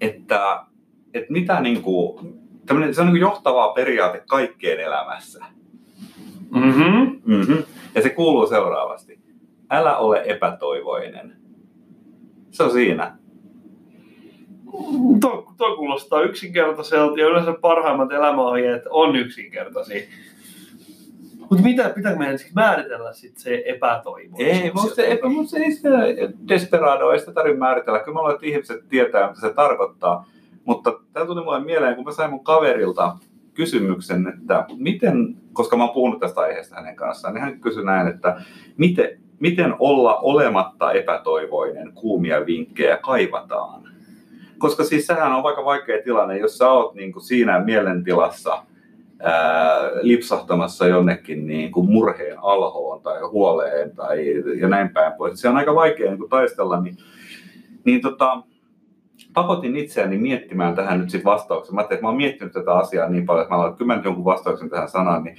että, 0.00 0.64
että 1.14 1.32
mitä 1.32 1.60
niin 1.60 1.82
kuin, 1.82 2.34
se 2.68 2.74
on 2.74 2.80
niin 2.80 2.94
kuin 2.94 3.20
johtava 3.20 3.72
periaate 3.72 4.22
kaikkeen 4.28 4.80
elämässä. 4.80 5.44
Mm-hmm. 6.54 7.20
Mm-hmm. 7.24 7.62
Ja 7.94 8.02
se 8.02 8.10
kuuluu 8.10 8.46
seuraavasti. 8.46 9.18
Älä 9.70 9.96
ole 9.96 10.22
epätoivoinen. 10.24 11.36
Se 12.50 12.62
on 12.62 12.70
siinä. 12.70 13.16
Tuo, 15.20 15.54
tuo 15.56 15.76
kuulostaa 15.76 16.22
yksinkertaiselta 16.22 17.20
ja 17.20 17.26
yleensä 17.26 17.52
parhaimmat 17.60 18.12
elämäohjeet 18.12 18.82
on 18.90 19.16
yksinkertaisia. 19.16 20.02
Mutta 21.38 21.64
mitä 21.64 21.88
pitääkö 21.88 22.18
meidän 22.18 22.38
siis 22.38 22.54
määritellä 22.54 23.12
sit 23.12 23.36
se 23.36 23.62
epätoivoisuus? 23.66 24.62
Ei, 24.62 24.70
mutta 24.74 24.94
se, 24.94 25.12
epä, 25.12 25.28
mutta 25.28 25.50
se 25.50 25.58
ei 25.58 25.72
sitä 25.72 25.88
desperado, 26.48 27.10
ei 27.10 27.18
sitä 27.18 27.32
tarvitse 27.32 27.58
määritellä. 27.58 27.98
Kyllä 27.98 28.14
mä 28.14 28.20
luulen, 28.20 28.34
että 28.34 28.46
ihmiset 28.46 28.88
tietää, 28.88 29.28
mitä 29.28 29.40
se 29.40 29.54
tarkoittaa. 29.54 30.26
Mutta 30.64 30.92
tämä 31.12 31.26
tuli 31.26 31.44
mulle 31.44 31.64
mieleen, 31.64 31.96
kun 31.96 32.04
mä 32.04 32.12
sain 32.12 32.30
mun 32.30 32.44
kaverilta 32.44 33.16
kysymyksen, 33.54 34.28
että 34.28 34.66
miten, 34.76 35.36
koska 35.52 35.76
mä 35.76 35.84
oon 35.84 35.94
puhunut 35.94 36.20
tästä 36.20 36.40
aiheesta 36.40 36.76
hänen 36.76 36.96
kanssaan, 36.96 37.34
niin 37.34 37.42
hän 37.42 37.60
kysyi 37.60 37.84
näin, 37.84 38.08
että 38.08 38.40
miten, 38.76 39.18
miten 39.40 39.74
olla 39.78 40.16
olematta 40.16 40.92
epätoivoinen, 40.92 41.92
kuumia 41.92 42.46
vinkkejä 42.46 42.96
kaivataan. 42.96 43.82
Koska 44.58 44.84
siis 44.84 45.06
sehän 45.06 45.32
on 45.32 45.42
vaikka 45.42 45.64
vaikea 45.64 46.02
tilanne, 46.04 46.38
jos 46.38 46.58
sä 46.58 46.70
oot 46.70 46.94
niin 46.94 47.12
kuin 47.12 47.22
siinä 47.22 47.60
mielentilassa 47.60 48.62
ää, 49.22 49.90
lipsahtamassa 50.00 50.86
jonnekin 50.86 51.46
niin 51.46 51.72
kuin 51.72 51.90
murheen 51.90 52.38
alhoon 52.42 53.02
tai 53.02 53.20
huoleen 53.20 53.96
tai, 53.96 54.34
ja 54.60 54.68
näin 54.68 54.88
päin 54.88 55.12
pois. 55.12 55.40
Se 55.40 55.48
on 55.48 55.56
aika 55.56 55.74
vaikea 55.74 56.06
niin 56.06 56.18
kuin 56.18 56.30
taistella, 56.30 56.80
niin, 56.80 56.96
niin 57.84 58.00
tota, 58.00 58.42
pakotin 59.34 59.76
itseäni 59.76 60.18
miettimään 60.18 60.74
tähän 60.74 61.00
nyt 61.00 61.10
sitten 61.10 61.32
vastauksen. 61.32 61.74
Mä 61.74 61.80
ajattelin, 61.80 61.96
että 61.96 62.04
mä 62.04 62.08
oon 62.08 62.16
miettinyt 62.16 62.52
tätä 62.52 62.74
asiaa 62.74 63.08
niin 63.08 63.26
paljon, 63.26 63.42
että 63.42 63.54
mä 63.54 63.60
olen 63.60 63.74
kyllä 63.74 64.00
jonkun 64.04 64.24
vastauksen 64.24 64.70
tähän 64.70 64.88
sanaan, 64.88 65.24
niin 65.24 65.36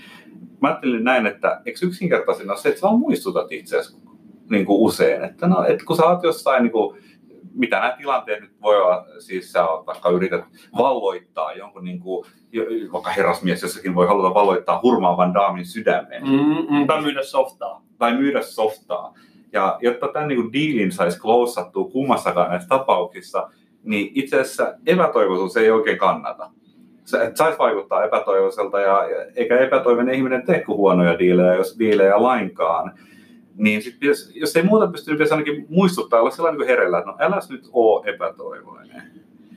mä 0.62 0.68
ajattelin 0.68 1.04
näin, 1.04 1.26
että 1.26 1.62
eikö 1.66 1.80
yksinkertaisin 1.84 2.50
ole 2.50 2.58
se, 2.58 2.70
että 2.70 2.82
sä 2.82 2.88
vaan 2.88 3.00
muistutat 3.00 3.52
itseäsi 3.52 3.98
niin 4.50 4.66
kuin 4.66 4.82
usein, 4.82 5.24
että, 5.24 5.48
no, 5.48 5.64
että 5.64 5.86
kun 5.86 5.96
sä 5.96 6.06
oot 6.06 6.24
jossain, 6.24 6.64
niin 6.64 6.72
kuin, 6.72 6.98
mitä 7.54 7.80
nämä 7.80 7.96
tilanteet 7.98 8.42
nyt 8.42 8.62
voi 8.62 8.82
olla, 8.82 9.06
siis 9.20 9.52
sä 9.52 9.68
oot 9.68 9.88
vaikka 9.88 10.10
yrität 10.10 10.46
valloittaa 10.78 11.54
jonkun, 11.54 11.84
niin 11.84 12.00
kuin, 12.00 12.26
vaikka 12.92 13.10
herrasmies 13.10 13.62
jossakin 13.62 13.96
voi 13.96 14.08
haluta 14.08 14.34
valloittaa 14.34 14.80
hurmaavan 14.84 15.34
daamin 15.34 15.66
sydämen. 15.66 16.24
Mm, 16.24 16.88
tai 16.88 17.02
myydä 17.02 17.24
softaa. 17.24 17.82
Tai 17.98 18.14
myydä 18.14 18.42
softaa. 18.42 19.14
Ja 19.54 19.78
jotta 19.82 20.08
tämän 20.08 20.28
niin 20.28 20.42
kuin 20.42 20.54
dealin 20.54 20.92
saisi 20.92 21.20
klousattua 21.20 21.90
kummassakaan 21.90 22.50
näissä 22.50 22.70
tapauksissa, 22.70 23.50
niin 23.86 24.12
itse 24.16 24.40
asiassa 24.40 24.74
epätoivoisuus 24.86 25.58
ei 25.58 25.72
oikein 25.72 25.98
kannata. 25.98 26.52
Sä 27.04 27.24
et 27.24 27.38
saisi 27.38 27.60
vaikuttaa 27.60 28.06
epätoivoiselta, 28.06 28.80
ja, 28.80 29.04
eikä 29.36 29.60
epätoivoinen 29.60 30.16
ihminen 30.16 30.46
tee 30.46 30.64
huonoja 30.68 31.20
diilejä, 31.20 31.56
jos 31.56 31.80
diilejä 31.80 32.22
lainkaan. 32.22 32.92
Niin 33.56 33.82
sit 33.82 34.00
pitäisi, 34.00 34.40
jos 34.40 34.56
ei 34.56 34.64
muuta 34.64 34.88
pysty, 34.88 35.12
niin 35.12 35.18
pitäisi 35.18 35.34
ainakin 35.34 35.66
muistuttaa, 35.70 36.20
olla 36.20 36.32
sellainen 36.32 36.60
niin 36.60 36.68
herellä, 36.68 36.98
että 36.98 37.12
no 37.12 37.18
äläs 37.20 37.50
nyt 37.50 37.70
oo 37.74 38.04
epätoivoinen. 38.06 39.04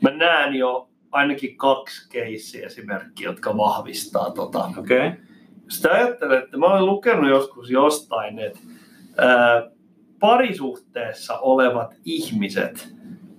Mä 0.03 0.11
näen 0.11 0.55
jo 0.55 0.89
ainakin 1.11 1.57
kaksi 1.57 2.09
keissiä 2.11 2.67
esimerkkiä, 2.67 3.29
jotka 3.29 3.57
vahvistaa 3.57 4.31
tota. 4.31 4.71
Okei. 4.79 5.07
Okay. 5.07 5.21
Sitä 5.69 5.93
ajattelen, 5.93 6.43
että 6.43 6.57
mä 6.57 6.67
olen 6.67 6.87
lukenut 6.87 7.31
joskus 7.31 7.71
jostain, 7.71 8.39
että 8.39 8.61
ää, 9.17 9.71
parisuhteessa 10.21 11.39
olevat 11.39 11.95
ihmiset 12.05 12.95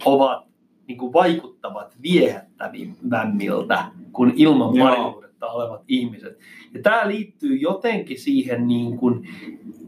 ovat 0.05 0.48
niin 0.89 0.97
kuin 0.97 1.13
vaikuttavat 1.13 1.95
viehättävämmiltä 2.01 3.85
kuin 4.11 4.33
ilman 4.35 4.75
Joo. 4.75 4.87
parisuudetta 4.87 5.47
olevat 5.47 5.81
ihmiset. 5.87 6.39
Ja 6.73 6.81
tämä 6.81 7.07
liittyy 7.07 7.55
jotenkin 7.55 8.19
siihen 8.19 8.67
niin 8.67 8.97
kuin 8.97 9.27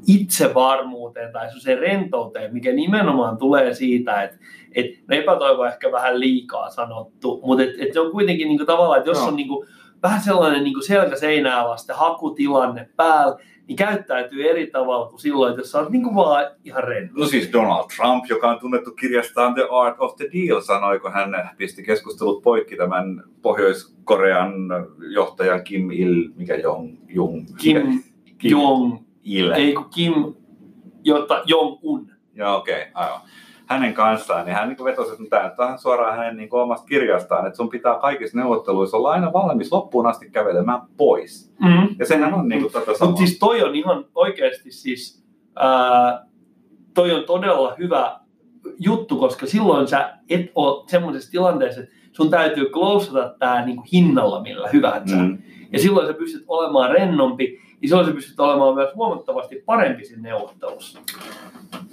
itsevarmuuteen 0.08 1.34
tai 1.34 1.48
se 1.60 1.76
rentouteen, 1.76 2.54
mikä 2.54 2.72
nimenomaan 2.72 3.38
tulee 3.38 3.74
siitä, 3.74 4.24
että 4.24 4.38
et, 4.76 4.86
no 5.08 5.16
epätoivo 5.16 5.62
on 5.62 5.68
ehkä 5.68 5.92
vähän 5.92 6.20
liikaa 6.20 6.70
sanottu, 6.70 7.42
mutta 7.46 7.64
et, 7.64 7.70
et 7.80 7.94
se 7.94 8.00
on 8.00 8.12
kuitenkin 8.12 8.48
niin 8.48 8.58
kuin 8.58 8.68
tavallaan, 8.68 8.98
että 8.98 9.10
jos 9.10 9.18
Joo. 9.18 9.28
on 9.28 9.36
niin 9.36 9.48
kuin, 9.48 9.68
vähän 10.04 10.22
sellainen 10.22 10.64
niin 10.64 10.74
kuin 10.74 10.88
selkä 10.88 11.16
seinää 11.16 11.68
vasten 11.68 11.96
hakutilanne 11.96 12.90
päällä, 12.96 13.38
niin 13.72 13.78
käyttäytyy 13.78 14.50
eri 14.50 14.68
tavalla 14.68 15.10
kuin 15.10 15.20
silloin, 15.20 15.58
jos 15.58 15.72
sä 15.72 15.80
oot 15.80 15.90
niin 15.90 16.04
kuin 16.04 16.16
vaan 16.16 16.46
ihan 16.64 16.84
renno. 16.84 17.12
No 17.16 17.26
siis 17.26 17.52
Donald 17.54 17.86
Trump, 17.96 18.26
joka 18.30 18.50
on 18.50 18.60
tunnettu 18.60 18.92
kirjastaan 18.92 19.54
The 19.54 19.68
Art 19.72 19.96
of 20.00 20.16
the 20.16 20.30
Deal, 20.34 20.62
sanoi, 20.62 21.00
kun 21.00 21.14
hän 21.14 21.50
pisti 21.58 21.84
keskustelut 21.84 22.42
poikki 22.42 22.76
tämän 22.78 23.24
Pohjois-Korean 23.42 24.54
johtajan 25.14 25.64
Kim 25.64 25.92
Il, 25.92 26.30
mikä 26.36 26.56
Jong, 26.56 26.98
Jung, 27.08 27.48
Kim 27.58 28.04
Kim 28.38 28.52
Jong, 28.52 28.98
Il. 29.24 29.52
ei 29.52 29.74
kun 29.74 29.90
Kim 29.96 30.14
jota, 31.04 31.44
Jong-un. 31.46 32.12
Joo, 32.34 32.56
okei, 32.56 32.82
okay, 32.82 32.92
aivan. 32.94 33.22
Hänen 33.72 33.94
kanssaan, 33.94 34.46
niin 34.46 34.56
hän 34.56 34.70
niin 34.70 34.84
vetosi, 34.84 35.12
että 35.12 35.26
tämä 35.30 35.50
tähän 35.58 35.80
suoraan 35.80 36.18
hänen 36.18 36.38
niin 36.38 36.50
omasta 36.52 36.88
kirjastaan, 36.88 37.48
että 37.48 37.58
sun 37.58 37.70
pitää 37.70 38.00
kaikissa 38.00 38.38
neuvotteluissa 38.38 38.98
olla 38.98 39.12
aina 39.12 39.34
valmis 39.34 39.72
loppuun 39.72 40.08
asti 40.08 40.30
kävelemään 40.30 40.82
pois. 40.98 41.54
Mm. 41.60 41.96
Ja 42.00 42.06
sehän 42.06 42.34
on 42.34 42.50
niin 42.50 42.62
kuin 42.62 42.74
tätä 42.74 42.94
samaa. 42.94 43.12
Mutta 43.12 43.28
siis 43.28 43.40
toi 43.40 43.64
on 43.64 43.76
ihan 43.76 44.06
oikeasti 44.16 44.72
siis, 44.72 45.26
ää, 45.56 46.26
toi 46.94 47.12
on 47.12 47.24
todella 47.24 47.76
hyvä 47.80 48.20
juttu, 48.80 49.18
koska 49.18 49.46
silloin 49.46 49.88
sä 49.88 50.14
et 50.30 50.52
ole 50.56 50.84
semmoisessa 50.88 51.32
tilanteessa, 51.32 51.82
että 51.82 51.94
sun 52.12 52.30
täytyy 52.30 52.66
klousata 52.66 53.36
tää 53.40 53.66
niinku 53.66 53.84
hinnalla 53.94 54.42
millä 54.42 54.70
hyvänsä. 54.74 55.16
Mm. 55.16 55.38
Ja 55.72 55.80
silloin 55.80 56.08
sä 56.08 56.14
pystyt 56.14 56.44
olemaan 56.48 56.92
rennompi, 56.92 57.62
ja 57.82 57.88
silloin 57.88 58.08
sä 58.08 58.14
pystyt 58.14 58.40
olemaan 58.40 58.76
myös 58.76 58.96
huomattavasti 58.96 59.64
parempi 59.66 60.06
siinä 60.06 60.22
neuvottelussa. 60.22 61.00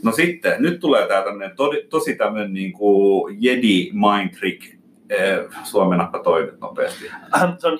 No 0.03 0.13
sitten, 0.13 0.63
nyt 0.63 0.81
tulee 0.81 1.09
tää 1.09 1.23
tämmönen 1.25 1.57
todi, 1.57 1.83
tosi 1.83 2.17
tämmönen 2.17 2.53
niin 2.53 2.73
kuin 2.73 3.37
Jedi 3.41 3.91
mind 3.93 4.39
trick. 4.39 4.79
Eh, 5.11 5.39
Suomenappa 5.65 6.19
toi 6.19 6.53
nopeasti. 6.61 7.11
Äh, 7.37 7.59
Se 7.59 7.69
on 7.69 7.79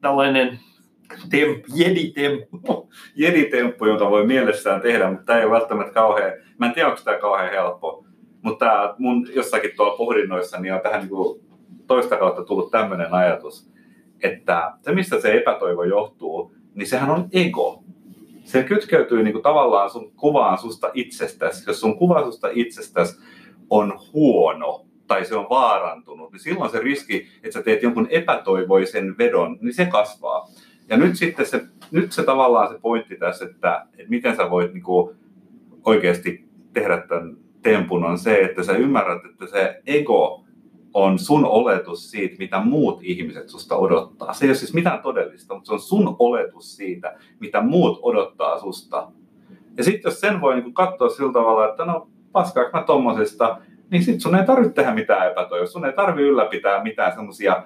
tällainen 0.00 0.58
temp, 1.30 1.64
jedi-temppu. 1.74 2.88
Jedi-temppu, 3.16 3.86
jota 3.86 4.10
voi 4.10 4.26
mielessään 4.26 4.80
tehdä, 4.80 5.10
mutta 5.10 5.24
tämä 5.24 5.38
ei 5.38 5.44
ole 5.44 5.52
välttämättä 5.54 5.92
kauhean, 5.92 6.32
mä 6.58 6.66
en 6.66 6.72
tiedä, 6.72 6.88
onko 6.88 7.00
tämä 7.04 7.18
kauhean 7.18 7.50
helppo, 7.50 8.04
mutta 8.42 8.66
tää 8.66 8.94
mun 8.98 9.28
jossakin 9.34 9.70
tuolla 9.76 9.96
pohdinnoissa 9.96 10.60
niin 10.60 10.74
on 10.74 10.80
tähän 10.80 11.00
niin 11.00 11.08
kuin 11.08 11.40
toista 11.86 12.16
kautta 12.16 12.44
tullut 12.44 12.70
tämmöinen 12.70 13.14
ajatus, 13.14 13.70
että 14.22 14.72
se 14.82 14.94
mistä 14.94 15.20
se 15.20 15.34
epätoivo 15.34 15.84
johtuu, 15.84 16.54
niin 16.74 16.86
sehän 16.86 17.10
on 17.10 17.28
ego. 17.32 17.82
Se 18.44 18.62
kytkeytyy 18.62 19.22
niin 19.22 19.32
kuin 19.32 19.42
tavallaan 19.42 19.90
sun 19.90 20.12
kuvaan 20.16 20.58
susta 20.58 20.90
itsestäsi. 20.94 21.64
Jos 21.66 21.80
sun 21.80 21.98
kuva 21.98 22.24
susta 22.24 22.48
itsestäsi 22.52 23.20
on 23.70 23.98
huono 24.12 24.86
tai 25.06 25.24
se 25.24 25.36
on 25.36 25.46
vaarantunut, 25.50 26.32
niin 26.32 26.40
silloin 26.40 26.70
se 26.70 26.78
riski, 26.78 27.26
että 27.42 27.52
sä 27.52 27.62
teet 27.62 27.82
jonkun 27.82 28.06
epätoivoisen 28.10 29.18
vedon, 29.18 29.58
niin 29.60 29.74
se 29.74 29.86
kasvaa. 29.86 30.48
Ja 30.88 30.96
nyt 30.96 31.16
sitten 31.16 31.46
se, 31.46 31.64
nyt 31.90 32.12
se 32.12 32.22
tavallaan 32.22 32.72
se 32.72 32.80
pointti 32.80 33.16
tässä, 33.16 33.44
että, 33.44 33.86
että 33.92 34.10
miten 34.10 34.36
sä 34.36 34.50
voit 34.50 34.72
niinku 34.72 35.14
oikeasti 35.84 36.44
tehdä 36.72 36.98
tämän 37.08 37.36
tempun 37.62 38.04
on 38.04 38.18
se, 38.18 38.40
että 38.40 38.62
sä 38.62 38.72
ymmärrät, 38.72 39.24
että 39.24 39.46
se 39.46 39.82
ego 39.86 40.45
on 40.96 41.18
sun 41.18 41.44
oletus 41.44 42.10
siitä, 42.10 42.36
mitä 42.38 42.60
muut 42.60 42.98
ihmiset 43.02 43.48
susta 43.48 43.76
odottaa. 43.76 44.32
Se 44.32 44.44
ei 44.44 44.48
ole 44.48 44.56
siis 44.56 44.74
mitään 44.74 45.02
todellista, 45.02 45.54
mutta 45.54 45.66
se 45.66 45.72
on 45.72 45.80
sun 45.80 46.16
oletus 46.18 46.76
siitä, 46.76 47.16
mitä 47.40 47.60
muut 47.60 47.98
odottaa 48.02 48.60
susta. 48.60 49.08
Ja 49.76 49.84
sitten 49.84 50.10
jos 50.10 50.20
sen 50.20 50.40
voi 50.40 50.54
niinku 50.54 50.72
katsoa 50.72 51.08
sillä 51.08 51.32
tavalla, 51.32 51.68
että 51.68 51.84
no 51.84 52.08
paskaako 52.32 52.78
mä 52.78 52.84
tommosesta, 52.84 53.58
niin 53.90 54.02
sit 54.02 54.20
sun 54.20 54.36
ei 54.36 54.46
tarvitse 54.46 54.74
tehdä 54.74 54.94
mitään 54.94 55.30
epätoivoa. 55.30 55.66
Sun 55.66 55.86
ei 55.86 55.92
tarvitse 55.92 56.28
ylläpitää 56.28 56.82
mitään 56.82 57.14
semmoisia 57.14 57.62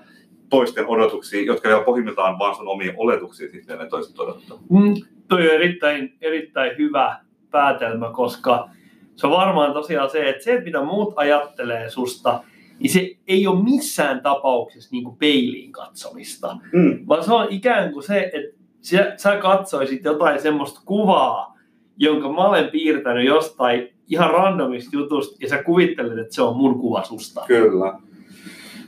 toisten 0.49 0.87
odotuksia, 0.87 1.45
jotka 1.45 1.69
vielä 1.69 1.85
pohjimmiltaan 1.85 2.39
vaan 2.39 2.55
sun 2.55 2.69
omia 2.69 2.93
oletuksia 2.97 3.51
sitten 3.51 3.79
ne 3.79 3.87
toiset 3.87 4.19
odottaa. 4.19 4.59
Mm, 4.71 4.95
toi 5.29 5.49
on 5.49 5.55
erittäin, 5.55 6.17
erittäin 6.21 6.79
hyvä 6.79 7.17
päätelmä, 7.51 8.11
koska 8.13 8.69
se 9.17 9.27
on 9.27 9.33
varmaan 9.33 9.73
tosiaan 9.73 10.11
se, 10.11 10.29
että 10.29 10.45
se, 10.45 10.61
mitä 10.61 10.83
muut 10.83 11.15
ajattelee 11.17 11.91
susta, 11.91 12.41
niin 12.81 12.91
se 12.91 13.11
ei 13.27 13.47
ole 13.47 13.63
missään 13.63 14.21
tapauksessa 14.23 14.89
niin 14.93 15.05
kuin 15.05 15.17
peiliin 15.17 15.73
katsomista, 15.73 16.57
Mm. 16.73 16.99
vaan 17.09 17.25
se 17.25 17.33
on 17.35 17.47
ikään 17.51 17.93
kuin 17.93 18.03
se, 18.03 18.31
että 18.35 18.59
sä, 18.81 19.13
sä 19.17 19.37
katsoisit 19.37 20.05
jotain 20.05 20.41
semmoista 20.43 20.81
kuvaa, 20.85 21.59
jonka 21.97 22.33
mä 22.33 22.49
olen 22.49 22.71
piirtänyt 22.71 23.27
jostain 23.27 23.89
ihan 24.09 24.31
randomista 24.31 24.91
jutusta, 24.97 25.37
ja 25.41 25.49
sä 25.49 25.63
kuvittelet, 25.63 26.19
että 26.19 26.35
se 26.35 26.43
on 26.43 26.57
mun 26.57 26.81
kuva 26.81 27.03
susta. 27.05 27.45
Kyllä. 27.47 27.99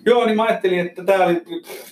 Joo, 0.06 0.26
niin 0.26 0.36
mä 0.36 0.42
ajattelin, 0.42 0.78
että 0.80 1.04
tämä 1.04 1.24
oli, 1.24 1.42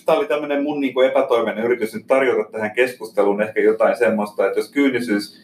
tää 0.05 0.15
oli 0.15 0.25
tämmöinen 0.25 0.63
mun 0.63 0.79
niinku 0.81 1.01
epätoiveinen 1.01 1.65
yritys 1.65 1.93
nyt 1.93 2.07
tarjota 2.07 2.51
tähän 2.51 2.71
keskusteluun 2.75 3.41
ehkä 3.41 3.61
jotain 3.61 3.97
semmoista, 3.97 4.45
että 4.47 4.59
jos 4.59 4.71
kyynisyys, 4.71 5.41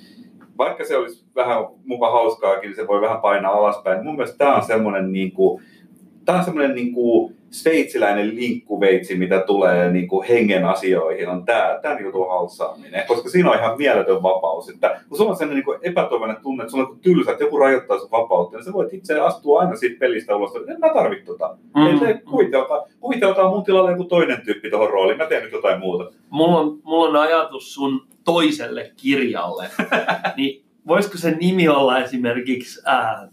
vaikka 0.58 0.86
se 0.86 0.98
olisi 0.98 1.26
vähän 1.36 1.58
muka 1.86 2.12
hauskaakin, 2.12 2.68
niin 2.70 2.76
se 2.76 2.88
voi 2.88 3.02
vähän 3.02 3.22
painaa 3.22 3.52
alaspäin. 3.54 4.04
Mun 4.06 4.16
mielestä 4.16 4.38
tämä 4.38 4.56
on 4.56 4.64
semmoinen 4.66 5.12
niinku, 5.12 5.62
tää 6.28 6.38
on 6.38 6.44
semmoinen 6.44 6.76
niinku 6.76 7.32
sveitsiläinen 7.52 8.36
linkkuveitsi, 8.36 9.16
mitä 9.16 9.40
tulee 9.40 9.92
niinku 9.92 10.24
hengen 10.30 10.66
asioihin, 10.66 11.30
on 11.30 11.46
tämä, 11.46 11.80
tämän 11.82 12.04
jutun 12.04 12.30
halsaaminen. 12.30 13.04
Koska 13.08 13.30
siinä 13.30 13.52
on 13.52 13.58
ihan 13.58 13.78
mieletön 13.78 14.24
vapaus. 14.24 14.70
Että 14.70 15.02
kun 15.10 15.18
sulla 15.18 15.32
on 15.32 15.38
sellainen 15.38 15.66
niinku 15.66 15.80
epätoivoinen 15.82 16.38
tunne, 16.42 16.64
että 16.64 16.72
sulla 16.72 16.88
on 16.88 17.00
tylsä, 17.00 17.32
että 17.32 17.44
joku 17.44 17.58
rajoittaa 17.58 18.00
sun 18.00 18.12
vapautta, 18.12 18.58
niin 18.58 18.66
sä 18.66 18.74
voit 18.74 18.94
itse 18.94 19.20
astua 19.20 19.60
aina 19.60 19.76
siitä 19.76 20.00
pelistä 20.00 20.36
ulos, 20.36 20.56
että 20.56 20.72
en 20.72 20.80
mä 20.80 20.94
tarvitse 20.94 21.26
tota. 21.26 21.58
Mm. 21.76 22.00
Se 22.00 22.22
kuviteltaa, 22.30 22.88
kuviteltaa 23.00 23.50
mun 23.50 23.64
tilalle 23.64 23.92
joku 23.92 24.04
toinen 24.04 24.42
tyyppi 24.42 24.70
tuohon 24.70 24.90
rooliin, 24.90 25.18
mä 25.18 25.26
teen 25.26 25.44
nyt 25.44 25.52
jotain 25.52 25.80
muuta. 25.80 26.12
Mulla 26.30 26.60
on, 26.60 26.80
mulla 26.84 27.10
on 27.10 27.16
ajatus 27.16 27.74
sun 27.74 28.08
toiselle 28.24 28.92
kirjalle, 28.98 29.68
niin 30.38 30.66
voisiko 30.88 31.18
sen 31.18 31.38
nimi 31.40 31.68
olla 31.68 32.00
esimerkiksi 32.00 32.82
ää, 32.86 33.30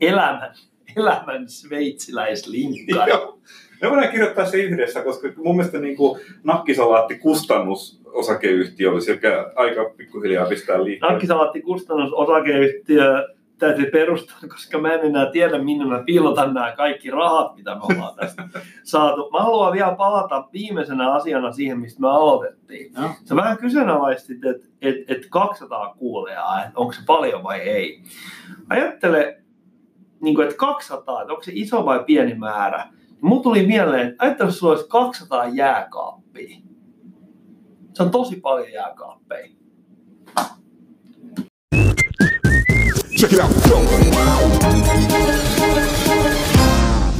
elämän, 0.00 0.54
elämän 0.96 1.48
sveitsiläislinkkari? 1.48 3.10
Joo. 3.10 3.38
Me 3.82 3.90
voidaan 3.90 4.10
kirjoittaa 4.10 4.46
se 4.46 4.56
yhdessä, 4.56 5.02
koska 5.02 5.28
mun 5.36 5.56
mielestä 5.56 5.78
niin 5.78 5.96
kuin 5.96 6.20
nakkisalaatti 6.44 7.18
kustannusosakeyhtiö 7.18 8.90
olisi 8.90 9.10
joka 9.10 9.52
aika 9.56 9.84
pikkuhiljaa 9.96 10.46
pistää 10.46 10.84
liikkeelle. 10.84 11.12
Nakkisalaatti 11.12 11.60
kustannusosakeyhtiö 11.60 13.28
täytyy 13.60 13.90
perustaa, 13.90 14.38
koska 14.48 14.78
mä 14.78 14.92
en 14.92 15.00
enää 15.00 15.30
tiedä, 15.30 15.58
minne 15.58 15.84
mä 15.84 16.02
piilotan 16.06 16.54
nämä 16.54 16.72
kaikki 16.76 17.10
rahat, 17.10 17.56
mitä 17.56 17.74
me 17.74 17.80
ollaan 17.82 18.16
tästä 18.16 18.48
saatu. 18.82 19.30
Mä 19.30 19.42
haluan 19.42 19.72
vielä 19.72 19.94
palata 19.94 20.48
viimeisenä 20.52 21.12
asiana 21.12 21.52
siihen, 21.52 21.78
mistä 21.78 22.00
me 22.00 22.08
aloitettiin. 22.08 22.92
Joo. 23.00 23.10
Sä 23.24 23.36
vähän 23.36 23.58
kyseenalaistit, 23.58 24.44
että 24.44 24.66
et, 24.82 24.96
et 25.08 25.26
200 25.30 25.94
kuulijaa, 25.98 26.64
että 26.64 26.80
onko 26.80 26.92
se 26.92 27.00
paljon 27.06 27.42
vai 27.42 27.60
ei. 27.60 28.02
Ajattele, 28.68 29.42
niin 30.22 30.34
kuin, 30.34 30.44
että 30.44 30.58
200, 30.58 31.22
että 31.22 31.32
onko 31.32 31.42
se 31.42 31.52
iso 31.54 31.84
vai 31.84 32.04
pieni 32.04 32.34
määrä. 32.34 32.88
Niin 32.92 33.18
Mulla 33.22 33.42
tuli 33.42 33.66
mieleen, 33.66 34.08
että 34.08 34.24
ajattelu, 34.24 34.52
sulla 34.52 34.72
olisi 34.72 34.88
200 34.88 35.48
jääkaappia. 35.48 36.56
Se 37.94 38.02
on 38.02 38.10
tosi 38.10 38.36
paljon 38.36 38.72
jääkaappeja. 38.72 39.50
Check 43.18 43.32
it 43.32 43.40
out. 43.40 43.50
Go. 43.68 43.80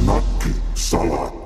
Nakki 0.05 0.49
salatti. 0.75 1.40